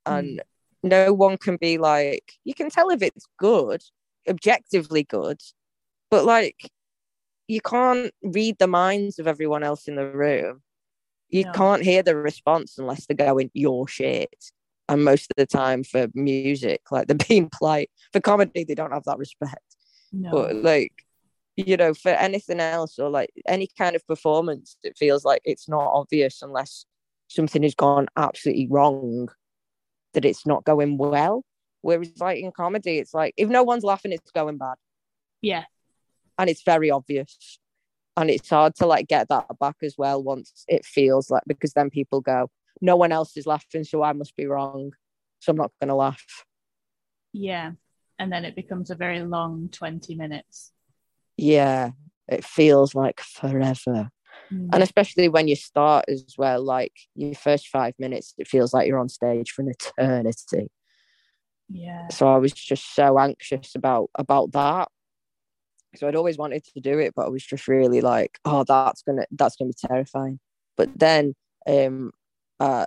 And 0.07 0.41
mm. 0.41 0.41
no 0.83 1.13
one 1.13 1.37
can 1.37 1.57
be 1.57 1.79
like 1.79 2.33
you 2.45 2.55
can 2.55 2.71
tell 2.71 2.91
if 2.91 3.03
it's 3.03 3.27
good 3.39 3.83
objectively 4.29 5.03
good 5.05 5.41
but 6.11 6.25
like 6.25 6.71
you 7.49 7.61
can't 7.61 8.13
read 8.23 8.57
the 8.59 8.67
minds 8.67 9.19
of 9.19 9.27
everyone 9.27 9.63
else 9.63 9.89
in 9.89 9.97
the 9.97 10.07
room. 10.07 10.63
You 11.29 11.45
No. 11.45 11.53
can't 11.53 11.83
hear 11.83 12.03
the 12.03 12.17
response 12.17 12.79
unless 12.79 13.07
they're 13.07 13.17
going 13.17 13.51
your 13.55 13.89
shit. 13.89 14.35
And 14.89 15.05
most 15.05 15.31
of 15.31 15.37
the 15.37 15.47
time 15.47 15.85
for 15.85 16.09
music 16.15 16.83
like 16.91 17.07
they're 17.07 17.17
being 17.29 17.51
polite. 17.51 17.91
For 18.13 18.21
comedy 18.21 18.65
they 18.65 18.75
don't 18.75 18.93
have 18.93 19.05
that 19.05 19.19
respect. 19.19 19.77
No. 20.13 20.31
but 20.31 20.57
like 20.57 20.93
you 21.57 21.77
know 21.77 21.95
for 21.95 22.11
anything 22.11 22.61
else 22.61 22.99
or 22.99 23.09
like 23.11 23.31
any 23.47 23.69
kind 23.79 23.97
of 23.97 24.07
performance 24.07 24.77
it 24.83 24.97
feels 24.97 25.25
like 25.25 25.41
it's 25.45 25.69
not 25.69 25.91
obvious 25.93 26.43
unless 26.43 26.87
something 27.35 27.62
has 27.62 27.74
gone 27.74 28.09
absolutely 28.16 28.68
wrong 28.68 29.28
that 30.14 30.24
it's 30.24 30.47
not 30.47 30.64
going 30.64 30.99
well. 30.99 31.45
Whereas 31.80 32.12
like 32.20 32.39
in 32.39 32.53
comedy 32.53 32.99
it's 32.99 33.12
like 33.14 33.35
if 33.37 33.49
no 33.49 33.62
one's 33.62 33.85
laughing 33.85 34.12
it's 34.12 34.30
going 34.30 34.59
bad. 34.59 34.76
Yeah. 35.41 35.64
and 36.39 36.49
it's 36.49 36.62
very 36.62 36.91
obvious. 36.91 37.59
And 38.16 38.30
it's 38.30 38.51
hard 38.51 38.74
to 38.76 38.87
like 38.87 39.09
get 39.09 39.28
that 39.30 39.47
back 39.59 39.76
as 39.83 39.95
well 39.97 40.22
once 40.22 40.64
it 40.68 40.85
feels 40.85 41.30
like 41.30 41.43
because 41.47 41.72
then 41.72 41.91
people 41.91 42.20
go 42.20 42.51
no 42.80 42.95
one 42.97 43.11
else 43.11 43.37
is 43.37 43.47
laughing 43.47 43.85
so 43.85 44.03
i 44.03 44.12
must 44.12 44.37
be 44.37 44.47
wrong. 44.47 44.93
So 45.41 45.51
i'm 45.51 45.57
not 45.57 45.72
going 45.80 45.89
to 45.89 45.95
laugh. 45.95 46.45
Yeah. 47.33 47.72
And 48.18 48.30
then 48.33 48.45
it 48.45 48.55
becomes 48.55 48.91
a 48.91 48.95
very 48.95 49.22
long 49.22 49.68
20 49.72 50.14
minutes. 50.14 50.72
yeah. 51.37 51.91
It 52.28 52.45
feels 52.45 52.95
like 52.95 53.20
forever 53.20 54.11
Mm. 54.53 54.69
and 54.73 54.83
especially 54.83 55.29
when 55.29 55.49
you 55.49 55.57
start 55.57 56.05
as 56.09 56.35
well 56.37 56.63
like 56.63 56.93
your 57.15 57.35
first 57.35 57.69
five 57.69 57.95
minutes 57.99 58.35
it 58.39 58.49
feels 58.49 58.75
like 58.75 58.87
you're 58.87 58.99
on 58.99 59.09
stage 59.09 59.51
for 59.51 59.63
an 59.63 59.71
eternity 59.71 60.71
yeah. 61.69 62.09
so 62.09 62.29
i 62.29 62.37
was 62.37 62.53
just 62.53 62.95
so 62.95 63.19
anxious 63.19 63.75
about 63.75 64.11
about 64.17 64.53
that 64.53 64.89
so 65.97 66.07
i'd 66.07 66.17
always 66.17 66.37
wanted 66.37 66.63
to 66.65 66.81
do 66.81 66.99
it 66.99 67.13
but 67.15 67.27
i 67.27 67.29
was 67.29 67.45
just 67.45 67.67
really 67.69 68.01
like 68.01 68.39
oh 68.45 68.65
that's 68.65 69.03
gonna 69.03 69.25
that's 69.33 69.57
gonna 69.57 69.71
be 69.71 69.89
terrifying 69.89 70.39
but 70.77 70.89
then 70.99 71.35
um 71.67 72.11
uh, 72.61 72.87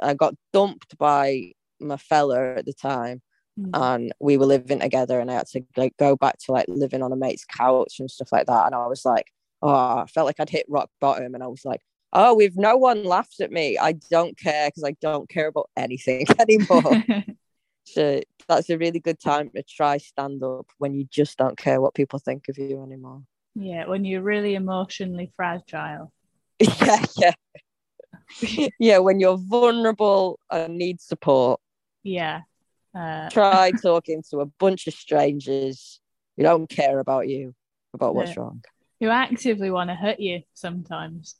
I 0.00 0.14
got 0.14 0.34
dumped 0.52 0.98
by 0.98 1.52
my 1.80 1.96
fella 1.96 2.54
at 2.56 2.66
the 2.66 2.72
time 2.72 3.22
Mm. 3.58 3.70
and 3.74 4.12
we 4.20 4.36
were 4.36 4.46
living 4.46 4.78
together 4.78 5.18
and 5.18 5.30
I 5.30 5.34
had 5.34 5.48
to 5.48 5.62
like 5.76 5.96
go 5.98 6.14
back 6.14 6.38
to 6.44 6.52
like 6.52 6.66
living 6.68 7.02
on 7.02 7.10
a 7.10 7.16
mate's 7.16 7.44
couch 7.44 7.96
and 7.98 8.08
stuff 8.08 8.30
like 8.30 8.46
that 8.46 8.66
and 8.66 8.74
I 8.74 8.86
was 8.86 9.04
like 9.04 9.32
oh 9.62 9.98
I 9.98 10.06
felt 10.06 10.26
like 10.26 10.40
I'd 10.40 10.50
hit 10.50 10.66
rock 10.68 10.90
bottom 11.00 11.34
and 11.34 11.42
I 11.42 11.48
was 11.48 11.64
like 11.64 11.80
oh 12.12 12.40
if 12.40 12.54
no 12.56 12.76
one 12.76 13.04
laughs 13.04 13.40
at 13.40 13.50
me 13.52 13.78
I 13.78 13.92
don't 14.10 14.38
care 14.38 14.68
because 14.68 14.84
I 14.84 14.94
don't 15.02 15.28
care 15.28 15.48
about 15.48 15.70
anything 15.76 16.26
anymore 16.38 17.04
so 17.84 18.20
that's 18.48 18.70
a 18.70 18.78
really 18.78 19.00
good 19.00 19.18
time 19.20 19.50
to 19.56 19.62
try 19.62 19.98
stand 19.98 20.42
up 20.42 20.66
when 20.78 20.94
you 20.94 21.06
just 21.10 21.38
don't 21.38 21.56
care 21.56 21.80
what 21.80 21.94
people 21.94 22.18
think 22.18 22.48
of 22.48 22.58
you 22.58 22.82
anymore 22.82 23.22
yeah. 23.54 23.86
When 23.86 24.04
you're 24.04 24.22
really 24.22 24.54
emotionally 24.54 25.32
fragile. 25.34 26.12
yeah 26.60 27.04
yeah 27.16 27.32
yeah 28.78 28.98
when 28.98 29.18
you're 29.20 29.38
vulnerable 29.38 30.38
and 30.50 30.76
need 30.76 31.00
support 31.00 31.60
Yeah. 32.04 32.42
Uh, 32.94 33.28
try 33.30 33.70
talking 33.82 34.22
to 34.30 34.40
a 34.40 34.46
bunch 34.46 34.86
of 34.86 34.94
strangers 34.94 36.00
who 36.36 36.42
don't 36.42 36.68
care 36.68 36.98
about 37.00 37.28
you 37.28 37.54
about 37.94 38.14
what's 38.14 38.36
Yeah. 38.36 38.42
wrong 38.42 38.62
who 39.00 39.08
actively 39.08 39.70
want 39.70 39.90
to 39.90 39.94
hurt 39.94 40.20
you 40.20 40.42
sometimes. 40.54 41.36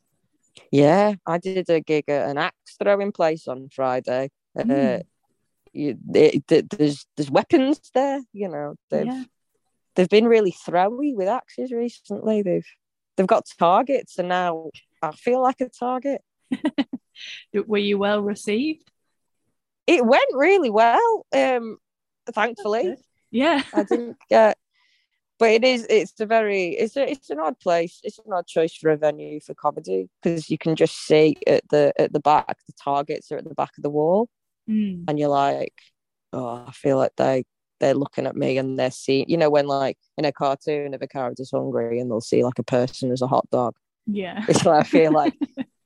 Yeah, 0.72 1.14
I 1.26 1.38
did 1.38 1.68
a 1.70 1.80
gig 1.80 2.04
at 2.08 2.28
an 2.28 2.38
axe 2.38 2.76
throwing 2.82 3.12
place 3.12 3.46
on 3.48 3.68
Friday. 3.72 4.30
Uh, 4.58 4.62
Mm. 4.64 5.02
you, 5.72 5.98
it, 6.14 6.46
th- 6.48 6.64
there's 6.70 7.06
there's 7.16 7.30
weapons 7.30 7.80
there. 7.94 8.22
You 8.32 8.48
know, 8.48 8.74
they've 8.90 9.06
Yeah. 9.06 9.24
they've 9.94 10.08
been 10.08 10.26
really 10.26 10.52
throwy 10.52 11.14
with 11.14 11.28
axes 11.28 11.70
recently. 11.72 12.42
They've 12.42 12.66
they've 13.16 13.26
got 13.26 13.46
targets, 13.58 14.18
and 14.18 14.28
now 14.28 14.70
I 15.00 15.12
feel 15.12 15.40
like 15.42 15.60
a 15.60 15.68
target. 15.68 16.22
Were 17.66 17.78
you 17.78 17.98
well 17.98 18.20
received? 18.22 18.90
It 19.86 20.04
went 20.04 20.30
really 20.34 20.70
well. 20.70 21.26
Um, 21.32 21.78
thankfully, 22.32 22.96
Yeah. 23.30 23.62
I 23.72 23.84
didn't 23.84 24.16
get. 24.28 24.57
But 25.38 25.50
it 25.50 25.64
is. 25.64 25.86
It's 25.88 26.18
a 26.20 26.26
very. 26.26 26.70
It's 26.70 26.96
a. 26.96 27.08
It's 27.08 27.30
an 27.30 27.38
odd 27.38 27.58
place. 27.60 28.00
It's 28.02 28.18
an 28.18 28.32
odd 28.32 28.46
choice 28.46 28.74
for 28.74 28.90
a 28.90 28.96
venue 28.96 29.40
for 29.40 29.54
comedy 29.54 30.08
because 30.22 30.50
you 30.50 30.58
can 30.58 30.74
just 30.74 31.06
see 31.06 31.36
at 31.46 31.62
the 31.70 31.92
at 31.98 32.12
the 32.12 32.20
back 32.20 32.58
the 32.66 32.72
targets 32.82 33.30
are 33.30 33.36
at 33.36 33.44
the 33.44 33.54
back 33.54 33.72
of 33.76 33.82
the 33.82 33.90
wall. 33.90 34.28
Mm. 34.68 35.04
and 35.08 35.18
you're 35.18 35.30
like, 35.30 35.72
oh, 36.34 36.64
I 36.68 36.72
feel 36.72 36.98
like 36.98 37.12
they 37.16 37.44
they're 37.80 37.94
looking 37.94 38.26
at 38.26 38.36
me 38.36 38.58
and 38.58 38.78
they're 38.78 38.90
seeing, 38.90 39.24
you 39.28 39.36
know, 39.36 39.48
when 39.50 39.66
like 39.66 39.96
in 40.16 40.24
a 40.24 40.32
cartoon 40.32 40.94
if 40.94 41.00
a 41.00 41.06
character's 41.06 41.50
hungry 41.52 42.00
and 42.00 42.10
they'll 42.10 42.20
see 42.20 42.44
like 42.44 42.58
a 42.58 42.64
person 42.64 43.10
as 43.10 43.22
a 43.22 43.26
hot 43.26 43.48
dog. 43.50 43.74
Yeah. 44.06 44.44
It's 44.48 44.64
like 44.66 44.80
I 44.80 44.88
feel 44.88 45.12
like 45.12 45.34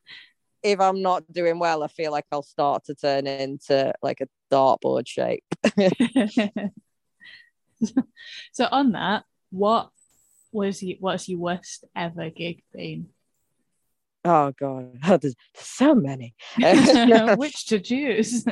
if 0.62 0.80
I'm 0.80 1.02
not 1.02 1.30
doing 1.30 1.58
well, 1.58 1.82
I 1.82 1.88
feel 1.88 2.12
like 2.12 2.24
I'll 2.32 2.42
start 2.42 2.84
to 2.86 2.94
turn 2.94 3.26
into 3.26 3.92
like 4.02 4.20
a 4.20 4.28
dartboard 4.50 5.06
shape. 5.06 5.44
so 8.52 8.68
on 8.70 8.92
that, 8.92 9.24
what 9.52 9.90
was 10.50 10.82
you, 10.82 10.96
what's 10.98 11.28
your 11.28 11.38
worst 11.38 11.84
ever 11.94 12.30
gig 12.30 12.62
been? 12.72 13.08
Oh 14.24 14.52
god, 14.58 14.98
oh, 15.06 15.16
there's 15.16 15.34
so 15.54 15.94
many. 15.94 16.34
Which 17.36 17.66
to 17.66 17.78
choose? 17.78 18.44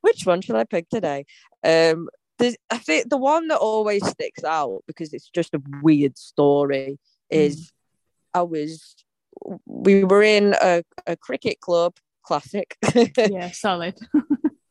Which 0.00 0.26
one 0.26 0.40
shall 0.40 0.56
I 0.56 0.64
pick 0.64 0.88
today? 0.88 1.24
Um, 1.64 2.08
I 2.40 2.78
think 2.78 3.10
the 3.10 3.18
one 3.18 3.48
that 3.48 3.58
always 3.58 4.06
sticks 4.06 4.44
out 4.44 4.82
because 4.86 5.12
it's 5.12 5.28
just 5.28 5.54
a 5.54 5.62
weird 5.82 6.16
story 6.16 6.98
is 7.28 7.70
I 8.32 8.42
was 8.42 8.96
we 9.66 10.04
were 10.04 10.22
in 10.22 10.54
a, 10.60 10.82
a 11.06 11.16
cricket 11.16 11.60
club, 11.60 11.96
classic. 12.22 12.76
yeah, 13.16 13.50
solid. 13.50 13.98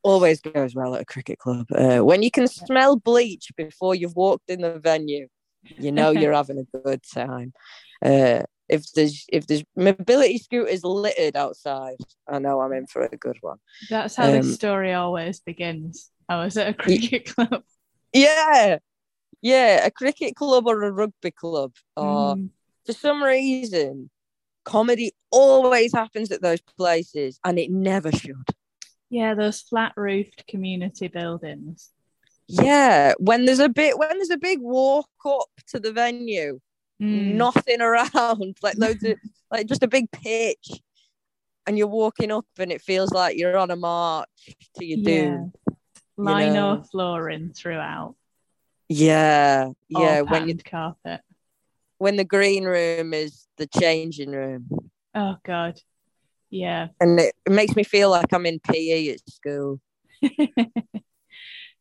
Always 0.03 0.41
goes 0.41 0.75
well 0.75 0.95
at 0.95 1.01
a 1.01 1.05
cricket 1.05 1.39
club. 1.39 1.67
Uh, 1.73 1.99
when 1.99 2.23
you 2.23 2.31
can 2.31 2.47
smell 2.47 2.95
bleach 2.97 3.51
before 3.57 3.95
you've 3.95 4.15
walked 4.15 4.49
in 4.49 4.61
the 4.61 4.79
venue, 4.79 5.27
you 5.77 5.91
know 5.91 6.11
you're 6.11 6.33
having 6.33 6.59
a 6.59 6.77
good 6.77 7.01
time. 7.03 7.53
Uh, 8.03 8.43
if 8.69 8.91
there's 8.93 9.25
if 9.29 9.47
there's 9.47 9.63
mobility 9.75 10.37
scooters 10.37 10.83
littered 10.83 11.35
outside, 11.35 11.97
I 12.27 12.39
know 12.39 12.61
I'm 12.61 12.73
in 12.73 12.87
for 12.87 13.03
a 13.03 13.17
good 13.17 13.37
one. 13.41 13.57
That's 13.89 14.15
how 14.15 14.27
Um, 14.27 14.41
this 14.41 14.55
story 14.55 14.93
always 14.93 15.39
begins. 15.39 16.11
I 16.27 16.43
was 16.43 16.57
at 16.57 16.69
a 16.69 16.73
cricket 16.73 17.25
club. 17.35 17.63
Yeah, 18.13 18.77
yeah, 19.41 19.85
a 19.85 19.91
cricket 19.91 20.35
club 20.35 20.67
or 20.67 20.83
a 20.83 20.91
rugby 20.91 21.31
club, 21.31 21.73
or 21.95 22.35
Mm, 22.35 22.49
for 22.85 22.93
some 22.93 23.23
reason, 23.23 24.09
comedy 24.65 25.11
always 25.31 25.93
happens 25.93 26.31
at 26.31 26.41
those 26.41 26.61
places, 26.61 27.39
and 27.43 27.59
it 27.59 27.71
never 27.71 28.11
should. 28.11 28.35
Yeah, 29.09 29.33
those 29.33 29.61
flat 29.61 29.93
roofed 29.95 30.45
community 30.47 31.07
buildings. 31.07 31.91
Yeah, 32.47 33.13
when 33.19 33.45
there's 33.45 33.59
a 33.59 33.69
bit 33.69 33.97
when 33.97 34.17
there's 34.17 34.29
a 34.29 34.37
big 34.37 34.59
walk 34.59 35.09
up 35.25 35.49
to 35.67 35.79
the 35.79 35.91
venue, 35.91 36.59
Mm, 37.01 37.35
nothing 37.35 37.81
around, 37.81 38.57
like 38.61 38.77
loads 38.77 39.03
of 39.03 39.17
like 39.51 39.67
just 39.67 39.83
a 39.83 39.87
big 39.87 40.11
pitch, 40.11 40.69
and 41.65 41.77
you're 41.77 41.87
walking 41.87 42.31
up, 42.31 42.45
and 42.57 42.71
it 42.71 42.81
feels 42.81 43.11
like 43.11 43.37
you're 43.37 43.57
on 43.57 43.71
a 43.71 43.75
march 43.75 44.27
to 44.77 44.85
your 44.85 45.03
doom. 45.03 45.53
Lino 46.17 46.75
know. 46.75 46.83
flooring 46.91 47.53
throughout. 47.53 48.15
Yeah, 48.89 49.69
yeah. 49.87 50.21
When 50.21 50.49
you 50.49 50.57
carpet. 50.57 51.21
when 51.99 52.17
the 52.17 52.25
green 52.25 52.65
room 52.65 53.13
is 53.13 53.47
the 53.57 53.67
changing 53.67 54.31
room, 54.31 54.67
Oh 55.15 55.37
god. 55.45 55.79
Yeah. 56.49 56.87
and 56.99 57.19
it, 57.19 57.35
it 57.45 57.51
makes 57.51 57.75
me 57.75 57.83
feel 57.83 58.09
like 58.09 58.31
I'm 58.33 58.45
in 58.45 58.59
PE 58.59 59.09
at 59.09 59.29
school. 59.29 59.79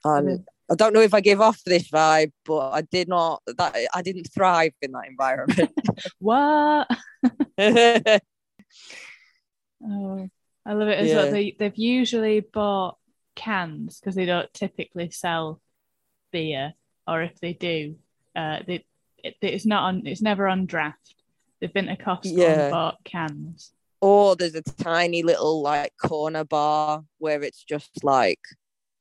And 0.04 0.44
I 0.70 0.74
don't 0.76 0.92
know 0.94 1.00
if 1.00 1.12
I 1.12 1.20
give 1.20 1.40
off 1.40 1.60
this 1.64 1.90
vibe, 1.90 2.30
but 2.44 2.70
I 2.70 2.82
did 2.82 3.08
not. 3.08 3.42
That 3.58 3.74
I 3.92 4.00
didn't 4.02 4.28
thrive 4.32 4.72
in 4.80 4.92
that 4.92 5.08
environment. 5.08 5.70
what? 6.20 6.86
Oh, 9.84 10.28
I 10.66 10.72
love 10.72 10.88
it 10.88 10.98
as 10.98 11.08
Yeah. 11.08 11.16
well. 11.16 11.30
They 11.32 11.56
they've 11.58 11.76
usually 11.76 12.40
bought 12.40 12.96
cans 13.34 13.98
because 13.98 14.14
they 14.14 14.26
don't 14.26 14.52
typically 14.54 15.10
sell 15.10 15.60
beer, 16.30 16.74
or 17.06 17.22
if 17.22 17.38
they 17.40 17.52
do, 17.54 17.96
uh, 18.36 18.60
they 18.66 18.84
it, 19.22 19.36
it's 19.40 19.66
not 19.66 19.82
on. 19.84 20.06
It's 20.06 20.22
never 20.22 20.46
on 20.46 20.66
draft. 20.66 21.14
They've 21.60 21.72
been 21.72 21.86
to 21.86 21.96
Costco 21.96 22.36
Yeah. 22.36 22.62
and 22.66 22.70
bought 22.70 23.02
cans. 23.04 23.72
Or 24.00 24.36
there's 24.36 24.54
a 24.54 24.62
tiny 24.62 25.22
little 25.22 25.62
like 25.62 25.92
corner 26.02 26.44
bar 26.44 27.04
where 27.18 27.42
it's 27.42 27.64
just 27.64 28.04
like 28.04 28.40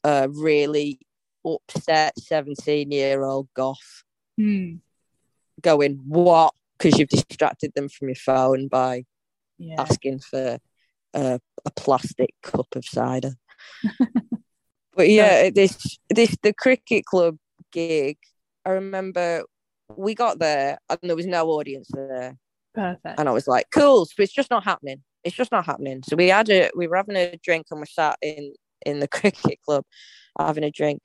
a 0.04 0.28
really 0.30 1.00
upset 1.46 2.18
17 2.20 2.92
year 2.92 3.24
old 3.24 3.48
goth 3.56 4.04
Hmm. 4.38 4.76
going 5.62 6.00
what 6.08 6.54
because 6.78 7.00
you've 7.00 7.10
distracted 7.10 7.72
them 7.76 7.90
from 7.90 8.10
your 8.10 8.16
phone 8.16 8.68
by 8.68 9.04
Yeah. 9.58 9.76
asking 9.80 10.20
for 10.20 10.60
a, 11.14 11.40
a 11.66 11.72
plastic 11.76 12.36
cup 12.44 12.68
of 12.76 12.86
cider 12.86 13.34
but 14.96 15.10
yeah 15.10 15.50
this 15.50 15.98
this 16.10 16.36
the 16.44 16.54
cricket 16.54 17.06
club 17.06 17.38
gig 17.72 18.18
i 18.66 18.70
remember 18.70 19.44
we 19.96 20.14
got 20.14 20.38
there 20.40 20.78
and 20.90 21.00
there 21.04 21.16
was 21.16 21.26
no 21.26 21.48
audience 21.50 21.90
there 21.94 22.38
Perfect. 22.78 23.20
and 23.20 23.28
I 23.28 23.32
was 23.32 23.48
like, 23.48 23.72
cool. 23.72 24.06
So 24.06 24.22
it's 24.22 24.32
just 24.32 24.52
not 24.52 24.64
happening. 24.64 25.02
It's 25.24 25.36
just 25.36 25.52
not 25.52 25.66
happening. 25.66 26.04
So 26.04 26.16
we 26.16 26.28
had 26.28 26.48
a 26.50 26.70
we 26.76 26.88
were 26.88 26.98
having 26.98 27.16
a 27.16 27.36
drink 27.44 27.66
and 27.72 27.80
we 27.80 27.88
sat 27.88 28.18
in 28.22 28.54
in 28.86 29.00
the 29.00 29.08
cricket 29.20 29.60
club 29.66 29.84
having 30.40 30.64
a 30.64 30.70
drink. 30.70 31.02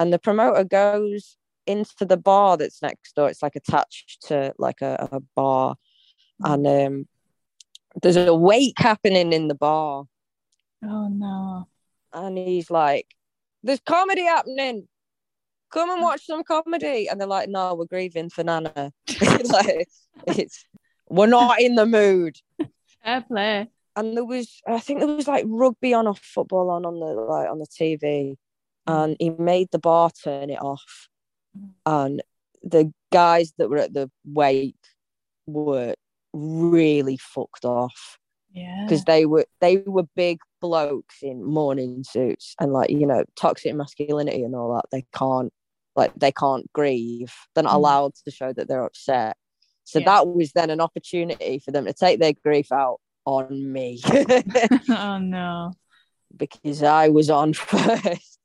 And 0.00 0.12
the 0.12 0.18
promoter 0.18 0.64
goes 0.64 1.36
into 1.68 2.04
the 2.04 2.16
bar 2.16 2.56
that's 2.56 2.82
next 2.82 3.14
door. 3.14 3.28
It's 3.28 3.44
like 3.44 3.54
attached 3.54 4.22
to 4.26 4.52
like 4.58 4.80
a, 4.82 5.08
a 5.12 5.20
bar. 5.36 5.76
And 6.40 6.66
um 6.66 7.08
there's 8.02 8.16
a 8.16 8.34
wake 8.34 8.78
happening 8.78 9.32
in 9.32 9.46
the 9.46 9.54
bar. 9.54 10.06
Oh 10.82 11.08
no. 11.08 11.68
And 12.12 12.36
he's 12.36 12.72
like, 12.72 13.06
There's 13.62 13.80
comedy 13.86 14.22
happening. 14.24 14.88
Come 15.72 15.90
and 15.90 16.02
watch 16.02 16.26
some 16.26 16.42
comedy. 16.42 17.08
And 17.08 17.20
they're 17.20 17.28
like, 17.28 17.48
No, 17.48 17.76
we're 17.76 17.84
grieving 17.84 18.30
for 18.30 18.42
Nana. 18.42 18.72
like 19.20 19.86
it's 20.26 20.66
we're 21.16 21.26
not 21.26 21.60
in 21.60 21.74
the 21.74 21.86
mood. 21.86 22.36
Fair 23.04 23.20
play. 23.22 23.68
and 23.96 24.16
there 24.16 24.24
was 24.24 24.60
I 24.66 24.78
think 24.80 25.00
there 25.00 25.08
was 25.08 25.28
like 25.28 25.44
rugby 25.46 25.94
on 25.94 26.06
or 26.06 26.14
football 26.14 26.70
on 26.70 26.84
on 26.84 26.98
the 27.00 27.06
like 27.06 27.48
on 27.50 27.58
the 27.58 27.66
TV, 27.66 28.36
and 28.86 29.16
he 29.20 29.30
made 29.30 29.68
the 29.72 29.78
bar 29.78 30.10
turn 30.10 30.50
it 30.50 30.60
off, 30.62 31.08
and 31.86 32.22
the 32.62 32.92
guys 33.12 33.52
that 33.58 33.68
were 33.68 33.78
at 33.78 33.92
the 33.92 34.10
wake 34.24 34.74
were 35.46 35.94
really 36.32 37.16
fucked 37.18 37.64
off 37.64 38.18
Yeah. 38.52 38.84
because 38.84 39.04
they 39.04 39.26
were 39.26 39.44
they 39.60 39.76
were 39.78 40.04
big 40.16 40.38
blokes 40.60 41.16
in 41.22 41.44
morning 41.44 42.02
suits 42.04 42.54
and 42.58 42.72
like 42.72 42.88
you 42.90 43.06
know 43.06 43.24
toxic 43.36 43.74
masculinity 43.74 44.42
and 44.42 44.54
all 44.56 44.74
that 44.74 44.86
they 44.90 45.04
can't 45.14 45.52
like 45.94 46.12
they 46.18 46.32
can't 46.32 46.72
grieve 46.72 47.32
they're 47.54 47.64
not 47.64 47.74
Mm. 47.74 47.76
allowed 47.76 48.14
to 48.24 48.30
show 48.30 48.52
that 48.54 48.66
they're 48.66 48.84
upset 48.84 49.36
so 49.84 49.98
Yeah. 50.00 50.04
that 50.06 50.26
was 50.28 50.52
then 50.52 50.70
an 50.70 50.80
opportunity 50.80 51.58
for 51.60 51.70
them 51.70 51.84
to 51.86 51.92
take 51.92 52.18
their 52.20 52.32
grief 52.32 52.72
out 52.72 53.00
on 53.26 53.72
me 53.72 54.00
oh 54.90 55.18
no. 55.18 55.72
because 56.36 56.82
I 56.82 57.08
was 57.08 57.30
on 57.30 57.52
first. 57.54 58.38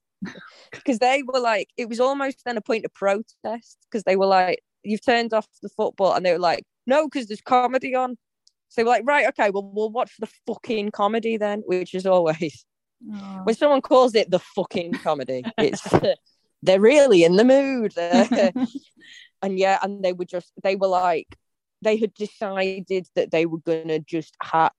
Because 0.72 1.00
they 1.00 1.24
were 1.24 1.40
like, 1.40 1.70
it 1.78 1.88
was 1.90 2.00
almost 2.00 2.42
then 2.46 2.58
a 2.58 2.62
point 2.62 2.86
of 2.86 2.94
protest 2.94 3.78
because 3.90 4.04
they 4.04 4.16
were 4.18 4.26
like, 4.26 4.60
you've 4.84 5.04
turned 5.04 5.34
off 5.34 5.48
the 5.62 5.70
football, 5.70 6.14
and 6.14 6.26
they 6.26 6.32
were 6.34 6.40
like, 6.40 6.64
no, 6.86 7.08
because 7.08 7.28
there's 7.28 7.42
comedy 7.42 7.96
on. 7.96 8.18
So 8.68 8.82
they 8.82 8.84
were 8.84 8.90
like, 8.90 9.04
right, 9.06 9.28
okay, 9.30 9.50
well, 9.50 9.64
we'll 9.74 9.90
watch 9.90 10.12
the 10.20 10.28
fucking 10.46 10.92
comedy 10.92 11.38
then, 11.38 11.62
which 11.66 11.94
is 11.94 12.06
always 12.06 12.66
Oh. 13.14 13.42
when 13.46 13.56
someone 13.56 13.80
calls 13.82 14.14
it 14.14 14.30
the 14.30 14.40
fucking 14.40 14.92
comedy, 14.92 15.42
it's 15.58 15.88
they're 16.62 16.82
really 16.82 17.24
in 17.24 17.38
the 17.38 17.46
mood. 17.46 17.94
And 19.42 19.58
yeah, 19.58 19.80
and 19.82 20.04
they 20.04 20.14
were 20.14 20.26
just 20.26 20.52
they 20.64 20.76
were 20.76 20.88
like 20.88 21.28
they 21.82 21.98
had 21.98 22.14
decided 22.14 23.08
that 23.16 23.32
they 23.32 23.46
were 23.46 23.60
gonna 23.60 24.00
just 24.00 24.36
ha- 24.42 24.72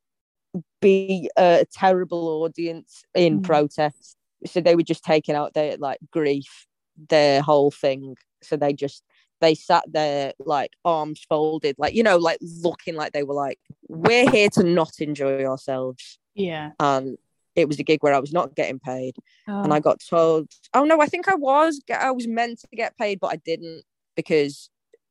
be 0.80 1.30
a 1.36 1.64
terrible 1.72 2.42
audience 2.42 3.02
in 3.14 3.40
Mm. 3.40 3.44
protest. 3.44 4.16
So 4.46 4.60
they 4.60 4.74
were 4.74 4.82
just 4.82 5.04
taking 5.04 5.34
out 5.34 5.54
their 5.54 5.76
like 5.76 5.98
grief, 6.10 6.66
their 7.08 7.42
whole 7.42 7.70
thing. 7.70 8.16
So 8.42 8.56
they 8.56 8.72
just 8.72 9.02
they 9.40 9.54
sat 9.54 9.84
there 9.90 10.32
like 10.38 10.72
arms 10.84 11.24
folded, 11.28 11.76
like 11.78 11.94
you 11.94 12.02
know, 12.02 12.16
like 12.18 12.38
looking 12.62 12.94
like 12.96 13.12
they 13.12 13.22
were 13.22 13.34
like, 13.34 13.58
We're 13.88 14.28
here 14.30 14.48
to 14.54 14.62
not 14.62 14.92
enjoy 15.00 15.44
ourselves. 15.44 16.18
yeah. 16.34 16.72
And 16.80 17.16
it 17.56 17.66
was 17.68 17.80
a 17.80 17.82
gig 17.82 18.02
where 18.02 18.14
I 18.14 18.18
was 18.20 18.32
not 18.32 18.54
getting 18.54 18.78
paid 18.78 19.16
Oh. 19.48 19.62
and 19.62 19.72
I 19.74 19.80
got 19.80 20.00
told, 20.08 20.48
"Oh 20.72 20.84
no, 20.84 21.00
I 21.00 21.06
think 21.06 21.28
I 21.28 21.34
was. 21.34 21.82
I 21.92 22.10
was 22.12 22.28
meant 22.28 22.60
to 22.60 22.76
get 22.76 22.96
paid, 22.96 23.18
but 23.20 23.32
I 23.32 23.36
didn't 23.36 23.82
because 24.20 24.70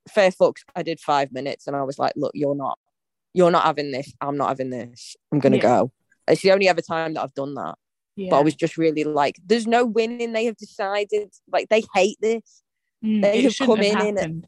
fair 0.10 0.32
fucks. 0.32 0.62
I 0.76 0.84
did 0.84 1.00
five 1.00 1.32
minutes, 1.32 1.68
and 1.68 1.76
I 1.76 1.84
was 1.84 2.00
like, 2.00 2.14
"Look, 2.16 2.32
you're 2.34 2.56
not, 2.56 2.78
you're 3.34 3.52
not 3.52 3.64
having 3.64 3.92
this. 3.92 4.14
I'm 4.22 4.38
not 4.38 4.50
having 4.50 4.70
this. 4.70 5.16
I'm 5.32 5.40
gonna 5.40 5.58
Yeah. 5.58 5.62
go." 5.62 5.92
It's 6.28 6.42
the 6.42 6.52
only 6.52 6.68
ever 6.68 6.82
time 6.82 7.14
that 7.16 7.24
I've 7.24 7.34
done 7.34 7.56
that. 7.56 7.76
yeah. 8.16 8.30
But 8.32 8.40
I 8.40 8.44
was 8.44 8.56
just 8.56 8.78
really 8.78 9.04
like, 9.04 9.38
"There's 9.46 9.68
no 9.68 9.86
winning. 9.86 10.34
They 10.34 10.46
have 10.46 10.58
decided. 10.58 11.34
Like 11.52 11.70
they 11.70 11.84
hate 11.94 12.18
this. 12.22 12.64
Mm, 13.04 13.22
they 13.22 13.42
have 13.44 13.58
come 13.58 13.78
have 13.80 14.02
in 14.02 14.18
in 14.18 14.48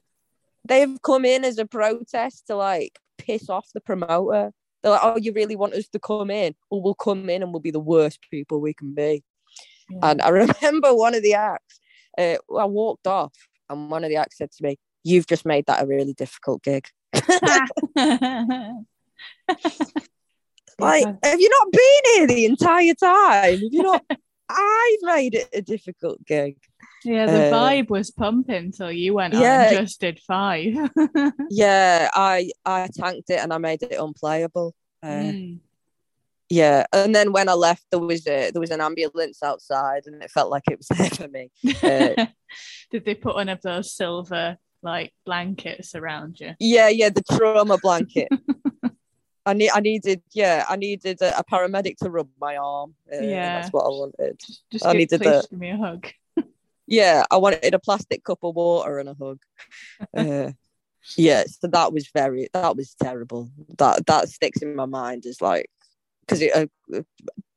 They 0.66 0.82
have 0.82 1.02
come 1.02 1.26
in 1.26 1.44
as 1.46 1.58
a 1.58 1.66
protest 1.66 2.48
to 2.48 2.56
like 2.56 3.00
piss 3.18 3.50
off 3.50 3.68
the 3.74 3.82
promoter." 3.82 4.52
They're 4.82 4.92
like, 4.92 5.02
"Oh, 5.04 5.18
you 5.18 5.32
really 5.34 5.56
want 5.56 5.74
us 5.74 5.88
to 5.90 6.00
come 6.00 6.32
in? 6.32 6.56
Well, 6.70 6.82
we'll 6.82 6.96
come 6.96 7.30
in 7.30 7.44
and 7.44 7.52
we'll 7.54 7.60
be 7.62 7.72
the 7.72 7.80
worst 7.80 8.20
people 8.30 8.60
we 8.60 8.74
can 8.74 8.94
be." 8.94 9.24
Yeah. 9.90 10.00
And 10.04 10.22
I 10.22 10.30
remember 10.44 10.94
one 10.96 11.16
of 11.16 11.24
the 11.24 11.34
acts, 11.36 11.80
uh, 12.18 12.38
I 12.58 12.66
walked 12.66 13.08
off, 13.08 13.34
and 13.72 13.90
one 13.90 14.04
of 14.04 14.10
the 14.10 14.18
acts 14.18 14.38
said 14.38 14.52
to 14.52 14.64
me, 14.64 14.78
You've 15.04 15.26
just 15.26 15.46
made 15.46 15.66
that 15.66 15.82
a 15.84 15.88
really 15.88 16.14
difficult 16.14 16.62
gig. 16.62 16.86
Like, 20.80 21.06
I've- 21.24 21.42
you 21.42 21.50
not 21.50 21.72
been 21.72 22.02
here 22.16 22.28
the 22.28 22.46
entire 22.46 22.94
time? 22.96 23.60
Have 23.60 23.74
you 23.74 23.84
not? 23.84 24.04
I've 24.50 24.98
made 25.04 25.36
it 25.36 25.48
a 25.54 25.62
difficult 25.62 26.26
gig. 26.26 26.58
Yeah, 27.04 27.26
the 27.28 27.48
Uh, 27.48 27.52
vibe 27.54 27.90
was 27.90 28.10
pumping, 28.12 28.72
so 28.74 28.88
you 28.90 29.14
went 29.14 29.34
on 29.36 29.42
Yeah. 29.42 29.70
and 29.70 29.78
just 29.78 30.00
did 30.02 30.20
five. 30.20 30.74
Yeah, 31.50 32.10
I 32.14 32.52
I 32.66 32.88
tanked 32.94 33.30
it 33.30 33.40
and 33.40 33.54
I 33.54 33.58
made 33.60 33.84
it 33.84 33.98
unplayable. 34.00 34.74
Uh, 35.04 35.08
Mm. 35.08 35.60
Yeah, 36.52 36.86
and 36.92 37.16
then 37.16 37.32
when 37.32 37.48
I 37.48 37.54
left, 37.54 37.86
there 37.92 38.00
was 38.02 38.28
a 38.28 38.52
there 38.52 38.60
was 38.60 38.72
an 38.72 38.82
ambulance 38.82 39.42
outside, 39.42 40.04
and 40.06 40.22
it 40.22 40.30
felt 40.30 40.52
like 40.52 40.64
it 40.70 40.78
was 40.80 40.88
there 40.98 41.10
for 41.10 41.28
me. 41.30 41.50
uh, 41.82 42.26
Did 42.92 43.06
they 43.06 43.16
put 43.16 43.36
one 43.36 43.48
of 43.48 43.62
those 43.62 43.94
silver 43.96 44.58
like 44.84 45.14
blankets 45.26 45.96
around 45.96 46.40
you? 46.42 46.52
Yeah, 46.60 46.90
yeah, 46.90 47.10
the 47.10 47.24
trauma 47.24 47.78
blanket. 47.78 48.28
I 49.46 49.54
need, 49.54 49.72
I 49.74 49.80
needed, 49.80 50.22
yeah, 50.34 50.66
I 50.70 50.76
needed 50.76 51.22
a, 51.22 51.40
a 51.40 51.44
paramedic 51.44 51.96
to 52.04 52.10
rub 52.12 52.28
my 52.40 52.58
arm. 52.58 52.94
Uh, 53.12 53.22
Yeah. 53.24 53.62
that's 53.62 53.74
what 53.74 53.86
I 53.86 53.90
wanted. 53.90 54.40
Just 54.72 54.86
I 54.86 54.92
give, 54.92 55.00
needed 55.00 55.22
please 55.22 55.42
the- 55.42 55.48
give 55.52 55.60
me 55.60 55.70
a 55.72 55.78
hug. 55.78 56.08
Yeah, 56.86 57.24
I 57.32 57.38
wanted 57.38 57.74
a 57.74 57.80
plastic 57.80 58.24
cup 58.26 58.40
of 58.44 58.56
water 58.56 59.00
and 59.00 59.08
a 59.10 59.16
hug. 59.16 59.40
Uh, 60.16 60.52
yeah, 61.16 61.46
so 61.48 61.68
that 61.68 61.94
was 61.94 62.10
very, 62.14 62.50
that 62.54 62.76
was 62.76 62.94
terrible. 63.02 63.50
That 63.78 64.06
that 64.08 64.30
sticks 64.30 64.62
in 64.62 64.76
my 64.76 64.86
mind 64.86 65.26
as 65.26 65.42
like, 65.42 65.70
because 66.32 66.68
uh, 66.94 67.02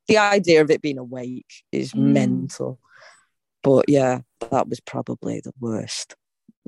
the 0.07 0.17
idea 0.17 0.61
of 0.61 0.69
it 0.69 0.81
being 0.81 0.97
awake 0.97 1.63
is 1.71 1.93
Mm. 1.93 2.13
mental. 2.13 2.79
But 3.63 3.85
yeah, 3.87 4.19
that 4.51 4.67
was 4.69 4.79
probably 4.79 5.41
the 5.41 5.53
worst 5.59 6.15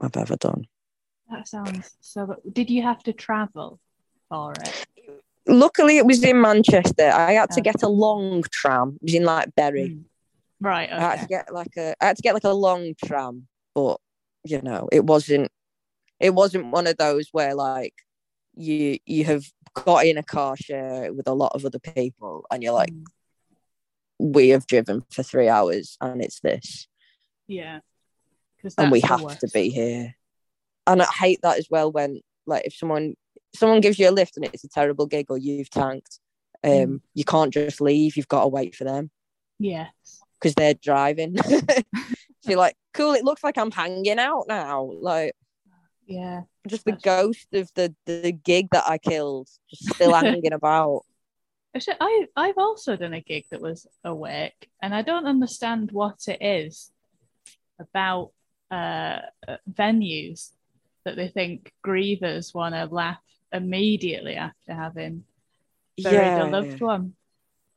I've 0.01 0.18
ever 0.18 0.36
done. 0.36 0.66
That 1.30 1.47
sounds 1.47 1.95
so. 1.99 2.36
Did 2.51 2.70
you 2.70 2.82
have 2.84 3.03
to 3.03 3.14
travel 3.14 3.80
for 4.30 4.53
it? 4.53 4.86
Luckily, 5.47 5.97
it 5.97 6.05
was 6.05 6.24
in 6.24 6.41
Manchester. 6.41 7.10
I 7.10 7.34
had 7.34 7.51
to 7.51 7.62
get 7.62 7.84
a 7.84 7.88
long 7.88 8.43
tram. 8.51 8.97
It 9.01 9.03
was 9.03 9.14
in 9.14 9.24
like 9.26 9.53
Bury. 9.55 9.89
Mm. 9.89 10.03
Right. 10.60 10.89
I 10.91 10.99
had 10.99 11.22
to 11.22 11.28
get 11.28 11.53
like 11.53 11.78
a, 11.78 11.93
I 12.01 12.05
had 12.08 12.16
to 12.18 12.22
get 12.24 12.34
like 12.34 12.43
a 12.43 12.49
long 12.53 12.95
tram, 13.05 13.47
but 13.76 13.99
you 14.43 14.62
know, 14.62 14.89
it 14.91 15.05
wasn't, 15.05 15.51
it 16.20 16.34
wasn't 16.34 16.72
one 16.72 16.88
of 16.88 16.97
those 16.97 17.30
where 17.32 17.53
like 17.53 17.93
you 18.58 18.97
you 19.05 19.24
have 19.26 19.43
got 19.74 20.05
in 20.05 20.18
a 20.18 20.24
car 20.24 20.55
share 20.58 21.14
with 21.14 21.28
a 21.28 21.34
lot 21.34 21.53
of 21.55 21.64
other 21.66 21.80
people, 21.80 22.45
and 22.51 22.64
you're 22.64 22.74
like, 22.74 22.91
Mm. 22.91 23.05
we 24.20 24.49
have 24.49 24.66
driven 24.68 25.03
for 25.12 25.24
three 25.24 25.47
hours, 25.49 25.97
and 26.01 26.22
it's 26.24 26.39
this, 26.39 26.88
Yeah. 27.47 27.80
Because 28.58 28.74
and 28.78 28.91
we 28.91 29.01
have 29.01 29.38
to 29.39 29.47
be 29.53 29.70
here. 29.70 30.16
And 30.88 31.01
I 31.01 31.05
hate 31.05 31.39
that 31.43 31.60
as 31.60 31.68
well 31.70 31.91
when 31.91 32.22
like 32.47 32.66
if 32.66 32.74
someone 32.76 33.16
someone 33.55 33.82
gives 33.82 33.99
you 33.99 34.10
a 34.10 34.12
lift 34.12 34.36
and 34.38 34.45
it's 34.45 34.64
a 34.64 34.70
terrible 34.70 35.05
gig 35.05 35.28
or 35.30 35.38
you've 35.38 35.70
tanked, 35.70 36.20
um, 36.64 36.72
Mm. 36.72 37.01
you 37.14 37.24
can't 37.24 37.53
just 37.53 37.80
leave. 37.82 38.18
You've 38.18 38.28
got 38.28 38.41
to 38.41 38.47
wait 38.47 38.76
for 38.76 38.84
them. 38.84 39.12
Yes. 39.60 39.88
because 40.39 40.53
they're 40.55 40.74
driving. 40.76 41.36
so 41.43 41.84
you're 42.47 42.58
like, 42.60 42.76
cool, 42.93 43.14
it 43.14 43.24
looks 43.24 43.43
like 43.43 43.58
I'm 43.58 43.72
hanging 43.72 44.20
out 44.20 44.45
now. 44.47 44.84
Like 45.01 45.36
Yeah. 46.05 46.43
Just 46.68 46.86
the 46.86 46.91
ghost 46.93 47.47
of 47.53 47.70
the, 47.76 47.93
the 48.05 48.32
gig 48.32 48.70
that 48.72 48.86
I 48.88 48.97
killed, 48.97 49.49
just 49.70 49.95
still 49.95 50.13
hanging 50.15 50.53
about. 50.53 51.03
Actually, 51.76 51.97
I 51.99 52.26
I've 52.36 52.57
also 52.57 52.95
done 52.95 53.13
a 53.13 53.22
gig 53.22 53.45
that 53.51 53.61
was 53.61 53.88
awake, 54.03 54.70
and 54.82 54.95
I 54.95 55.01
don't 55.01 55.28
understand 55.28 55.91
what 55.91 56.28
it 56.28 56.41
is 56.41 56.91
about 57.80 58.32
uh, 58.72 59.20
venues 59.72 60.51
that 61.05 61.15
they 61.15 61.28
think 61.28 61.72
grievers 61.86 62.53
want 62.53 62.76
to 62.76 62.86
laugh 62.86 63.22
immediately 63.53 64.36
after 64.36 64.74
having 64.74 65.24
buried 66.01 66.41
a 66.41 66.45
loved 66.45 66.82
one. 66.82 67.13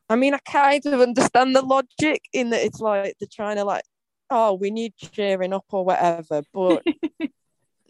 I 0.08 0.16
mean, 0.16 0.34
I 0.34 0.38
kind 0.38 0.84
of 0.86 1.00
understand 1.00 1.54
the 1.54 1.62
logic 1.62 2.22
in 2.32 2.50
that 2.50 2.64
it's 2.64 2.80
like 2.80 3.14
they're 3.20 3.28
trying 3.30 3.56
to 3.56 3.64
like, 3.64 3.84
oh, 4.28 4.54
we 4.54 4.70
need 4.70 4.94
cheering 4.96 5.52
up 5.52 5.66
or 5.70 5.84
whatever, 5.84 6.42
but 6.52 6.82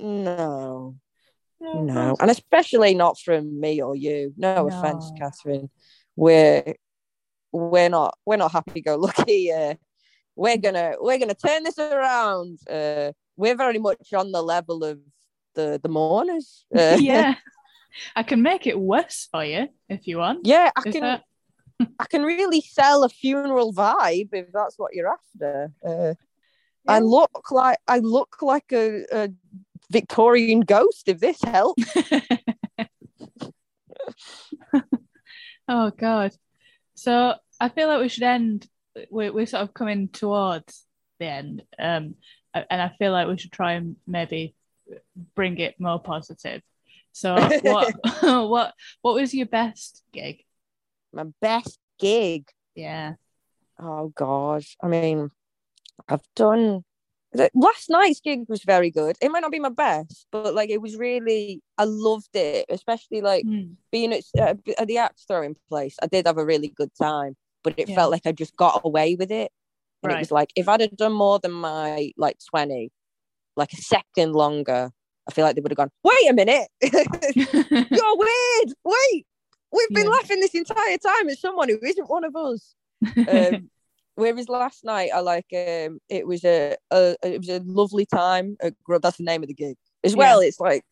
no, 0.00 0.94
no, 1.60 2.16
and 2.20 2.30
especially 2.30 2.94
not 2.94 3.18
from 3.20 3.60
me 3.60 3.82
or 3.82 3.94
you. 3.96 4.32
No, 4.36 4.68
offense, 4.68 5.10
No. 5.10 5.16
Catherine. 5.18 5.70
We're 6.16 6.74
we're 7.52 7.88
not 7.88 8.16
we're 8.24 8.36
not 8.36 8.52
happy 8.52 8.80
go 8.80 8.96
lucky. 8.96 9.52
Uh, 9.52 9.74
we're 10.36 10.56
gonna 10.58 10.94
we're 11.00 11.18
gonna 11.18 11.34
turn 11.34 11.64
this 11.64 11.78
around. 11.78 12.58
Uh, 12.68 13.12
we're 13.36 13.56
very 13.56 13.78
much 13.78 14.12
on 14.14 14.32
the 14.32 14.42
level 14.42 14.84
of 14.84 14.98
the 15.54 15.78
the 15.82 15.88
mourners. 15.88 16.64
Uh, 16.76 16.96
yeah, 17.00 17.34
I 18.16 18.22
can 18.22 18.40
make 18.42 18.66
it 18.66 18.78
worse 18.78 19.28
for 19.30 19.44
you 19.44 19.68
if 19.88 20.06
you 20.06 20.18
want. 20.18 20.46
yeah. 20.46 20.70
I 20.76 20.82
Is 20.88 20.92
can 20.92 21.02
that- 21.02 21.22
I 21.98 22.04
can 22.10 22.22
really 22.22 22.60
sell 22.60 23.04
a 23.04 23.08
funeral 23.08 23.72
vibe 23.72 24.28
if 24.32 24.52
that's 24.52 24.78
what 24.78 24.94
you're 24.94 25.08
after. 25.12 25.72
Uh, 25.84 26.12
I 26.86 26.98
look 26.98 27.50
like 27.50 27.78
I 27.88 27.98
look 28.00 28.42
like 28.42 28.70
a, 28.72 29.04
a 29.10 29.30
Victorian 29.90 30.60
ghost. 30.60 31.08
If 31.08 31.20
this 31.20 31.42
helps. 31.42 31.84
Oh 35.70 35.92
God. 35.96 36.32
So 36.96 37.34
I 37.60 37.68
feel 37.68 37.86
like 37.86 38.00
we 38.00 38.08
should 38.08 38.24
end. 38.24 38.66
We're, 39.08 39.32
we're 39.32 39.46
sort 39.46 39.62
of 39.62 39.72
coming 39.72 40.08
towards 40.08 40.84
the 41.20 41.26
end, 41.26 41.62
um, 41.78 42.16
and 42.52 42.82
I 42.82 42.90
feel 42.98 43.12
like 43.12 43.28
we 43.28 43.38
should 43.38 43.52
try 43.52 43.74
and 43.74 43.94
maybe 44.04 44.56
bring 45.36 45.58
it 45.58 45.78
more 45.78 46.00
positive. 46.00 46.62
So 47.12 47.36
what 47.62 47.94
what 48.20 48.74
what 49.02 49.14
was 49.14 49.32
your 49.32 49.46
best 49.46 50.02
gig? 50.12 50.42
My 51.12 51.26
best 51.40 51.78
gig. 52.00 52.48
Yeah. 52.74 53.14
Oh 53.78 54.08
gosh. 54.08 54.76
I 54.82 54.88
mean, 54.88 55.30
I've 56.08 56.26
done. 56.34 56.84
Last 57.54 57.88
night's 57.90 58.20
gig 58.20 58.40
was 58.48 58.62
very 58.64 58.90
good. 58.90 59.16
It 59.20 59.30
might 59.30 59.40
not 59.40 59.52
be 59.52 59.60
my 59.60 59.68
best, 59.68 60.26
but 60.32 60.52
like 60.54 60.68
it 60.70 60.82
was 60.82 60.96
really. 60.96 61.62
I 61.78 61.84
loved 61.84 62.34
it, 62.34 62.66
especially 62.68 63.20
like 63.20 63.44
Mm. 63.46 63.76
being 63.92 64.12
at, 64.12 64.24
uh, 64.38 64.54
at 64.78 64.88
the 64.88 64.98
axe 64.98 65.24
throwing 65.28 65.56
place. 65.68 65.96
I 66.02 66.06
did 66.06 66.26
have 66.26 66.38
a 66.38 66.44
really 66.44 66.68
good 66.68 66.90
time, 67.00 67.36
but 67.62 67.74
it 67.76 67.88
Yeah. 67.88 67.94
felt 67.94 68.10
like 68.10 68.26
I 68.26 68.32
just 68.32 68.56
got 68.56 68.82
away 68.84 69.14
with 69.14 69.30
it. 69.30 69.52
And 70.02 70.12
it 70.12 70.18
was 70.18 70.30
like 70.32 70.50
if 70.56 70.68
I'd 70.68 70.80
have 70.80 70.96
done 70.96 71.12
more 71.12 71.38
than 71.38 71.52
my 71.52 72.10
like 72.16 72.38
twenty, 72.50 72.90
like 73.56 73.72
a 73.72 73.76
second 73.76 74.32
longer, 74.32 74.90
I 75.28 75.32
feel 75.32 75.44
like 75.44 75.54
they 75.54 75.60
would 75.60 75.70
have 75.70 75.76
gone. 75.76 75.90
Wait 76.02 76.30
a 76.30 76.32
minute, 76.32 76.68
you're 76.82 78.16
weird. 78.16 78.74
Wait, 78.84 79.26
we've 79.72 79.88
been 79.90 80.04
Yeah. 80.06 80.10
laughing 80.10 80.40
this 80.40 80.54
entire 80.54 80.96
time 80.98 81.28
at 81.28 81.38
someone 81.38 81.68
who 81.68 81.78
isn't 81.82 82.08
one 82.10 82.24
of 82.24 82.34
us. 82.34 82.74
Um, 83.28 83.70
whereas 84.20 84.48
last 84.48 84.84
night, 84.84 85.10
I 85.14 85.20
like 85.20 85.46
um, 85.52 85.98
it 86.08 86.26
was 86.26 86.44
a, 86.44 86.76
a 86.90 87.16
it 87.22 87.38
was 87.38 87.48
a 87.48 87.60
lovely 87.64 88.06
time. 88.06 88.56
At 88.62 88.74
Grub, 88.84 89.02
that's 89.02 89.16
the 89.16 89.24
name 89.24 89.42
of 89.42 89.48
the 89.48 89.54
gig 89.54 89.76
as 90.04 90.14
well. 90.14 90.40
It's 90.40 90.60
like 90.60 90.84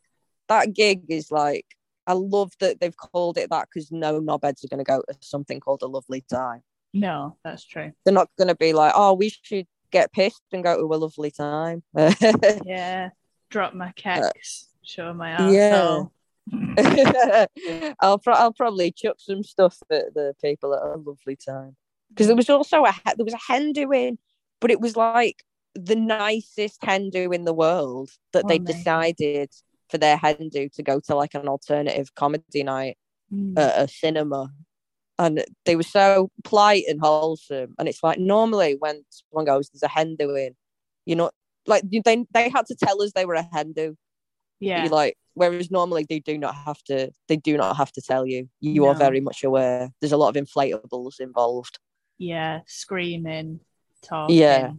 that 0.49 0.75
gig 0.75 1.03
is 1.09 1.31
like 1.31 1.67
I 2.07 2.15
love 2.15 2.53
that 2.61 2.81
they've 2.81 2.97
called 2.97 3.39
it 3.39 3.51
that 3.51 3.69
because 3.73 3.93
no 3.93 4.21
knobheads 4.21 4.65
are 4.65 4.69
going 4.69 4.85
to 4.85 4.85
go 4.85 5.03
to 5.09 5.17
something 5.21 5.61
called 5.61 5.83
a 5.83 5.87
lovely 5.87 6.25
time. 6.33 6.63
no, 6.95 7.37
that's 7.45 7.65
true. 7.65 7.93
They're 8.05 8.15
not 8.15 8.31
going 8.39 8.49
to 8.49 8.55
be 8.57 8.73
like, 8.73 8.93
oh, 8.97 9.13
we 9.13 9.29
should 9.29 9.67
get 9.91 10.13
pissed 10.13 10.43
and 10.53 10.65
go 10.65 10.77
to 10.77 10.95
a 10.95 10.97
lovely 10.97 11.31
time. 11.31 11.83
Yeah. 12.65 13.11
Drop 13.51 13.73
my 13.73 13.93
kecks, 13.97 14.67
show 14.83 15.15
my 15.15 15.35
Uh, 15.35 15.51
yeah. 15.51 16.03
I'll 18.01 18.19
pro- 18.19 18.35
I'll 18.35 18.53
probably 18.53 18.93
chuck 18.93 19.17
some 19.19 19.43
stuff 19.43 19.79
at 19.91 20.15
the 20.15 20.35
people 20.43 20.75
at 20.75 20.83
a 20.83 20.97
lovely 20.97 21.37
time 21.37 21.77
because 22.11 22.27
there 22.27 22.37
was 22.37 22.51
also 22.51 22.85
a 22.85 22.93
he- 22.93 23.01
there 23.17 23.25
was 23.25 23.35
a 23.35 23.53
hen 23.53 23.73
doing, 23.73 24.19
but 24.61 24.71
it 24.71 24.81
was 24.81 24.97
like 24.97 25.45
the 25.75 25.97
nicest 25.97 26.83
hen 26.83 27.11
do 27.11 27.31
in 27.33 27.45
the 27.45 27.53
world 27.55 28.11
that 28.33 28.45
Oh, 28.45 28.49
they 28.49 28.59
decided 28.59 29.51
for 29.91 29.99
their 29.99 30.17
hen 30.17 30.49
do 30.51 30.69
to 30.71 30.83
go 30.83 31.01
to 31.01 31.15
like 31.15 31.35
an 31.35 31.49
alternative 31.49 32.15
comedy 32.15 32.63
night 32.63 32.97
Mm. 33.33 33.59
at 33.59 33.85
a 33.85 33.89
cinema. 33.89 34.51
And 35.19 35.45
they 35.67 35.77
were 35.77 35.83
so 35.83 36.31
polite 36.45 36.85
and 36.89 36.99
wholesome. 37.01 37.75
And 37.79 37.89
it's 37.89 38.03
like 38.03 38.19
normally 38.19 38.77
when 38.79 39.05
someone 39.11 39.45
goes, 39.45 39.69
"There's 39.69 39.83
a 39.83 39.89
hen 39.89 40.17
doing," 40.17 40.57
you 41.05 41.15
know, 41.17 41.31
like 41.67 41.83
they 41.91 42.25
they 42.33 42.49
had 42.49 42.67
to 42.67 42.75
tell 42.75 43.03
us 43.03 43.13
they 43.15 43.27
were 43.27 43.35
a 43.35 43.43
hen 43.53 43.73
do 43.73 43.97
yeah. 44.61 44.87
like 44.91 45.17
whereas 45.35 45.71
normally 45.71 46.05
they 46.09 46.19
do 46.21 46.37
not 46.39 46.55
have 46.55 46.83
to 46.85 47.11
they 47.29 47.37
do 47.37 47.57
not 47.57 47.77
have 47.77 47.93
to 47.93 48.03
tell 48.03 48.27
you 48.27 48.49
you 48.61 48.87
are 48.87 48.95
very 48.95 49.21
much 49.21 49.45
aware 49.45 49.91
there's 50.01 50.13
a 50.13 50.17
lot 50.17 50.35
of 50.37 50.43
inflatables 50.45 51.21
involved 51.21 51.79
yeah. 52.19 52.61
Screaming, 52.67 53.61
talking. 54.03 54.37
Yeah. 54.37 54.73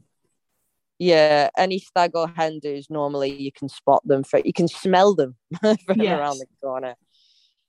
yeah 1.00 1.50
any 1.58 1.80
stag 1.80 2.12
or 2.16 2.28
hen 2.36 2.60
do's 2.60 2.90
normally 2.90 3.32
you 3.42 3.52
can 3.52 3.70
spot 3.70 4.02
them 4.06 4.24
for 4.24 4.40
you 4.44 4.52
can 4.54 4.68
smell 4.68 5.16
them 5.16 5.36
from 5.62 6.02
Yes. 6.02 6.20
around 6.20 6.38
the 6.40 6.46
corner 6.62 6.96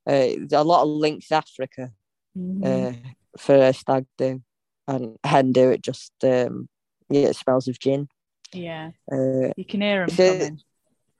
uh, 0.09 0.29
a 0.53 0.65
lot 0.65 0.83
of 0.83 0.89
Lynx 0.89 1.31
Africa 1.33 1.93
Mhm. 2.37 2.65
uh, 2.65 3.09
for 3.39 3.55
a 3.57 3.73
stag 3.73 4.07
do 4.19 4.43
and 4.89 5.17
hen 5.25 5.53
do 5.53 5.71
it 5.71 5.83
just 5.83 6.13
um 6.25 6.69
yeah 7.09 7.29
it 7.29 7.37
smells 7.37 7.69
of 7.69 7.79
gin 7.79 8.09
yeah. 8.53 8.91
uh, 9.13 9.51
You 9.57 9.65
can 9.65 9.81
hear 9.81 10.07
them 10.07 10.17
coming. 10.17 10.61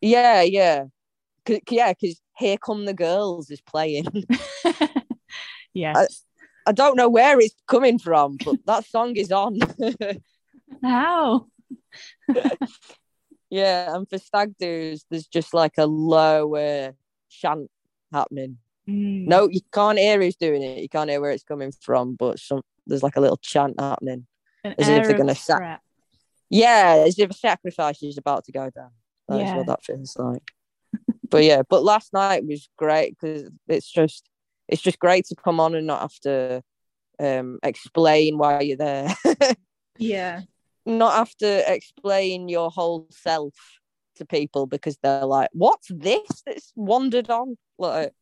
yeah 0.01 0.43
yeah 0.43 0.85
yeah 1.47 1.89
because 1.93 2.21
here 2.37 2.57
come 2.59 2.85
the 2.87 2.95
girls 2.95 3.51
is 3.51 3.61
playing 3.61 4.07
yes. 5.75 6.25
I 6.71 6.73
don't 6.73 6.97
know 6.97 7.09
where 7.09 7.41
it's 7.41 7.57
coming 7.67 7.99
from, 7.99 8.37
but 8.45 8.55
that 8.67 8.85
song 8.87 9.17
is 9.17 9.33
on. 9.33 9.59
How? 10.85 11.49
yeah, 13.51 13.93
and 13.97 14.09
for 14.09 14.19
stag 14.19 14.55
do's, 14.57 15.05
there's 15.11 15.27
just 15.27 15.53
like 15.53 15.73
a 15.79 15.87
lower 15.87 16.93
chant 17.29 17.69
happening. 18.13 18.59
Mm. 18.89 19.27
No, 19.27 19.49
you 19.49 19.63
can't 19.73 19.99
hear 19.99 20.23
who's 20.23 20.37
doing 20.37 20.63
it. 20.63 20.79
You 20.79 20.89
can't 20.89 21.11
hear 21.11 21.21
where 21.21 21.33
it's 21.33 21.43
coming 21.43 21.73
from, 21.81 22.15
but 22.15 22.39
some 22.39 22.63
there's 22.87 23.03
like 23.03 23.17
a 23.17 23.21
little 23.21 23.37
chant 23.39 23.81
happening. 23.81 24.29
An 24.63 24.77
as 24.79 24.87
if 24.89 25.09
they're 25.09 25.19
gonna 25.19 25.35
sa- 25.35 25.79
Yeah, 26.49 27.03
as 27.05 27.19
if 27.19 27.31
a 27.31 27.35
sacrifice 27.35 28.01
is 28.05 28.17
about 28.17 28.45
to 28.45 28.53
go 28.53 28.71
down. 28.71 28.91
That's 29.29 29.41
Yeah. 29.43 29.57
what 29.57 29.67
that 29.67 29.83
feels 29.85 30.17
like. 30.17 30.45
but 31.29 31.43
yeah, 31.43 31.63
but 31.69 31.83
last 31.83 32.13
night 32.13 32.47
was 32.47 32.69
great 32.79 33.17
because 33.19 33.51
it's 33.67 33.91
just 33.91 34.30
it's 34.71 34.83
just 34.83 34.99
great 34.99 35.27
to 35.27 35.35
come 35.35 35.61
on 35.61 35.75
and 35.75 35.87
not 35.87 36.01
have 36.01 36.19
to 36.21 36.63
um 37.19 37.59
explain 37.63 38.39
why 38.39 38.61
you're 38.61 38.77
there. 38.77 39.15
Yeah. 39.99 40.41
not 40.87 41.13
have 41.13 41.35
to 41.37 41.73
explain 41.73 42.49
your 42.49 42.71
whole 42.71 43.07
self 43.11 43.53
to 44.17 44.25
people 44.25 44.67
because 44.67 44.97
they're 45.03 45.27
like, 45.27 45.51
"What's 45.53 45.89
this 45.89 46.43
that's 46.47 46.73
wandered 46.75 47.29
on?" 47.29 47.59
Like, 47.79 48.13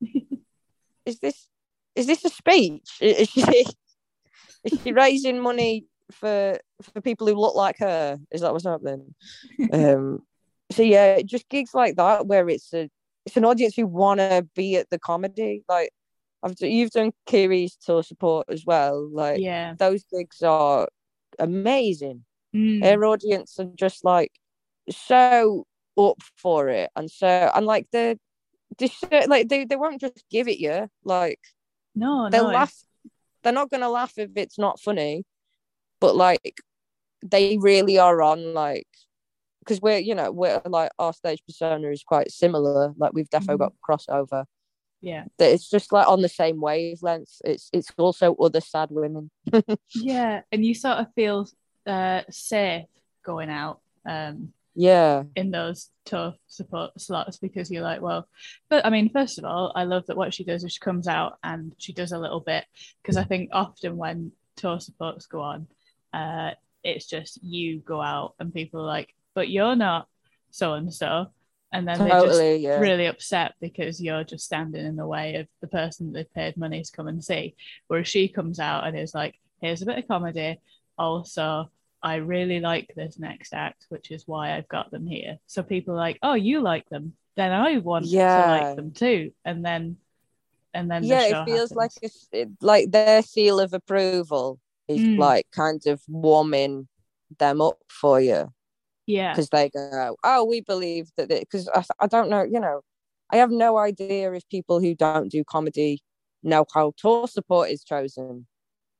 is 1.04 1.18
this 1.18 1.48
is 1.94 2.06
this 2.06 2.24
a 2.24 2.30
speech? 2.30 2.88
Is 3.00 3.28
she 3.28 3.66
is 4.64 4.80
she 4.82 4.92
raising 4.92 5.40
money 5.40 5.84
for 6.12 6.58
for 6.82 7.00
people 7.00 7.26
who 7.26 7.34
look 7.34 7.54
like 7.54 7.78
her? 7.78 8.18
Is 8.30 8.40
that 8.40 8.52
what's 8.52 8.64
happening? 8.64 9.14
um, 9.72 10.20
so 10.70 10.82
yeah, 10.82 11.20
just 11.22 11.48
gigs 11.48 11.74
like 11.74 11.96
that 11.96 12.26
where 12.26 12.48
it's 12.48 12.72
a 12.72 12.88
it's 13.28 13.36
an 13.36 13.44
audience 13.44 13.74
who 13.76 13.86
want 13.86 14.20
to 14.20 14.46
be 14.54 14.76
at 14.76 14.88
the 14.90 14.98
comedy. 14.98 15.62
Like, 15.68 15.90
I've 16.42 16.54
you've 16.60 16.90
done 16.90 17.12
Kiri's 17.26 17.76
tour 17.76 18.02
support 18.02 18.46
as 18.48 18.64
well. 18.64 19.08
Like, 19.12 19.40
Yeah. 19.40 19.74
those 19.78 20.04
gigs 20.10 20.42
are 20.42 20.88
amazing 21.38 22.24
Mm. 22.56 22.82
her 22.82 23.04
audience 23.04 23.60
are 23.60 23.70
just 23.76 24.04
like 24.04 24.32
so 24.90 25.66
up 25.98 26.16
for 26.36 26.68
it 26.68 26.90
and 26.96 27.10
so 27.10 27.26
and 27.54 27.66
like 27.66 27.86
they're 27.92 28.16
just 28.78 29.04
like 29.26 29.48
they, 29.48 29.66
they 29.66 29.76
won't 29.76 30.00
just 30.00 30.24
give 30.30 30.48
it 30.48 30.58
you 30.58 30.88
like 31.04 31.38
No, 31.94 32.30
they'll 32.30 32.44
no. 32.44 32.52
laugh 32.52 32.74
they're 33.42 33.52
not 33.52 33.68
gonna 33.70 33.90
laugh 33.90 34.14
if 34.16 34.30
it's 34.36 34.58
not 34.58 34.80
funny 34.80 35.24
but 36.00 36.16
like 36.16 36.56
they 37.22 37.58
really 37.58 37.98
are 37.98 38.22
on 38.22 38.54
like 38.54 38.88
because 39.68 39.82
we're 39.82 39.98
you 39.98 40.14
know 40.14 40.30
we're 40.32 40.62
like 40.66 40.90
our 40.98 41.12
stage 41.12 41.42
persona 41.46 41.88
is 41.90 42.02
quite 42.02 42.30
similar 42.30 42.94
like 42.96 43.12
we've 43.12 43.28
defo 43.28 43.54
Mhm. 43.56 43.58
got 43.58 43.72
crossover 43.86 44.44
Yeah. 45.02 45.24
that 45.38 45.52
it's 45.52 45.68
just 45.68 45.92
like 45.92 46.08
on 46.08 46.22
the 46.22 46.28
same 46.28 46.60
wavelength 46.60 47.34
it's 47.44 47.68
it's 47.72 47.90
also 47.98 48.34
other 48.36 48.60
sad 48.60 48.88
women 48.90 49.30
Yeah. 49.94 50.40
And 50.50 50.64
you 50.64 50.74
sort 50.74 50.98
of 50.98 51.06
feel 51.14 51.46
uh, 51.86 52.22
safe 52.30 52.86
going 53.24 53.50
out 53.50 53.80
um, 54.06 54.52
yeah 54.74 55.24
in 55.36 55.50
those 55.50 55.90
tough 56.04 56.36
support 56.46 56.98
slots 57.00 57.36
because 57.38 57.70
you're 57.70 57.82
like, 57.82 58.00
well, 58.00 58.26
but 58.70 58.86
I 58.86 58.90
mean, 58.90 59.10
first 59.10 59.38
of 59.38 59.44
all, 59.44 59.72
I 59.74 59.84
love 59.84 60.06
that 60.06 60.16
what 60.16 60.32
she 60.32 60.44
does 60.44 60.64
is 60.64 60.72
she 60.72 60.80
comes 60.80 61.06
out 61.08 61.36
and 61.42 61.74
she 61.78 61.92
does 61.92 62.12
a 62.12 62.18
little 62.18 62.40
bit 62.40 62.64
because 63.02 63.16
I 63.18 63.24
think 63.24 63.50
often 63.52 63.96
when 63.98 64.32
tour 64.56 64.80
supports 64.80 65.26
go 65.26 65.40
on, 65.40 65.66
uh, 66.14 66.52
it's 66.84 67.06
just 67.06 67.38
you 67.42 67.80
go 67.80 68.00
out 68.00 68.34
and 68.38 68.54
people 68.54 68.80
are 68.80 68.86
like, 68.86 69.14
but 69.38 69.48
you're 69.48 69.76
not 69.76 70.08
so 70.50 70.72
and 70.72 70.92
so. 70.92 71.26
And 71.72 71.86
then 71.86 71.98
they're 71.98 72.22
just 72.22 72.42
yeah 72.60 72.80
really 72.80 73.06
upset 73.06 73.54
because 73.60 74.02
you're 74.02 74.24
just 74.24 74.44
standing 74.44 74.84
in 74.84 74.96
the 74.96 75.06
way 75.06 75.36
of 75.36 75.46
the 75.60 75.68
person 75.68 76.06
that 76.06 76.12
they've 76.12 76.34
paid 76.34 76.56
money 76.56 76.82
to 76.82 76.90
come 76.90 77.06
and 77.06 77.22
see. 77.22 77.54
Whereas 77.86 78.08
she 78.08 78.26
comes 78.26 78.58
out 78.58 78.84
and 78.84 78.98
is 78.98 79.14
like, 79.14 79.36
here's 79.60 79.80
a 79.82 79.86
bit 79.86 79.98
of 79.98 80.08
comedy. 80.08 80.60
Also, 80.98 81.70
I 82.02 82.16
really 82.16 82.58
like 82.58 82.90
this 82.96 83.16
next 83.20 83.54
act, 83.54 83.86
which 83.90 84.10
is 84.10 84.24
why 84.26 84.56
I've 84.56 84.66
got 84.66 84.90
them 84.90 85.06
here. 85.06 85.38
So 85.46 85.62
people 85.62 85.94
are 85.94 85.98
like, 86.08 86.18
oh, 86.20 86.34
you 86.34 86.60
like 86.60 86.88
them. 86.88 87.12
Then 87.36 87.52
I 87.52 87.78
want 87.78 88.06
to 88.06 88.16
like 88.16 88.74
them 88.74 88.90
too. 88.90 89.30
And 89.44 89.64
then, 89.64 89.98
and 90.74 90.90
then 90.90 91.02
the 91.02 91.08
yeah 91.08 91.28
show 91.28 91.42
it 91.42 91.44
feels 91.44 91.72
like 91.72 91.92
it's 92.02 92.26
it, 92.32 92.48
like 92.60 92.90
their 92.90 93.22
seal 93.22 93.60
of 93.60 93.72
approval 93.72 94.58
is 94.88 95.00
Mm. 95.00 95.18
like 95.18 95.46
kind 95.52 95.86
of 95.86 96.02
warming 96.08 96.88
them 97.38 97.60
up 97.60 97.78
for 97.88 98.20
you 98.20 98.50
yeah, 99.08 99.32
because 99.32 99.48
they 99.48 99.70
go 99.70 100.16
oh 100.22 100.44
we 100.44 100.60
believe 100.60 101.08
that 101.16 101.28
because 101.28 101.68
I, 101.74 101.82
I 101.98 102.06
don't 102.06 102.28
know 102.28 102.42
you 102.42 102.60
know 102.60 102.82
i 103.32 103.36
have 103.38 103.50
no 103.50 103.78
idea 103.78 104.32
if 104.34 104.48
people 104.50 104.80
who 104.80 104.94
don't 104.94 105.30
do 105.30 105.42
comedy 105.44 106.02
know 106.42 106.64
how 106.72 106.92
tour 106.96 107.26
support 107.26 107.70
is 107.70 107.82
chosen. 107.82 108.46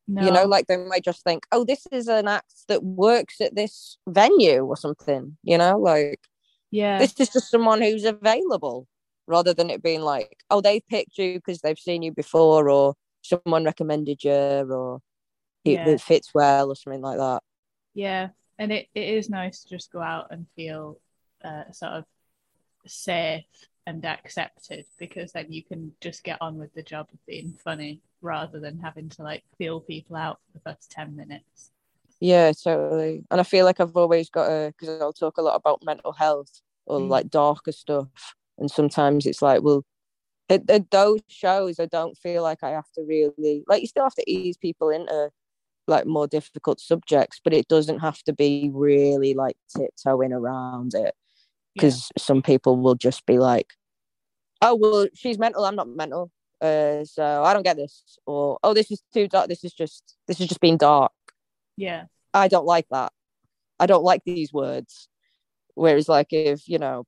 No, 0.09 0.25
you 0.25 0.33
know 0.33 0.45
like 0.47 0.67
they 0.67 0.79
might 0.79 1.05
just 1.05 1.23
think 1.23 1.45
oh 1.53 1.65
this 1.65 1.87
is 1.93 2.09
an 2.09 2.27
act 2.27 2.55
that 2.69 2.83
works 2.83 3.41
at 3.43 3.55
this 3.55 3.99
venue 4.09 4.65
or 4.65 4.77
something 4.77 5.37
you 5.45 5.59
know 5.59 5.79
like 5.79 6.19
yeah, 6.71 6.99
this 6.99 7.15
is 7.19 7.29
just 7.29 7.51
someone 7.51 7.83
who's 7.83 8.05
available 8.05 8.87
rather 9.27 9.53
than 9.53 9.69
it 9.69 9.83
being 9.83 10.01
like 10.01 10.39
oh 10.51 10.63
they 10.63 10.81
picked 10.81 11.19
you 11.19 11.35
because 11.35 11.61
they've 11.61 11.79
seen 11.79 12.03
you 12.03 12.13
before 12.13 12.71
or 12.71 12.95
someone 13.23 13.65
recommended 13.65 14.25
you 14.25 14.33
or 14.33 15.01
it, 15.65 15.73
Yeah. 15.75 15.89
it 15.89 16.01
fits 16.01 16.31
well 16.35 16.71
or 16.71 16.77
something 16.77 17.03
like 17.03 17.19
that. 17.19 17.43
Yeah. 17.95 18.29
And 18.59 18.73
it, 18.73 18.89
it 18.95 19.09
is 19.09 19.31
nice 19.31 19.63
to 19.63 19.69
just 19.69 19.93
go 19.93 20.01
out 20.01 20.29
and 20.31 20.47
feel 20.57 20.99
uh, 21.45 21.71
sort 21.73 21.93
of 21.93 22.05
safe 22.87 23.45
and 23.87 24.05
accepted 24.05 24.85
because 24.99 25.33
then 25.33 25.47
you 25.51 25.63
can 25.63 25.93
just 26.01 26.25
get 26.25 26.39
on 26.41 26.59
with 26.59 26.73
the 26.75 26.83
job 26.83 27.09
of 27.13 27.25
being 27.27 27.57
funny 27.65 28.01
rather 28.21 28.61
than 28.61 28.79
having 28.79 29.09
to 29.09 29.23
like 29.23 29.45
feel 29.57 29.81
people 29.81 30.17
out 30.17 30.41
for 30.47 30.59
the 30.59 30.71
first 30.71 30.91
10 30.91 31.15
minutes. 31.17 31.71
yeah 32.21 32.51
totally 32.53 33.23
and 33.31 33.41
i 33.41 33.45
feel 33.45 33.65
like 33.65 33.79
i've 33.81 33.97
always 33.97 34.29
got 34.29 34.49
a 34.51 34.73
because 34.77 35.01
i'll 35.01 35.13
talk 35.13 35.39
a 35.39 35.43
lot 35.43 35.55
about 35.55 35.85
mental 35.85 36.13
health 36.13 36.61
or 36.87 36.99
Mm. 37.01 37.09
like 37.11 37.31
darker 37.31 37.71
stuff 37.73 38.09
and 38.59 38.71
sometimes 38.71 39.25
it's 39.27 39.41
like 39.41 39.63
well 39.63 39.85
at, 40.51 40.69
at 40.69 40.91
those 40.91 41.21
shows 41.29 41.79
i 41.79 41.87
don't 41.87 42.17
feel 42.19 42.43
like 42.43 42.63
i 42.65 42.71
have 42.71 42.91
to 42.97 43.03
really 43.07 43.63
like 43.69 43.81
you 43.83 43.87
still 43.87 44.05
have 44.05 44.15
to 44.17 44.31
ease 44.31 44.57
people 44.57 44.91
into 44.91 45.31
like 45.89 46.07
more 46.07 46.27
difficult 46.27 46.81
subjects 46.81 47.41
but 47.43 47.53
it 47.55 47.69
doesn't 47.69 48.01
have 48.01 48.23
to 48.25 48.33
be 48.33 48.71
really 48.73 49.35
like 49.35 49.57
tiptoeing 49.77 50.33
around 50.33 50.95
it 50.95 51.15
because 51.75 52.11
some 52.19 52.43
people 52.43 52.77
will 52.77 52.97
just 52.97 53.25
be 53.27 53.39
like, 53.39 53.75
"Oh 54.63 54.75
well, 54.75 55.07
she's 55.15 55.39
mental. 55.39 55.65
I'm 55.65 55.77
not 55.77 55.89
mental, 55.89 56.31
uh, 56.61 57.05
so 57.05 57.43
I 57.45 57.53
don't 57.55 57.63
get 57.63 57.77
this." 57.77 58.19
Or, 58.27 58.59
"Oh, 58.65 58.75
this 58.75 58.91
is 58.91 59.03
too 59.15 59.29
dark. 59.29 59.49
This 59.49 59.65
is 59.65 59.73
just 59.73 60.17
this 60.27 60.41
is 60.41 60.49
just 60.49 60.61
being 60.61 60.77
dark." 60.79 61.13
Yeah. 61.77 62.07
I 62.35 62.49
don't 62.49 62.67
like 62.67 62.87
that. 62.91 63.13
I 63.81 63.87
don't 63.87 64.05
like 64.05 64.23
these 64.25 64.53
words. 64.53 65.09
Whereas, 65.75 66.09
like, 66.09 66.29
if 66.33 66.69
you 66.69 66.79
know, 66.79 67.05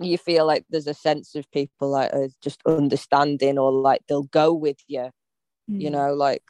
you 0.00 0.18
feel 0.18 0.46
like 0.46 0.64
there's 0.70 0.86
a 0.88 0.94
sense 0.94 1.34
of 1.34 1.50
people 1.52 1.90
like 1.90 2.12
uh, 2.14 2.28
just 2.42 2.60
understanding, 2.66 3.58
or 3.58 3.70
like 3.72 4.02
they'll 4.08 4.22
go 4.24 4.52
with 4.54 4.78
you. 4.88 5.10
You 5.68 5.90
Mm. 5.90 5.92
know, 5.92 6.14
like 6.14 6.44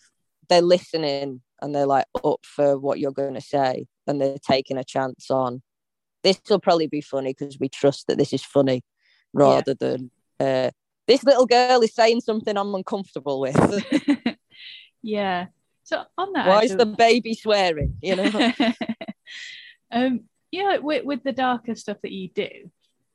they're 0.49 0.63
listening 0.63 1.41
and 1.61 1.75
they're 1.75 1.87
like 1.87 2.07
up 2.25 2.41
for 2.43 2.79
what 2.79 2.99
you're 2.99 3.13
going 3.13 3.35
to 3.35 3.41
say, 3.41 3.87
and 4.07 4.21
they're 4.21 4.39
taking 4.39 4.79
a 4.79 4.85
chance 4.85 5.31
on. 5.31 5.63
This 6.23 6.41
will 6.49 6.61
probably 6.61 6.87
be 6.87 7.01
funny 7.01 7.35
because 7.37 7.59
we 7.59 7.69
trust 7.69 8.07
that 8.07 8.19
this 8.19 8.33
is 8.33 8.45
funny, 8.45 8.83
rather 9.33 9.75
than 9.75 10.11
uh, 10.39 10.71
this 11.07 11.25
little 11.25 11.47
girl 11.47 11.81
is 11.83 11.95
saying 11.95 12.21
something 12.21 12.57
I'm 12.57 12.75
uncomfortable 12.75 13.41
with. 13.41 13.57
yeah. 15.03 15.47
So 15.85 16.05
on 16.17 16.33
that, 16.33 16.47
Why 16.47 16.63
is 16.63 16.77
the 16.77 16.87
baby 16.87 17.35
swearing? 17.35 17.97
You 18.01 18.17
know. 18.17 18.53
um, 19.91 20.21
yeah, 20.51 20.79
with, 20.79 21.05
with 21.05 21.23
the 21.23 21.33
darker 21.33 21.75
stuff 21.75 21.99
that 22.03 22.13
you 22.13 22.29
do, 22.29 22.71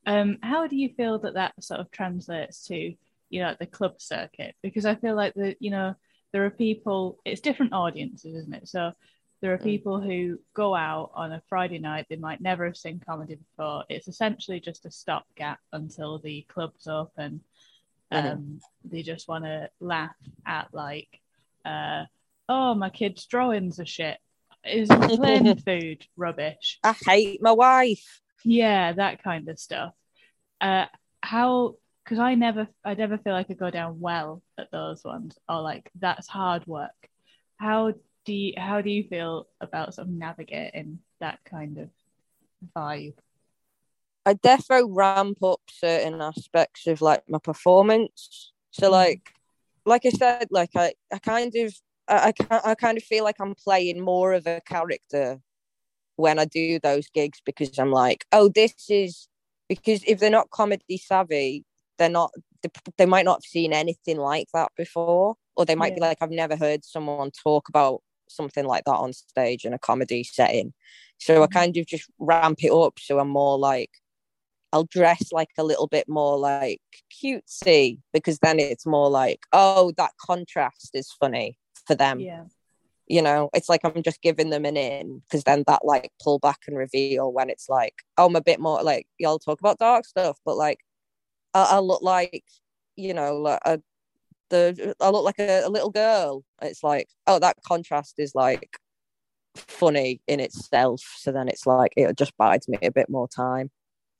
um, 0.05 0.37
how 0.41 0.67
do 0.67 0.75
you 0.75 0.89
feel 0.89 1.19
that 1.19 1.35
that 1.35 1.63
sort 1.63 1.79
of 1.79 1.91
translates 1.91 2.65
to, 2.67 2.93
you 3.29 3.41
know, 3.41 3.55
the 3.59 3.65
club 3.65 4.01
circuit? 4.01 4.55
Because 4.63 4.85
I 4.85 4.95
feel 4.95 5.15
like 5.15 5.33
the, 5.33 5.55
you 5.59 5.69
know, 5.69 5.95
there 6.33 6.45
are 6.45 6.49
people. 6.49 7.19
It's 7.25 7.41
different 7.41 7.73
audiences, 7.73 8.35
isn't 8.35 8.53
it? 8.53 8.67
So 8.67 8.91
there 9.41 9.53
are 9.53 9.57
Mm. 9.57 9.63
people 9.63 9.99
who 10.01 10.39
go 10.53 10.75
out 10.75 11.11
on 11.13 11.31
a 11.31 11.41
Friday 11.47 11.79
night. 11.79 12.07
They 12.09 12.15
might 12.15 12.41
never 12.41 12.65
have 12.65 12.77
seen 12.77 12.99
comedy 12.99 13.35
before. 13.35 13.85
It's 13.89 14.07
essentially 14.07 14.59
just 14.59 14.85
a 14.85 14.91
stopgap 14.91 15.59
until 15.71 16.19
the 16.19 16.41
club's 16.43 16.87
open. 16.87 17.41
Um, 18.09 18.61
they 18.83 19.03
just 19.03 19.27
want 19.27 19.43
to 19.45 19.69
laugh 19.79 20.15
at 20.45 20.73
like, 20.73 21.19
uh, 21.65 22.05
oh, 22.49 22.73
my 22.73 22.89
kid's 22.89 23.25
drawings 23.25 23.79
are 23.79 23.85
shit. 23.85 24.17
Is 24.63 24.89
plain 25.17 25.57
food 25.57 26.05
rubbish? 26.15 26.79
I 26.83 26.93
hate 27.05 27.41
my 27.41 27.51
wife. 27.51 28.21
Yeah, 28.43 28.93
that 28.93 29.23
kind 29.23 29.47
of 29.49 29.59
stuff. 29.59 29.93
Uh, 30.61 30.85
how? 31.21 31.75
Because 32.07 32.19
I 32.19 32.35
never, 32.35 32.69
I 32.85 32.93
never 32.93 33.17
feel 33.17 33.33
like 33.33 33.47
I 33.49 33.53
go 33.53 33.69
down 33.69 33.99
well 33.99 34.41
at 34.57 34.71
those 34.71 35.03
ones, 35.03 35.37
or 35.49 35.61
like 35.61 35.91
that's 35.99 36.25
hard 36.25 36.65
work. 36.65 36.95
How 37.57 37.91
do 38.23 38.33
you, 38.33 38.53
how 38.55 38.79
do 38.79 38.89
you 38.89 39.03
feel 39.03 39.47
about 39.59 39.93
sort 39.93 40.07
of 40.07 40.13
navigating 40.13 40.99
that 41.19 41.39
kind 41.43 41.77
of 41.79 41.89
vibe? 42.73 43.15
I 44.25 44.35
defo 44.35 44.87
ramp 44.89 45.43
up 45.43 45.59
certain 45.69 46.21
aspects 46.21 46.87
of 46.87 47.01
like 47.01 47.23
my 47.27 47.39
performance. 47.39 48.53
So 48.71 48.87
Mm. 48.87 48.91
like, 48.91 49.33
like 49.85 50.05
I 50.05 50.09
said, 50.09 50.47
like 50.49 50.69
I, 50.77 50.93
I 51.11 51.19
kind 51.19 51.53
of, 51.57 51.75
I, 52.07 52.31
I, 52.49 52.61
I 52.71 52.75
kind 52.75 52.97
of 52.97 53.03
feel 53.03 53.25
like 53.25 53.41
I'm 53.41 53.53
playing 53.53 53.99
more 53.99 54.31
of 54.31 54.47
a 54.47 54.61
character 54.61 55.41
when 56.15 56.39
I 56.39 56.45
do 56.45 56.79
those 56.79 57.09
gigs 57.09 57.41
because 57.45 57.77
I'm 57.77 57.91
like, 57.91 58.25
oh, 58.31 58.47
this 58.47 58.89
is 58.89 59.27
because 59.67 60.03
if 60.07 60.19
they're 60.19 60.29
not 60.29 60.51
comedy 60.51 60.97
savvy, 60.97 61.65
they're 61.97 62.09
not 62.09 62.31
they, 62.63 62.69
they 62.97 63.05
might 63.05 63.25
not 63.25 63.37
have 63.37 63.49
seen 63.49 63.71
anything 63.73 64.17
like 64.17 64.47
that 64.53 64.71
before, 64.75 65.35
or 65.55 65.65
they 65.65 65.75
might 65.75 65.93
be 65.95 66.01
like, 66.01 66.17
I've 66.21 66.31
never 66.31 66.55
heard 66.55 66.83
someone 66.83 67.31
talk 67.31 67.69
about 67.69 68.01
something 68.29 68.65
like 68.65 68.83
that 68.85 68.91
on 68.95 69.13
stage 69.13 69.63
in 69.63 69.73
a 69.73 69.79
comedy 69.79 70.23
setting. 70.23 70.73
So 71.19 71.43
I 71.43 71.47
Mhm. 71.47 71.51
kind 71.51 71.77
of 71.77 71.85
just 71.85 72.09
ramp 72.19 72.63
it 72.63 72.71
up 72.71 72.99
so 72.99 73.19
I'm 73.19 73.29
more 73.29 73.57
like 73.57 73.91
I'll 74.73 74.83
dress 74.83 75.31
like 75.31 75.49
a 75.57 75.63
little 75.63 75.87
bit 75.87 76.09
more 76.09 76.37
like 76.37 76.81
cutesy 77.23 77.99
because 78.11 78.39
then 78.39 78.59
it's 78.59 78.85
more 78.85 79.09
like, 79.09 79.45
oh, 79.53 79.93
that 79.97 80.11
contrast 80.19 80.91
is 80.93 81.11
funny 81.11 81.57
for 81.85 81.95
them 81.95 82.19
yeah, 82.19 82.43
you 83.07 83.21
know 83.21 83.49
it's 83.53 83.69
like 83.69 83.79
i'm 83.85 84.03
just 84.03 84.21
giving 84.21 84.49
them 84.49 84.65
an 84.65 84.75
in 84.75 85.19
because 85.19 85.43
then 85.45 85.63
that 85.67 85.85
like 85.85 86.11
pull 86.21 86.39
back 86.39 86.59
and 86.67 86.77
reveal 86.77 87.31
when 87.31 87.49
it's 87.49 87.69
like 87.69 87.93
oh, 88.17 88.25
i'm 88.25 88.35
a 88.35 88.41
bit 88.41 88.59
more 88.59 88.83
like 88.83 89.07
y'all 89.17 89.39
talk 89.39 89.59
about 89.61 89.79
dark 89.79 90.05
stuff 90.05 90.37
but 90.45 90.57
like 90.57 90.79
i, 91.57 91.75
I 91.75 91.79
look 91.79 92.01
like 92.01 92.43
you 92.95 93.13
know 93.13 93.37
like 93.37 93.59
a, 93.65 93.79
the 94.49 94.95
i 94.99 95.09
look 95.09 95.23
like 95.25 95.39
a, 95.39 95.63
a 95.65 95.69
little 95.69 95.89
girl. 95.89 96.43
It's 96.61 96.83
like 96.83 97.09
oh 97.25 97.39
that 97.39 97.57
contrast 97.65 98.15
is 98.17 98.33
like 98.35 98.79
funny 99.55 100.21
in 100.27 100.39
itself. 100.39 101.01
So 101.17 101.31
then 101.31 101.47
it's 101.47 101.65
like 101.65 101.93
it 101.97 102.15
just 102.17 102.37
buys 102.37 102.67
me 102.67 102.77
a 102.81 102.91
bit 102.91 103.09
more 103.09 103.27
time. 103.27 103.71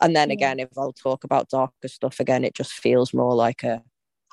And 0.01 0.15
then 0.15 0.31
again 0.31 0.59
if 0.59 0.69
i'll 0.77 0.93
talk 0.93 1.23
about 1.23 1.49
darker 1.49 1.87
stuff 1.87 2.19
again 2.19 2.43
it 2.43 2.53
just 2.53 2.73
feels 2.73 3.13
more 3.13 3.33
like 3.33 3.63
a 3.63 3.81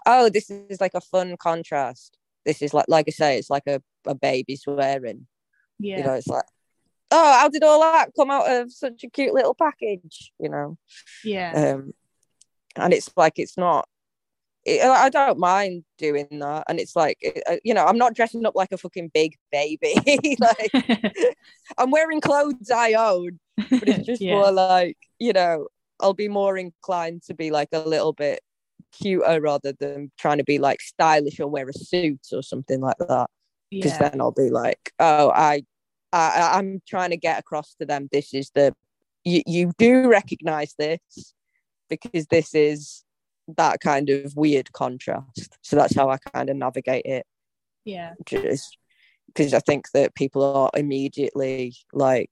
oh 0.05 0.29
this 0.29 0.51
is 0.51 0.81
like 0.81 0.95
a 0.95 1.01
fun 1.01 1.37
contrast. 1.37 2.19
This 2.45 2.61
is 2.61 2.75
like 2.75 2.87
like 2.89 3.07
i 3.09 3.11
say 3.11 3.39
it's 3.39 3.51
like 3.51 3.67
a, 3.67 3.83
a 4.07 4.15
baby 4.15 4.57
swearing. 4.57 5.27
Yeah, 5.79 5.99
you 5.99 6.05
know 6.05 6.13
it's 6.15 6.29
like 6.29 6.45
oh 7.11 7.33
how 7.39 7.49
did 7.49 7.63
all 7.63 7.81
that 7.81 8.11
come 8.17 8.31
out 8.31 8.51
of 8.51 8.73
such 8.73 9.05
a 9.05 9.11
cute 9.11 9.35
little 9.35 9.55
package? 9.55 10.33
You 10.39 10.49
know? 10.51 10.79
Yeah, 11.25 11.75
um 11.75 11.95
and 12.77 12.93
it's 12.93 13.11
like 13.17 13.35
it's 13.39 13.57
not 13.57 13.87
it, 14.65 14.83
i 14.83 15.09
don't 15.11 15.39
mind 15.39 15.85
doing 15.99 16.27
that. 16.31 16.65
And 16.69 16.81
it's 16.81 16.97
like 16.97 17.19
it- 17.21 17.43
uh, 17.49 17.57
you 17.65 17.75
know 17.75 17.85
i'm 17.85 17.99
not 17.99 18.15
dressing 18.15 18.45
up 18.47 18.55
like 18.55 18.73
a 18.73 18.79
fucking 18.79 19.11
big 19.15 19.37
baby. 19.53 19.95
Like 20.41 20.73
i'm 21.79 21.91
wearing 21.91 22.21
clothes 22.21 22.71
i 22.75 22.93
own 22.95 23.39
but 23.57 23.89
it's 23.89 24.07
just 24.07 24.23
yeah, 24.23 24.33
more 24.33 24.51
like 24.53 24.97
you 25.19 25.33
know 25.33 25.69
i'll 26.01 26.15
be 26.15 26.29
more 26.29 26.57
inclined 26.57 27.23
to 27.25 27.35
be 27.35 27.51
like 27.51 27.69
a 27.73 27.81
little 27.81 28.13
bit 28.13 28.41
cuter 28.93 29.41
rather 29.41 29.73
than 29.73 30.11
trying 30.19 30.39
to 30.39 30.45
be 30.45 30.59
like 30.59 30.81
stylish 30.81 31.41
or 31.41 31.49
wear 31.49 31.69
a 31.69 31.73
suit 31.73 32.21
or 32.33 32.43
something 32.43 32.81
like 32.81 32.97
that. 32.99 33.29
Because 33.71 33.93
yeah, 34.01 34.11
then 34.11 34.21
I'll 34.21 34.31
be 34.31 34.51
like, 34.51 34.93
oh, 34.99 35.31
I, 35.31 35.65
I, 36.13 36.53
I'm 36.55 36.81
trying 36.87 37.11
to 37.11 37.17
get 37.17 37.41
across 37.41 37.75
to 37.81 37.87
them. 37.87 38.09
This 38.13 38.33
is 38.33 38.51
the, 38.55 38.73
you, 39.25 39.43
you 39.47 39.73
do 39.79 40.09
recognize 40.09 40.75
this 40.79 41.01
because 41.89 42.27
this 42.27 42.55
is 42.55 43.05
that 43.57 43.81
kind 43.81 44.11
of 44.11 44.37
weird 44.37 44.73
contrast. 44.73 45.59
So 45.63 45.77
that's 45.77 45.95
how 45.95 46.11
I 46.11 46.19
kind 46.19 46.51
of 46.51 46.57
navigate 46.57 47.05
it. 47.05 47.27
yeah, 47.85 48.15
Just 48.25 48.79
because 49.27 49.55
I 49.55 49.61
think 49.61 49.87
that 49.93 50.15
people 50.15 50.43
are 50.43 50.71
immediately 50.75 51.75
like, 51.93 52.31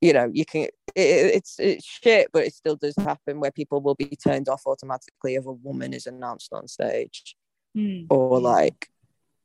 you 0.00 0.12
know, 0.12 0.30
you 0.32 0.44
can. 0.44 0.68
It, 0.94 1.34
it's 1.34 1.56
it's 1.58 1.84
shit, 1.84 2.28
but 2.32 2.44
it 2.44 2.54
still 2.54 2.76
does 2.76 2.94
happen 2.96 3.40
where 3.40 3.50
people 3.50 3.80
will 3.80 3.94
be 3.94 4.16
turned 4.16 4.48
off 4.48 4.62
automatically 4.66 5.34
if 5.34 5.46
a 5.46 5.52
woman 5.52 5.92
is 5.92 6.06
announced 6.06 6.52
on 6.52 6.68
stage 6.68 7.36
Mm, 7.76 8.06
or 8.08 8.40
like 8.40 8.88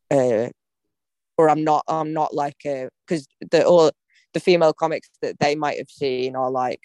uh 0.10 0.50
or 1.38 1.50
i'm 1.50 1.64
not 1.64 1.84
i'm 1.88 2.14
not 2.14 2.34
like 2.34 2.58
a 2.66 2.90
because 3.06 3.28
the 3.52 3.66
all 3.66 3.92
the 4.34 4.40
female 4.40 4.74
comics 4.74 5.10
that 5.22 5.38
they 5.40 5.56
might 5.56 5.78
have 5.78 5.90
seen 5.90 6.36
are 6.36 6.50
like 6.50 6.82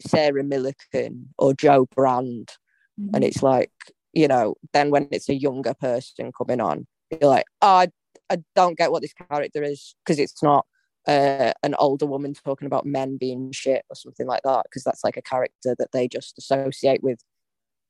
sarah 0.00 0.42
Millican 0.42 1.26
or 1.38 1.54
Jo 1.54 1.86
Brand 1.94 2.52
and 2.98 3.22
Mhm. 3.22 3.28
it's 3.28 3.42
like 3.42 3.72
you 4.12 4.28
know 4.28 4.54
then 4.72 4.90
when 4.90 5.08
it's 5.10 5.28
a 5.28 5.34
younger 5.34 5.74
person 5.74 6.32
coming 6.36 6.60
on 6.60 6.86
you're 7.10 7.30
like 7.30 7.46
oh, 7.62 7.68
I, 7.68 7.88
I 8.30 8.38
don't 8.54 8.76
get 8.78 8.90
what 8.90 9.02
this 9.02 9.12
character 9.12 9.62
is 9.62 9.94
because 10.04 10.18
it's 10.18 10.42
not 10.42 10.66
uh, 11.06 11.52
an 11.62 11.74
older 11.78 12.06
woman 12.06 12.34
talking 12.34 12.66
about 12.66 12.84
men 12.84 13.16
being 13.16 13.52
shit 13.52 13.84
or 13.90 13.94
something 13.94 14.26
like 14.26 14.42
that 14.42 14.64
because 14.64 14.82
that's 14.82 15.04
like 15.04 15.16
a 15.16 15.22
character 15.22 15.76
that 15.78 15.92
they 15.92 16.08
just 16.08 16.36
associate 16.36 17.02
with 17.02 17.20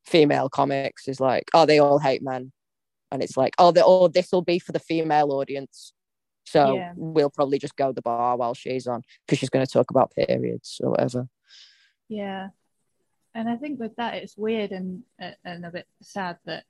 female 0.05 0.49
comics 0.49 1.07
is 1.07 1.19
like 1.19 1.49
oh 1.53 1.65
they 1.65 1.79
all 1.79 1.99
hate 1.99 2.21
men 2.21 2.51
and 3.11 3.23
it's 3.23 3.35
like 3.35 3.53
oh, 3.57 3.73
oh 3.77 4.07
this 4.07 4.31
will 4.31 4.41
be 4.43 4.59
for 4.59 4.71
the 4.71 4.79
female 4.79 5.31
audience 5.31 5.93
so 6.45 6.75
Yeah. 6.75 6.93
we'll 6.95 7.29
probably 7.29 7.57
just 7.59 7.75
go 7.75 7.87
to 7.87 7.93
the 7.93 8.01
bar 8.01 8.37
while 8.37 8.53
she's 8.53 8.87
on 8.87 9.01
because 9.25 9.39
she's 9.39 9.49
going 9.49 9.65
to 9.65 9.71
talk 9.71 9.89
about 9.89 10.11
periods 10.11 10.79
or 10.83 10.91
whatever 10.91 11.27
Yeah, 12.09 12.49
and 13.35 13.49
I 13.49 13.55
think 13.57 13.79
with 13.79 13.95
that 13.97 14.15
it's 14.15 14.37
weird 14.37 14.71
and 14.71 15.03
and 15.43 15.65
a 15.65 15.71
bit 15.71 15.87
sad 16.01 16.37
that, 16.45 16.63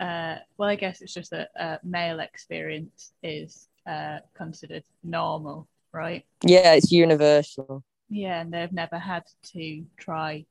uh, 0.00 0.38
well, 0.56 0.68
I 0.68 0.76
guess 0.76 1.00
it's 1.02 1.14
just 1.14 1.30
that 1.30 1.50
uh, 1.58 1.78
male 1.84 2.20
experience 2.20 3.12
is 3.22 3.68
uh, 3.86 4.18
considered 4.34 4.84
normal, 5.02 5.68
right? 5.92 6.24
yeah 6.44 6.72
it's 6.74 6.90
universal 6.92 7.84
Yeah, 8.08 8.40
and 8.40 8.52
they've 8.52 8.72
never 8.72 8.98
had 8.98 9.24
to 9.52 9.84
try 9.96 10.46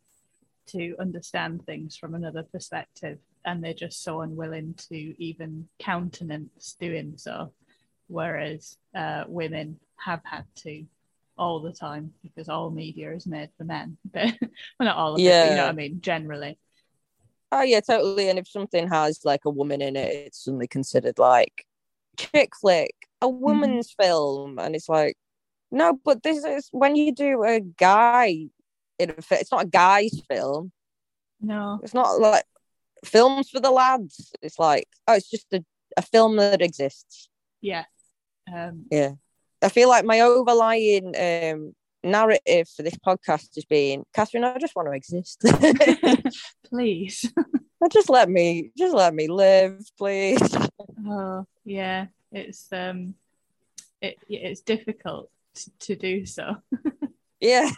to 0.68 0.96
understand 1.00 1.66
things 1.66 1.98
from 1.98 2.14
another 2.16 2.44
perspective, 2.44 3.18
and 3.44 3.64
they're 3.64 3.74
just 3.74 4.04
so 4.04 4.22
unwilling 4.22 4.76
to 4.90 4.96
even 5.24 5.68
countenance 5.80 6.76
doing 6.80 7.14
so. 7.18 7.52
Whereas 8.08 8.78
uh, 8.96 9.24
women 9.28 9.80
have 9.98 10.22
had 10.24 10.46
to 10.58 10.86
all 11.40 11.62
the 11.62 11.72
time 11.72 12.14
because 12.22 12.50
all 12.50 12.70
media 12.70 13.12
is 13.14 13.26
made 13.26 13.50
for 13.58 13.64
men. 13.64 13.98
But 14.12 14.38
well, 14.42 14.88
not 14.88 14.98
all 14.98 15.16
of 15.16 15.22
it, 15.22 15.38
but 15.40 15.50
you 15.50 15.56
know 15.56 15.64
what 15.64 15.70
I 15.70 15.74
mean. 15.74 16.02
Generally, 16.02 16.60
Oh 17.52 17.64
yeah, 17.64 17.80
totally. 17.80 18.30
And 18.30 18.38
if 18.38 18.48
something 18.48 18.88
has 18.90 19.22
like 19.24 19.42
a 19.46 19.50
woman 19.50 19.82
in 19.82 19.96
it, 19.96 20.14
it's 20.14 20.44
suddenly 20.44 20.68
considered 20.68 21.18
like 21.18 21.66
chick 22.18 22.52
flick, 22.60 22.94
a 23.22 23.28
woman's 23.30 23.92
film, 23.92 24.60
and 24.60 24.76
it's 24.76 24.90
like, 24.90 25.18
no, 25.72 26.00
but 26.04 26.22
this 26.24 26.44
is 26.44 26.70
when 26.72 26.96
you 26.96 27.14
do 27.14 27.44
a 27.44 27.60
guy. 27.60 28.50
In 29.00 29.12
a, 29.12 29.14
it's 29.32 29.52
not 29.52 29.64
a 29.64 29.68
guy's 29.68 30.22
film. 30.30 30.72
no, 31.40 31.80
It's 31.82 31.94
not 31.94 32.20
like 32.20 32.44
films 33.06 33.50
for 33.50 33.62
the 33.62 33.72
lads. 33.72 34.34
It's 34.42 34.60
like 34.60 34.88
oh, 35.08 35.14
it's 35.14 35.30
just 35.30 35.48
a, 35.54 35.64
a 35.96 36.02
film 36.02 36.36
that 36.36 36.62
exists. 36.62 37.30
yeah, 37.62 37.86
um, 38.54 38.86
Yeah, 38.92 39.14
I 39.62 39.70
feel 39.70 39.90
like 39.90 40.06
my 40.06 40.22
overlying 40.22 41.14
um, 41.18 41.74
narrative 42.04 42.70
for 42.70 42.84
this 42.84 42.98
podcast 43.06 43.56
has 43.56 43.66
been, 43.70 44.04
Catherine, 44.14 44.44
I 44.44 44.58
just 44.58 44.76
want 44.76 44.88
to 44.88 44.94
exist. 44.94 45.44
please. 46.70 47.32
just 47.92 48.10
let 48.10 48.30
me, 48.30 48.72
just 48.78 48.94
let 48.94 49.14
me 49.14 49.28
live, 49.28 49.82
please. 49.98 50.40
Oh 51.08 51.46
yeah, 51.66 52.08
it's 52.32 52.72
um, 52.72 53.16
it 54.02 54.18
it's 54.28 54.62
difficult 54.62 55.30
to, 55.56 55.72
to 55.80 55.96
do 55.96 56.26
so. 56.26 56.56
Yeah. 57.42 57.72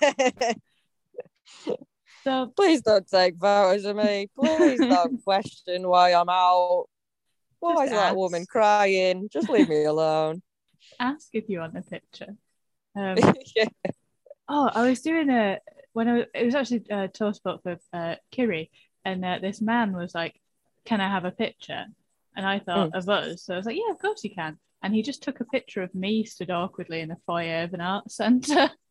So 2.24 2.52
Please 2.56 2.82
don't 2.82 3.08
take 3.08 3.40
photos 3.40 3.86
of 3.86 3.96
me. 3.96 4.28
Please 4.36 4.80
don't 4.80 5.24
question 5.24 5.88
why 5.88 6.14
I'm 6.14 6.30
out. 6.30 6.86
Why 7.60 7.86
is 7.86 7.92
that 7.92 8.16
woman 8.16 8.46
crying? 8.48 9.30
Just 9.32 9.50
leave 9.50 9.70
me 9.70 9.84
alone. 9.86 10.42
Ask 11.02 11.30
if 11.34 11.50
you 11.50 11.60
want 11.60 11.78
a 11.78 11.82
picture. 11.82 12.36
Um, 12.96 13.18
yeah. 13.56 13.68
oh, 14.48 14.70
I 14.74 14.90
was 14.90 15.02
doing 15.02 15.30
a 15.30 15.60
when 15.94 16.08
I 16.08 16.14
was, 16.14 16.26
it 16.34 16.46
was 16.46 16.56
actually 16.56 16.86
a 16.90 17.08
tour 17.08 17.34
spot 17.34 17.62
for 17.64 17.78
uh, 17.94 18.16
Kiri, 18.32 18.72
and 19.04 19.24
uh, 19.26 19.40
this 19.42 19.62
man 19.62 19.94
was 19.94 20.16
like, 20.16 20.40
"Can 20.86 21.02
I 21.02 21.10
have 21.10 21.26
a 21.26 21.32
picture?" 21.32 21.86
And 22.36 22.46
I 22.46 22.60
thought 22.60 22.96
of 22.96 23.10
us, 23.10 23.44
so 23.44 23.54
I 23.54 23.58
was 23.58 23.66
like, 23.66 23.78
"Yeah, 23.78 23.92
of 23.92 24.00
course 24.00 24.24
you 24.24 24.34
can." 24.34 24.58
And 24.84 24.96
he 24.96 25.04
just 25.04 25.22
took 25.22 25.42
a 25.42 25.46
picture 25.46 25.84
of 25.84 25.94
me 25.94 26.24
stood 26.24 26.50
awkwardly 26.50 27.02
in 27.02 27.10
the 27.10 27.18
foyer 27.28 27.64
of 27.64 27.74
an 27.74 27.82
art 27.82 28.10
centre, 28.12 28.72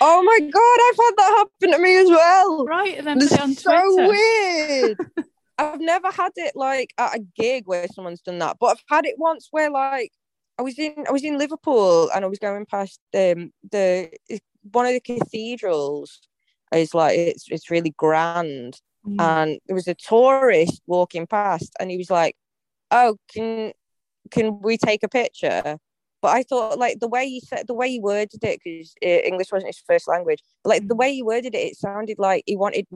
Oh 0.00 0.22
my 0.22 0.38
god, 0.40 0.78
I've 0.88 0.96
had 0.96 1.14
that 1.16 1.34
happen 1.38 1.72
to 1.72 1.78
me 1.82 1.96
as 1.96 2.08
well. 2.08 2.64
right? 2.66 2.98
And 2.98 3.06
then 3.06 3.18
It's 3.18 3.30
put 3.30 3.40
on 3.40 3.54
so 3.54 4.08
weird. 4.08 4.98
I've 5.58 5.80
never 5.80 6.10
had 6.10 6.32
it 6.36 6.56
like 6.56 6.92
at 6.96 7.16
a 7.16 7.24
gig 7.36 7.64
where 7.66 7.86
someone's 7.88 8.20
done 8.22 8.38
that, 8.38 8.56
but 8.58 8.66
I've 8.66 8.84
had 8.88 9.06
it 9.06 9.16
once 9.18 9.48
where 9.50 9.70
like 9.70 10.12
I 10.60 10.62
was 10.62 10.78
in 10.78 10.94
I 11.08 11.12
was 11.12 11.24
in 11.24 11.38
Liverpool 11.38 12.10
and 12.14 12.24
I 12.24 12.28
was 12.28 12.38
going 12.38 12.66
past 12.66 13.00
um 13.14 13.40
the 13.74 13.88
one 14.78 14.86
of 14.86 14.92
the 14.92 15.00
cathedrals 15.00 16.20
is 16.74 16.94
like 16.94 17.16
it's 17.18 17.46
it's 17.50 17.70
really 17.70 17.94
grand 17.96 18.74
Mm. 19.08 19.18
and 19.18 19.50
there 19.66 19.74
was 19.74 19.88
a 19.88 19.94
tourist 19.94 20.82
walking 20.86 21.26
past 21.26 21.72
and 21.80 21.90
he 21.90 21.96
was 21.96 22.10
like 22.10 22.34
oh 22.90 23.16
can 23.32 23.72
can 24.30 24.60
we 24.60 24.76
take 24.76 25.02
a 25.02 25.08
picture 25.08 25.78
but 26.22 26.28
i 26.38 26.42
thought 26.42 26.78
like 26.78 27.00
the 27.00 27.08
way 27.08 27.24
he 27.34 27.40
said 27.40 27.66
the 27.66 27.78
way 27.80 27.88
he 27.94 27.98
worded 27.98 28.44
it 28.44 28.60
because 28.62 28.92
english 29.02 29.50
wasn't 29.50 29.74
his 29.74 29.82
first 29.88 30.06
language 30.06 30.42
but 30.62 30.68
like 30.72 30.86
the 30.86 30.94
Mm. 30.94 30.98
way 30.98 31.14
he 31.14 31.22
worded 31.22 31.54
it 31.54 31.68
it 31.70 31.76
sounded 31.76 32.18
like 32.18 32.42
he 32.46 32.56
wanted 32.56 32.86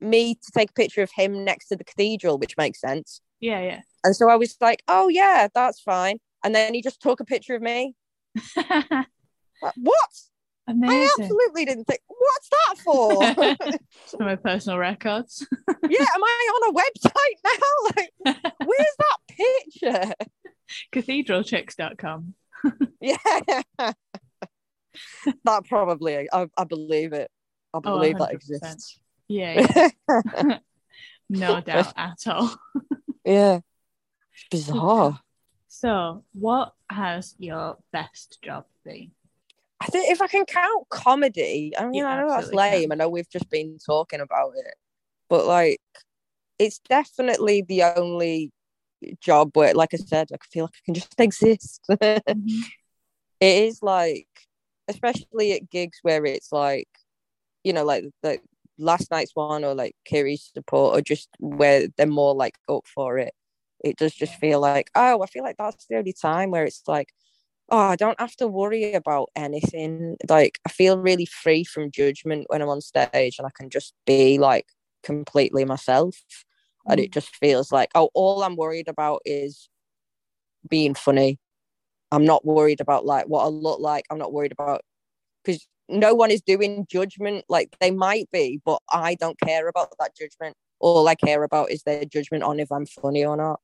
me 0.00 0.34
to 0.36 0.50
take 0.56 0.70
a 0.70 0.78
picture 0.82 1.02
of 1.02 1.10
him 1.14 1.44
next 1.44 1.68
to 1.68 1.76
the 1.76 1.84
cathedral 1.84 2.38
which 2.38 2.56
makes 2.56 2.80
sense 2.80 3.20
Yeah, 3.40 3.60
yeah. 3.60 3.80
and 4.04 4.16
so 4.16 4.30
i 4.30 4.36
was 4.36 4.56
like 4.60 4.82
oh 4.88 5.08
yeah 5.08 5.48
that's 5.54 5.80
fine 5.80 6.18
and 6.46 6.54
then 6.54 6.74
he 6.74 6.80
just 6.80 7.02
took 7.02 7.18
a 7.18 7.24
picture 7.24 7.56
of 7.56 7.60
me 7.62 7.96
like, 8.56 8.86
what 9.74 10.10
I 10.68 11.08
absolutely 11.18 11.64
didn't 11.64 11.86
think, 11.86 12.00
what's 12.06 12.48
that 12.50 12.78
for? 12.84 13.24
Some 14.06 14.20
of 14.20 14.26
my 14.26 14.36
personal 14.36 14.78
records. 14.78 15.44
yeah, 15.68 16.06
am 16.14 16.22
I 16.24 16.50
on 16.54 16.70
a 16.70 16.78
website 16.78 17.38
now? 17.44 17.60
Like, 17.96 18.54
where's 18.64 18.96
that 18.98 19.18
picture? 19.28 20.14
Cathedralchicks.com. 20.92 22.34
Yeah. 23.00 23.16
that 25.44 25.64
probably, 25.68 26.28
I, 26.32 26.46
I 26.56 26.64
believe 26.64 27.12
it. 27.12 27.28
I 27.74 27.78
Oh, 27.78 27.80
believe 27.80 28.18
that 28.18 28.32
exists. 28.32 29.00
Yeah, 29.26 29.66
yeah. 30.08 30.58
no 31.28 31.60
doubt 31.60 31.92
at 31.96 32.26
all. 32.28 32.56
yeah. 33.24 33.58
It's 34.32 34.46
bizarre. 34.50 35.20
So, 35.78 36.24
what 36.32 36.72
has 36.88 37.34
your 37.38 37.76
best 37.92 38.38
job 38.42 38.64
been? 38.82 39.10
I 39.78 39.86
think 39.86 40.10
if 40.10 40.22
I 40.22 40.26
can 40.26 40.46
count 40.46 40.88
comedy, 40.88 41.74
I 41.78 41.84
mean, 41.84 41.96
You 41.96 42.06
I 42.06 42.20
know 42.22 42.28
that's 42.30 42.38
absolutely 42.50 42.70
can. 42.70 42.80
lame. 42.80 42.92
I 42.92 42.94
know 42.94 43.08
we've 43.10 43.28
just 43.28 43.50
been 43.50 43.76
talking 43.84 44.20
about 44.20 44.52
it, 44.56 44.74
but 45.28 45.44
like, 45.44 45.80
it's 46.58 46.78
definitely 46.88 47.60
the 47.60 47.82
only 47.82 48.52
job 49.20 49.50
where, 49.54 49.74
like 49.74 49.92
I 49.92 49.98
said, 49.98 50.28
I 50.32 50.38
feel 50.50 50.64
like 50.64 50.74
I 50.76 50.82
can 50.86 50.94
just 50.94 51.14
exist. 51.20 51.82
it 51.90 52.22
Mhm. 52.26 52.62
is 53.40 53.82
like, 53.82 54.28
especially 54.88 55.52
at 55.52 55.68
gigs 55.68 55.98
where 56.00 56.24
it's 56.24 56.52
like, 56.52 56.88
you 57.64 57.74
know, 57.74 57.84
like 57.84 58.06
the 58.22 58.40
last 58.78 59.10
night's 59.10 59.32
one 59.34 59.62
or 59.62 59.74
like 59.74 59.94
Kiri's 60.06 60.50
support 60.54 60.96
or 60.98 61.02
just 61.02 61.28
where 61.38 61.88
they're 61.98 62.06
more 62.06 62.34
like 62.34 62.56
up 62.66 62.86
for 62.86 63.18
it. 63.18 63.34
It 63.84 63.96
does 63.96 64.14
just 64.14 64.34
feel 64.34 64.60
like, 64.60 64.90
oh, 64.94 65.22
I 65.22 65.26
feel 65.26 65.42
like 65.42 65.56
that's 65.58 65.86
the 65.86 65.96
only 65.96 66.12
time 66.12 66.50
where 66.50 66.64
it's 66.64 66.82
like, 66.86 67.12
oh, 67.70 67.78
I 67.78 67.96
don't 67.96 68.18
have 68.20 68.36
to 68.36 68.48
worry 68.48 68.92
about 68.94 69.30
anything. 69.36 70.16
Like, 70.28 70.58
I 70.66 70.70
feel 70.70 70.98
really 70.98 71.26
free 71.26 71.64
from 71.64 71.90
judgment 71.90 72.46
when 72.48 72.62
I'm 72.62 72.68
on 72.68 72.80
stage 72.80 73.36
and 73.38 73.46
I 73.46 73.50
can 73.56 73.70
just 73.70 73.94
be 74.06 74.38
like 74.38 74.66
completely 75.02 75.64
myself. 75.64 76.16
And 76.88 77.00
it 77.00 77.10
mm. 77.10 77.14
just 77.14 77.34
feels 77.36 77.72
like, 77.72 77.90
oh, 77.94 78.10
all 78.14 78.42
I'm 78.42 78.56
worried 78.56 78.88
about 78.88 79.22
is 79.24 79.68
being 80.68 80.94
funny. 80.94 81.38
I'm 82.12 82.24
not 82.24 82.44
worried 82.44 82.80
about 82.80 83.04
like 83.04 83.26
what 83.26 83.44
I 83.44 83.48
look 83.48 83.80
like. 83.80 84.04
I'm 84.10 84.18
not 84.18 84.32
worried 84.32 84.52
about 84.52 84.82
because 85.44 85.66
no 85.88 86.14
one 86.14 86.30
is 86.30 86.40
doing 86.40 86.86
judgment. 86.88 87.44
Like 87.48 87.76
they 87.80 87.90
might 87.90 88.30
be, 88.30 88.60
but 88.64 88.80
I 88.92 89.16
don't 89.16 89.38
care 89.40 89.68
about 89.68 89.92
that 89.98 90.16
judgment. 90.16 90.56
All 90.78 91.08
I 91.08 91.16
care 91.16 91.42
about 91.42 91.70
is 91.70 91.82
their 91.82 92.04
judgment 92.04 92.44
on 92.44 92.60
if 92.60 92.70
I'm 92.70 92.86
funny 92.86 93.24
or 93.24 93.36
not 93.36 93.60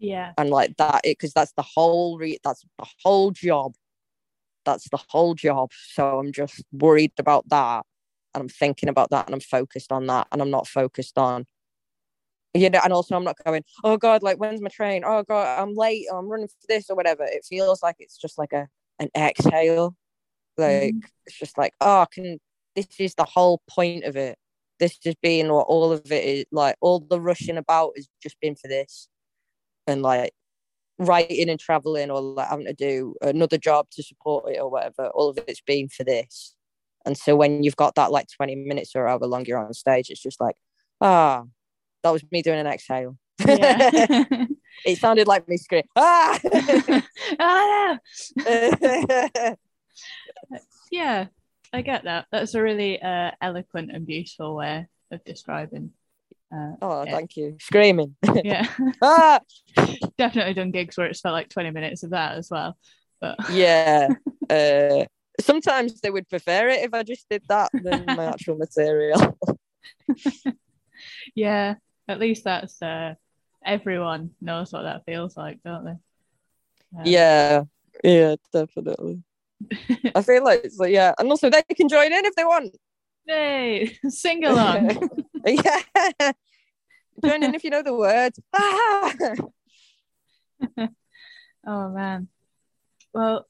Yeah. 0.00 0.32
and 0.38 0.48
like 0.48 0.78
that 0.78 1.02
because 1.04 1.34
that's 1.34 1.52
the 1.52 1.62
whole 1.62 2.18
re- 2.18 2.38
that's 2.42 2.64
the 2.78 2.86
whole 3.02 3.30
job. 3.30 3.74
That's 4.64 4.88
the 4.88 4.98
whole 5.08 5.34
job. 5.34 5.70
So 5.72 6.18
i'm 6.18 6.32
just 6.32 6.64
worried 6.72 7.12
about 7.18 7.48
that. 7.50 7.84
And 8.34 8.42
i'm 8.42 8.48
thinking 8.48 8.88
about 8.88 9.10
that 9.10 9.26
and 9.26 9.34
i'm 9.34 9.40
focused 9.40 9.92
on 9.92 10.06
that 10.06 10.26
and 10.32 10.40
i'm 10.40 10.50
not 10.50 10.66
focused 10.66 11.18
on 11.18 11.46
you 12.54 12.70
know 12.70 12.80
and 12.82 12.92
also 12.92 13.16
i'm 13.16 13.24
not 13.24 13.36
going 13.44 13.62
oh 13.84 13.96
god 13.96 14.22
like 14.22 14.38
when's 14.38 14.60
my 14.60 14.68
train? 14.68 15.02
Oh 15.04 15.22
god 15.22 15.60
i'm 15.60 15.74
late 15.74 16.06
or 16.10 16.18
i'm 16.18 16.28
running 16.28 16.48
for 16.48 16.66
this 16.68 16.88
or 16.88 16.96
whatever. 16.96 17.24
It 17.24 17.44
feels 17.44 17.82
like 17.82 17.96
it's 17.98 18.16
just 18.16 18.38
like 18.38 18.52
a 18.52 18.68
an 18.98 19.10
exhale. 19.16 19.94
Like 20.56 20.94
mm-hmm. 20.94 20.98
it's 21.26 21.38
just 21.38 21.58
like 21.58 21.72
oh 21.80 22.06
can 22.12 22.38
this 22.74 22.86
is 22.98 23.14
the 23.16 23.24
whole 23.24 23.60
point 23.68 24.04
of 24.04 24.16
it. 24.16 24.38
This 24.78 24.98
is 25.04 25.14
being 25.20 25.52
what 25.52 25.66
all 25.66 25.92
of 25.92 26.10
it 26.10 26.24
is 26.24 26.44
like 26.52 26.76
all 26.80 27.00
the 27.00 27.20
rushing 27.20 27.58
about 27.58 27.92
has 27.96 28.08
just 28.22 28.40
been 28.40 28.54
for 28.54 28.68
this 28.68 29.08
and 29.90 30.02
like 30.02 30.32
writing 30.98 31.48
and 31.48 31.58
traveling 31.58 32.10
or 32.10 32.20
like 32.20 32.48
having 32.48 32.66
to 32.66 32.74
do 32.74 33.14
another 33.22 33.58
job 33.58 33.86
to 33.90 34.02
support 34.02 34.50
it 34.52 34.58
or 34.58 34.70
whatever 34.70 35.08
all 35.08 35.30
of 35.30 35.38
it's 35.48 35.62
been 35.62 35.88
for 35.88 36.04
this 36.04 36.54
and 37.06 37.16
so 37.16 37.34
when 37.34 37.62
you've 37.62 37.76
got 37.76 37.94
that 37.94 38.12
like 38.12 38.26
20 38.36 38.54
minutes 38.54 38.94
or 38.94 39.06
however 39.06 39.26
long 39.26 39.44
you're 39.46 39.58
on 39.58 39.72
stage 39.72 40.10
it's 40.10 40.22
just 40.22 40.40
like 40.40 40.56
ah 41.00 41.42
that 42.02 42.10
was 42.10 42.22
me 42.30 42.42
doing 42.42 42.58
an 42.58 42.66
exhale 42.66 43.16
Yeah. 43.46 43.90
it 44.84 44.98
sounded 44.98 45.26
like 45.26 45.48
me 45.48 45.56
screaming 45.56 45.88
ah 45.96 46.38
oh, 47.40 47.98
no. 48.36 49.56
Yeah, 50.90 51.26
I 51.72 51.82
get 51.82 52.04
that. 52.04 52.26
That's 52.32 52.54
a 52.54 52.62
really 52.62 53.00
uh, 53.00 53.30
eloquent 53.40 53.92
and 53.92 54.06
beautiful 54.06 54.56
way 54.56 54.88
of 55.10 55.24
describing. 55.24 55.92
Uh, 56.52 56.72
oh 56.82 57.04
Yeah. 57.04 57.12
thank 57.12 57.36
you 57.36 57.56
screaming 57.60 58.16
yeah, 58.44 58.66
ah 59.02 59.40
definitely 60.18 60.54
done 60.54 60.70
gigs 60.72 60.96
where 60.96 61.06
it's 61.06 61.20
felt 61.20 61.32
like 61.32 61.48
20 61.48 61.70
minutes 61.70 62.02
of 62.02 62.10
that 62.10 62.36
as 62.36 62.50
well. 62.50 62.76
But 63.20 63.38
yeah 63.50 64.14
uh 64.48 65.04
sometimes 65.40 66.00
they 66.00 66.10
would 66.10 66.28
prefer 66.28 66.68
it 66.68 66.82
if 66.82 66.92
i 66.92 67.02
just 67.02 67.26
did 67.30 67.42
that 67.48 67.70
than 67.74 68.04
my 68.04 68.26
actual 68.26 68.56
material 68.56 69.38
yeah, 71.34 71.74
at 72.08 72.18
least 72.18 72.44
that's 72.44 72.80
uh, 72.82 73.14
everyone 73.64 74.30
knows 74.40 74.72
what 74.72 74.82
that 74.82 75.04
feels 75.04 75.36
like, 75.36 75.60
don't 75.64 75.84
they? 75.84 75.90
Um, 76.98 77.04
yeah 77.04 77.62
yeah 78.02 78.34
definitely 78.52 79.22
i 80.14 80.22
feel 80.22 80.42
like 80.42 80.64
like 80.78 80.92
yeah 80.92 81.14
and 81.18 81.30
also 81.30 81.48
they 81.48 81.62
can 81.76 81.88
join 81.88 82.12
in 82.12 82.24
if 82.24 82.34
they 82.34 82.44
want 82.44 82.74
Hey, 83.26 83.98
sing 84.08 84.44
along. 84.44 85.08
yeah 85.46 86.32
join 87.24 87.42
in 87.42 87.54
if 87.54 87.64
you 87.64 87.70
know 87.70 87.82
the 87.82 87.94
words 87.94 88.40
ah! 88.54 89.12
oh 91.66 91.88
man. 91.90 92.28
Well, 93.12 93.46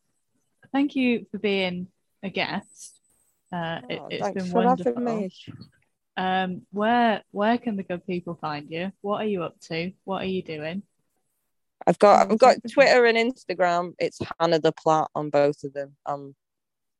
thank 0.72 0.96
you 0.96 1.26
for 1.30 1.38
being 1.38 1.88
a 2.22 2.30
guest. 2.30 2.98
Uh, 3.52 3.80
it, 3.88 4.00
Oh, 4.00 4.06
it's 4.10 4.22
thanks 4.22 4.42
been 4.42 4.50
for 4.50 4.64
wonderful. 4.64 5.28
Um, 6.16 6.62
where 6.70 7.22
where 7.30 7.58
can 7.58 7.76
the 7.76 7.82
good 7.82 8.06
people 8.06 8.38
find 8.40 8.70
you? 8.70 8.92
What 9.00 9.22
are 9.22 9.26
you 9.26 9.42
up 9.42 9.58
to? 9.68 9.92
What 10.04 10.22
are 10.22 10.26
you 10.26 10.42
doing? 10.42 10.82
I've 11.86 11.98
got 11.98 12.30
I've 12.30 12.38
got. 12.38 12.56
Twitter 12.70 13.06
and 13.06 13.16
Instagram. 13.16 13.94
It's 13.98 14.18
Hannah 14.38 14.60
the 14.60 14.72
Plat 14.72 15.08
on 15.14 15.30
both 15.30 15.64
of 15.64 15.72
them. 15.72 15.96
Um, 16.06 16.34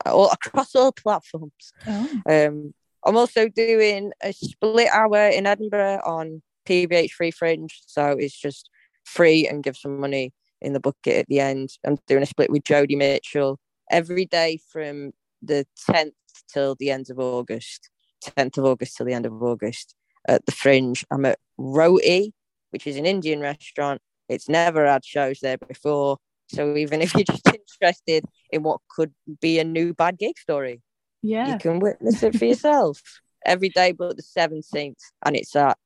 all 0.07 0.31
across 0.31 0.75
all 0.75 0.93
platforms. 0.93 1.73
Oh, 1.87 2.09
Um, 2.27 2.75
I'm 3.05 3.17
also 3.17 3.49
doing 3.49 4.13
a 4.23 4.33
split 4.33 4.89
hour 4.93 5.29
in 5.29 5.47
Edinburgh 5.47 6.03
on 6.05 6.43
PBH 6.67 7.13
Free 7.13 7.31
Fringe, 7.31 7.81
so 7.87 8.11
it's 8.11 8.39
just 8.39 8.69
free 9.05 9.49
and 9.49 9.63
give 9.63 9.77
some 9.77 9.99
money 9.99 10.33
in 10.61 10.75
the 10.75 10.81
bucket 10.81 11.17
at 11.17 11.27
the 11.29 11.41
end. 11.41 11.71
I'm 11.85 11.97
doing 12.07 12.23
a 12.23 12.27
split 12.27 12.51
with 12.51 12.65
Jodie 12.65 12.97
Mitchell 12.97 13.59
every 13.91 14.27
day 14.27 14.61
from 14.71 15.13
the 15.43 15.67
10th 15.89 16.13
till 16.53 16.77
the 16.79 16.91
end 16.91 17.09
of 17.11 17.19
August, 17.19 17.91
10th 18.23 18.59
of 18.59 18.65
August 18.67 18.97
till 18.97 19.07
the 19.07 19.15
end 19.15 19.27
of 19.27 19.43
August 19.43 19.95
at 20.29 20.45
the 20.45 20.53
Fringe. 20.53 21.05
I'm 21.11 21.25
at 21.25 21.39
Roti, 21.57 22.35
which 22.71 22.87
is 22.87 22.97
an 22.97 23.07
Indian 23.07 23.41
restaurant. 23.41 24.01
It's 24.29 24.49
never 24.49 24.87
had 24.87 25.05
shows 25.05 25.41
there 25.41 25.59
before. 25.59 26.19
So 26.51 26.77
even 26.77 27.01
if 27.03 27.15
you're 27.15 27.25
just 27.25 27.49
interested 27.81 28.25
in 28.51 28.63
what 28.63 28.81
could 28.89 29.13
be 29.41 29.59
a 29.59 29.65
new 29.65 29.95
bad 29.95 30.19
gig 30.19 30.39
story, 30.39 30.83
yeah. 31.23 31.53
you 31.53 31.59
can 31.59 31.79
witness 31.81 32.23
it 32.23 32.37
for 32.37 32.45
yourself 32.45 33.01
every 33.45 33.71
day 33.71 33.93
but 33.93 34.17
the 34.17 34.23
17th 34.23 34.99
and 35.25 35.37
it's 35.37 35.57
at 35.57 35.79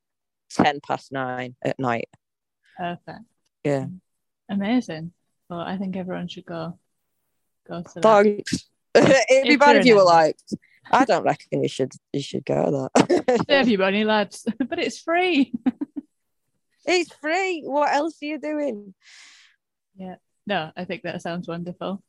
10 0.50 0.80
past 0.86 1.12
9 1.12 1.54
at 1.62 1.78
night 1.78 2.08
Perfect. 2.76 3.20
yeah 3.64 3.86
Amazing. 4.50 5.12
Well, 5.48 5.60
I 5.60 5.78
think 5.78 5.96
everyone 5.96 6.28
should 6.28 6.44
go 6.44 6.78
go 7.66 7.82
to 7.82 8.00
thanks 8.00 8.68
it'd 8.94 9.48
be 9.48 9.56
bad 9.56 9.76
if 9.76 9.86
you 9.86 9.96
were 9.96 10.04
like 10.04 10.36
i 10.92 11.06
don't 11.06 11.24
reckon 11.24 11.62
you 11.62 11.68
should 11.68 11.92
you 12.12 12.20
should 12.20 12.44
go 12.44 12.90
that 12.94 13.76
money, 13.78 14.04
lads. 14.04 14.46
but 14.68 14.78
it's 14.78 14.98
free. 14.98 15.50
it's 16.84 17.10
free 17.14 17.62
what 17.64 17.90
else 17.90 18.18
are 18.22 18.26
you 18.26 18.38
doing 18.38 18.92
No, 20.46 20.70
I 20.76 20.84
think 20.84 21.02
that 21.02 21.22
sounds 21.22 21.48
wonderful. 21.48 22.02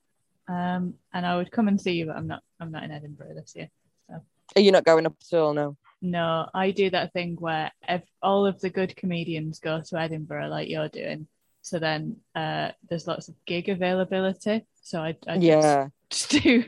Um, 0.47 0.95
and 1.13 1.25
I 1.25 1.37
would 1.37 1.51
come 1.51 1.67
and 1.67 1.79
see 1.79 1.93
you, 1.93 2.07
but 2.07 2.17
I'm 2.17 2.27
not. 2.27 2.43
I'm 2.59 2.71
not 2.71 2.83
in 2.83 2.91
Edinburgh 2.91 3.35
this 3.35 3.55
year. 3.55 3.69
are 4.09 4.61
you 4.61 4.71
not 4.71 4.85
going 4.85 5.05
up 5.05 5.15
at 5.19 5.37
all 5.37 5.53
no 5.53 5.75
No, 6.01 6.47
I 6.53 6.71
do 6.71 6.89
that 6.91 7.13
thing 7.13 7.35
where 7.39 7.71
if 7.87 8.03
all 8.21 8.45
of 8.45 8.59
the 8.61 8.69
good 8.69 8.95
comedians 8.95 9.59
go 9.59 9.81
to 9.81 9.99
Edinburgh, 9.99 10.49
like 10.49 10.69
you're 10.69 10.89
doing. 10.89 11.27
So 11.61 11.79
then 11.79 12.17
uh, 12.35 12.71
there's 12.89 13.07
lots 13.07 13.27
of 13.27 13.35
gig 13.45 13.69
availability. 13.69 14.65
So 14.83 15.01
I, 15.01 15.17
I 15.27 15.35
just, 15.35 15.41
yeah 15.41 15.87
just 16.09 16.29
do 16.43 16.63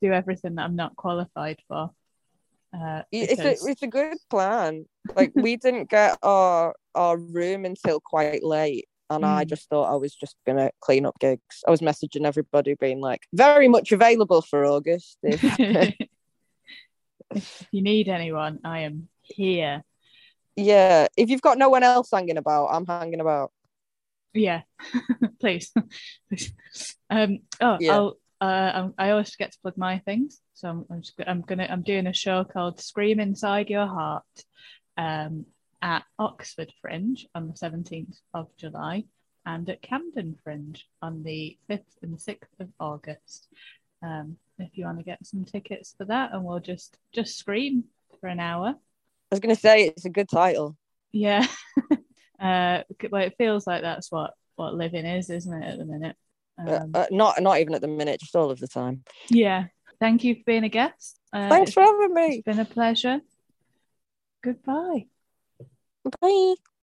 do 0.00 0.12
everything 0.12 0.54
that 0.56 0.62
I'm 0.64 0.76
not 0.76 0.96
qualified 0.96 1.58
for. 1.68 1.90
Uh, 2.72 3.02
it's 3.12 3.40
a, 3.40 3.50
it's 3.70 3.82
a 3.82 3.86
good 3.86 4.16
plan 4.28 4.84
like 5.14 5.30
we 5.34 5.56
didn't 5.56 5.88
get 5.88 6.18
our 6.22 6.74
our 6.94 7.16
room 7.16 7.64
until 7.64 8.00
quite 8.00 8.42
late 8.42 8.88
and 9.10 9.24
I 9.24 9.44
Mm. 9.44 9.48
just 9.48 9.68
thought 9.68 9.92
I 9.92 9.96
was 9.96 10.14
just 10.14 10.36
gonna 10.46 10.70
clean 10.80 11.06
up 11.06 11.18
gigs. 11.20 11.62
I 11.66 11.70
was 11.70 11.80
messaging 11.80 12.24
everybody, 12.26 12.74
being 12.74 13.00
like, 13.00 13.22
"Very 13.32 13.68
much 13.68 13.92
available 13.92 14.42
for 14.42 14.64
August." 14.64 15.18
if- 15.22 15.42
if 17.34 17.66
you 17.70 17.82
need 17.82 18.08
anyone, 18.08 18.58
I 18.64 18.80
am 18.80 19.08
here. 19.22 19.82
yeah, 20.56 21.06
if 21.16 21.28
you've 21.30 21.42
got 21.42 21.58
no 21.58 21.68
one 21.68 21.82
else 21.82 22.08
hanging 22.12 22.36
about, 22.36 22.66
I'm 22.68 22.86
hanging 22.86 23.20
about. 23.20 23.50
Yeah, 24.32 24.62
please. 25.40 25.72
Please. 26.28 26.52
um, 27.10 27.38
oh, 27.60 27.76
Yeah. 27.80 27.92
I'll 27.94 28.16
uh, 28.40 28.72
I'm, 28.74 28.94
I 28.98 29.10
always 29.10 29.30
forget 29.30 29.52
to 29.52 29.58
plug 29.62 29.78
my 29.78 30.00
things, 30.00 30.40
so 30.54 30.68
I'm, 30.68 30.84
I'm, 30.90 31.02
just, 31.02 31.14
I'm 31.26 31.40
gonna 31.42 31.66
I'm 31.70 31.82
doing 31.82 32.06
a 32.06 32.12
show 32.12 32.44
called 32.44 32.80
Scream 32.80 33.20
Inside 33.20 33.70
Your 33.70 33.86
Heart 33.86 34.24
um, 34.96 35.46
at 35.84 36.02
Oxford 36.18 36.72
Fringe 36.80 37.26
on 37.34 37.46
the 37.46 37.52
17th 37.52 38.16
of 38.32 38.48
July 38.56 39.04
and 39.44 39.68
at 39.68 39.82
Camden 39.82 40.34
Fringe 40.42 40.88
on 41.02 41.22
the 41.22 41.58
5th 41.68 42.02
and 42.02 42.16
6th 42.16 42.58
of 42.58 42.68
August. 42.80 43.48
Um, 44.02 44.38
if 44.58 44.70
you 44.72 44.86
want 44.86 44.98
to 44.98 45.04
get 45.04 45.24
some 45.26 45.44
tickets 45.44 45.94
for 45.96 46.06
that, 46.06 46.32
and 46.32 46.42
we'll 46.42 46.60
just 46.60 46.96
just 47.12 47.38
scream 47.38 47.84
for 48.20 48.28
an 48.28 48.40
hour. 48.40 48.68
I 48.68 48.74
was 49.30 49.40
going 49.40 49.54
to 49.54 49.60
say 49.60 49.84
it's 49.84 50.04
a 50.06 50.10
good 50.10 50.28
title. 50.28 50.76
Yeah, 51.12 51.46
uh, 52.40 52.82
well, 53.10 53.22
it 53.22 53.34
feels 53.36 53.66
like 53.66 53.82
that's 53.82 54.10
what 54.10 54.32
what 54.56 54.74
living 54.74 55.04
is, 55.04 55.28
isn't 55.28 55.62
it, 55.62 55.66
at 55.66 55.78
the 55.78 55.84
minute? 55.84 56.16
Uh, 56.58 56.80
Um, 56.80 56.90
uh, 56.94 57.06
not 57.10 57.42
not 57.42 57.58
even 57.60 57.74
at 57.74 57.82
the 57.82 57.88
minute, 57.88 58.20
just 58.20 58.36
all 58.36 58.50
of 58.50 58.58
the 58.58 58.68
time. 58.68 59.04
yeah. 59.28 59.66
Thank 60.00 60.24
you 60.24 60.34
for 60.34 60.42
being 60.46 60.64
a 60.64 60.68
guest. 60.68 61.18
Uh, 61.32 61.48
Thanks 61.48 61.72
for 61.72 61.82
having 61.82 62.12
me. 62.14 62.26
It's 62.36 62.44
been 62.44 62.58
a 62.58 62.64
pleasure. 62.64 63.20
Goodbye. 64.42 65.06
Bye. 66.04 66.64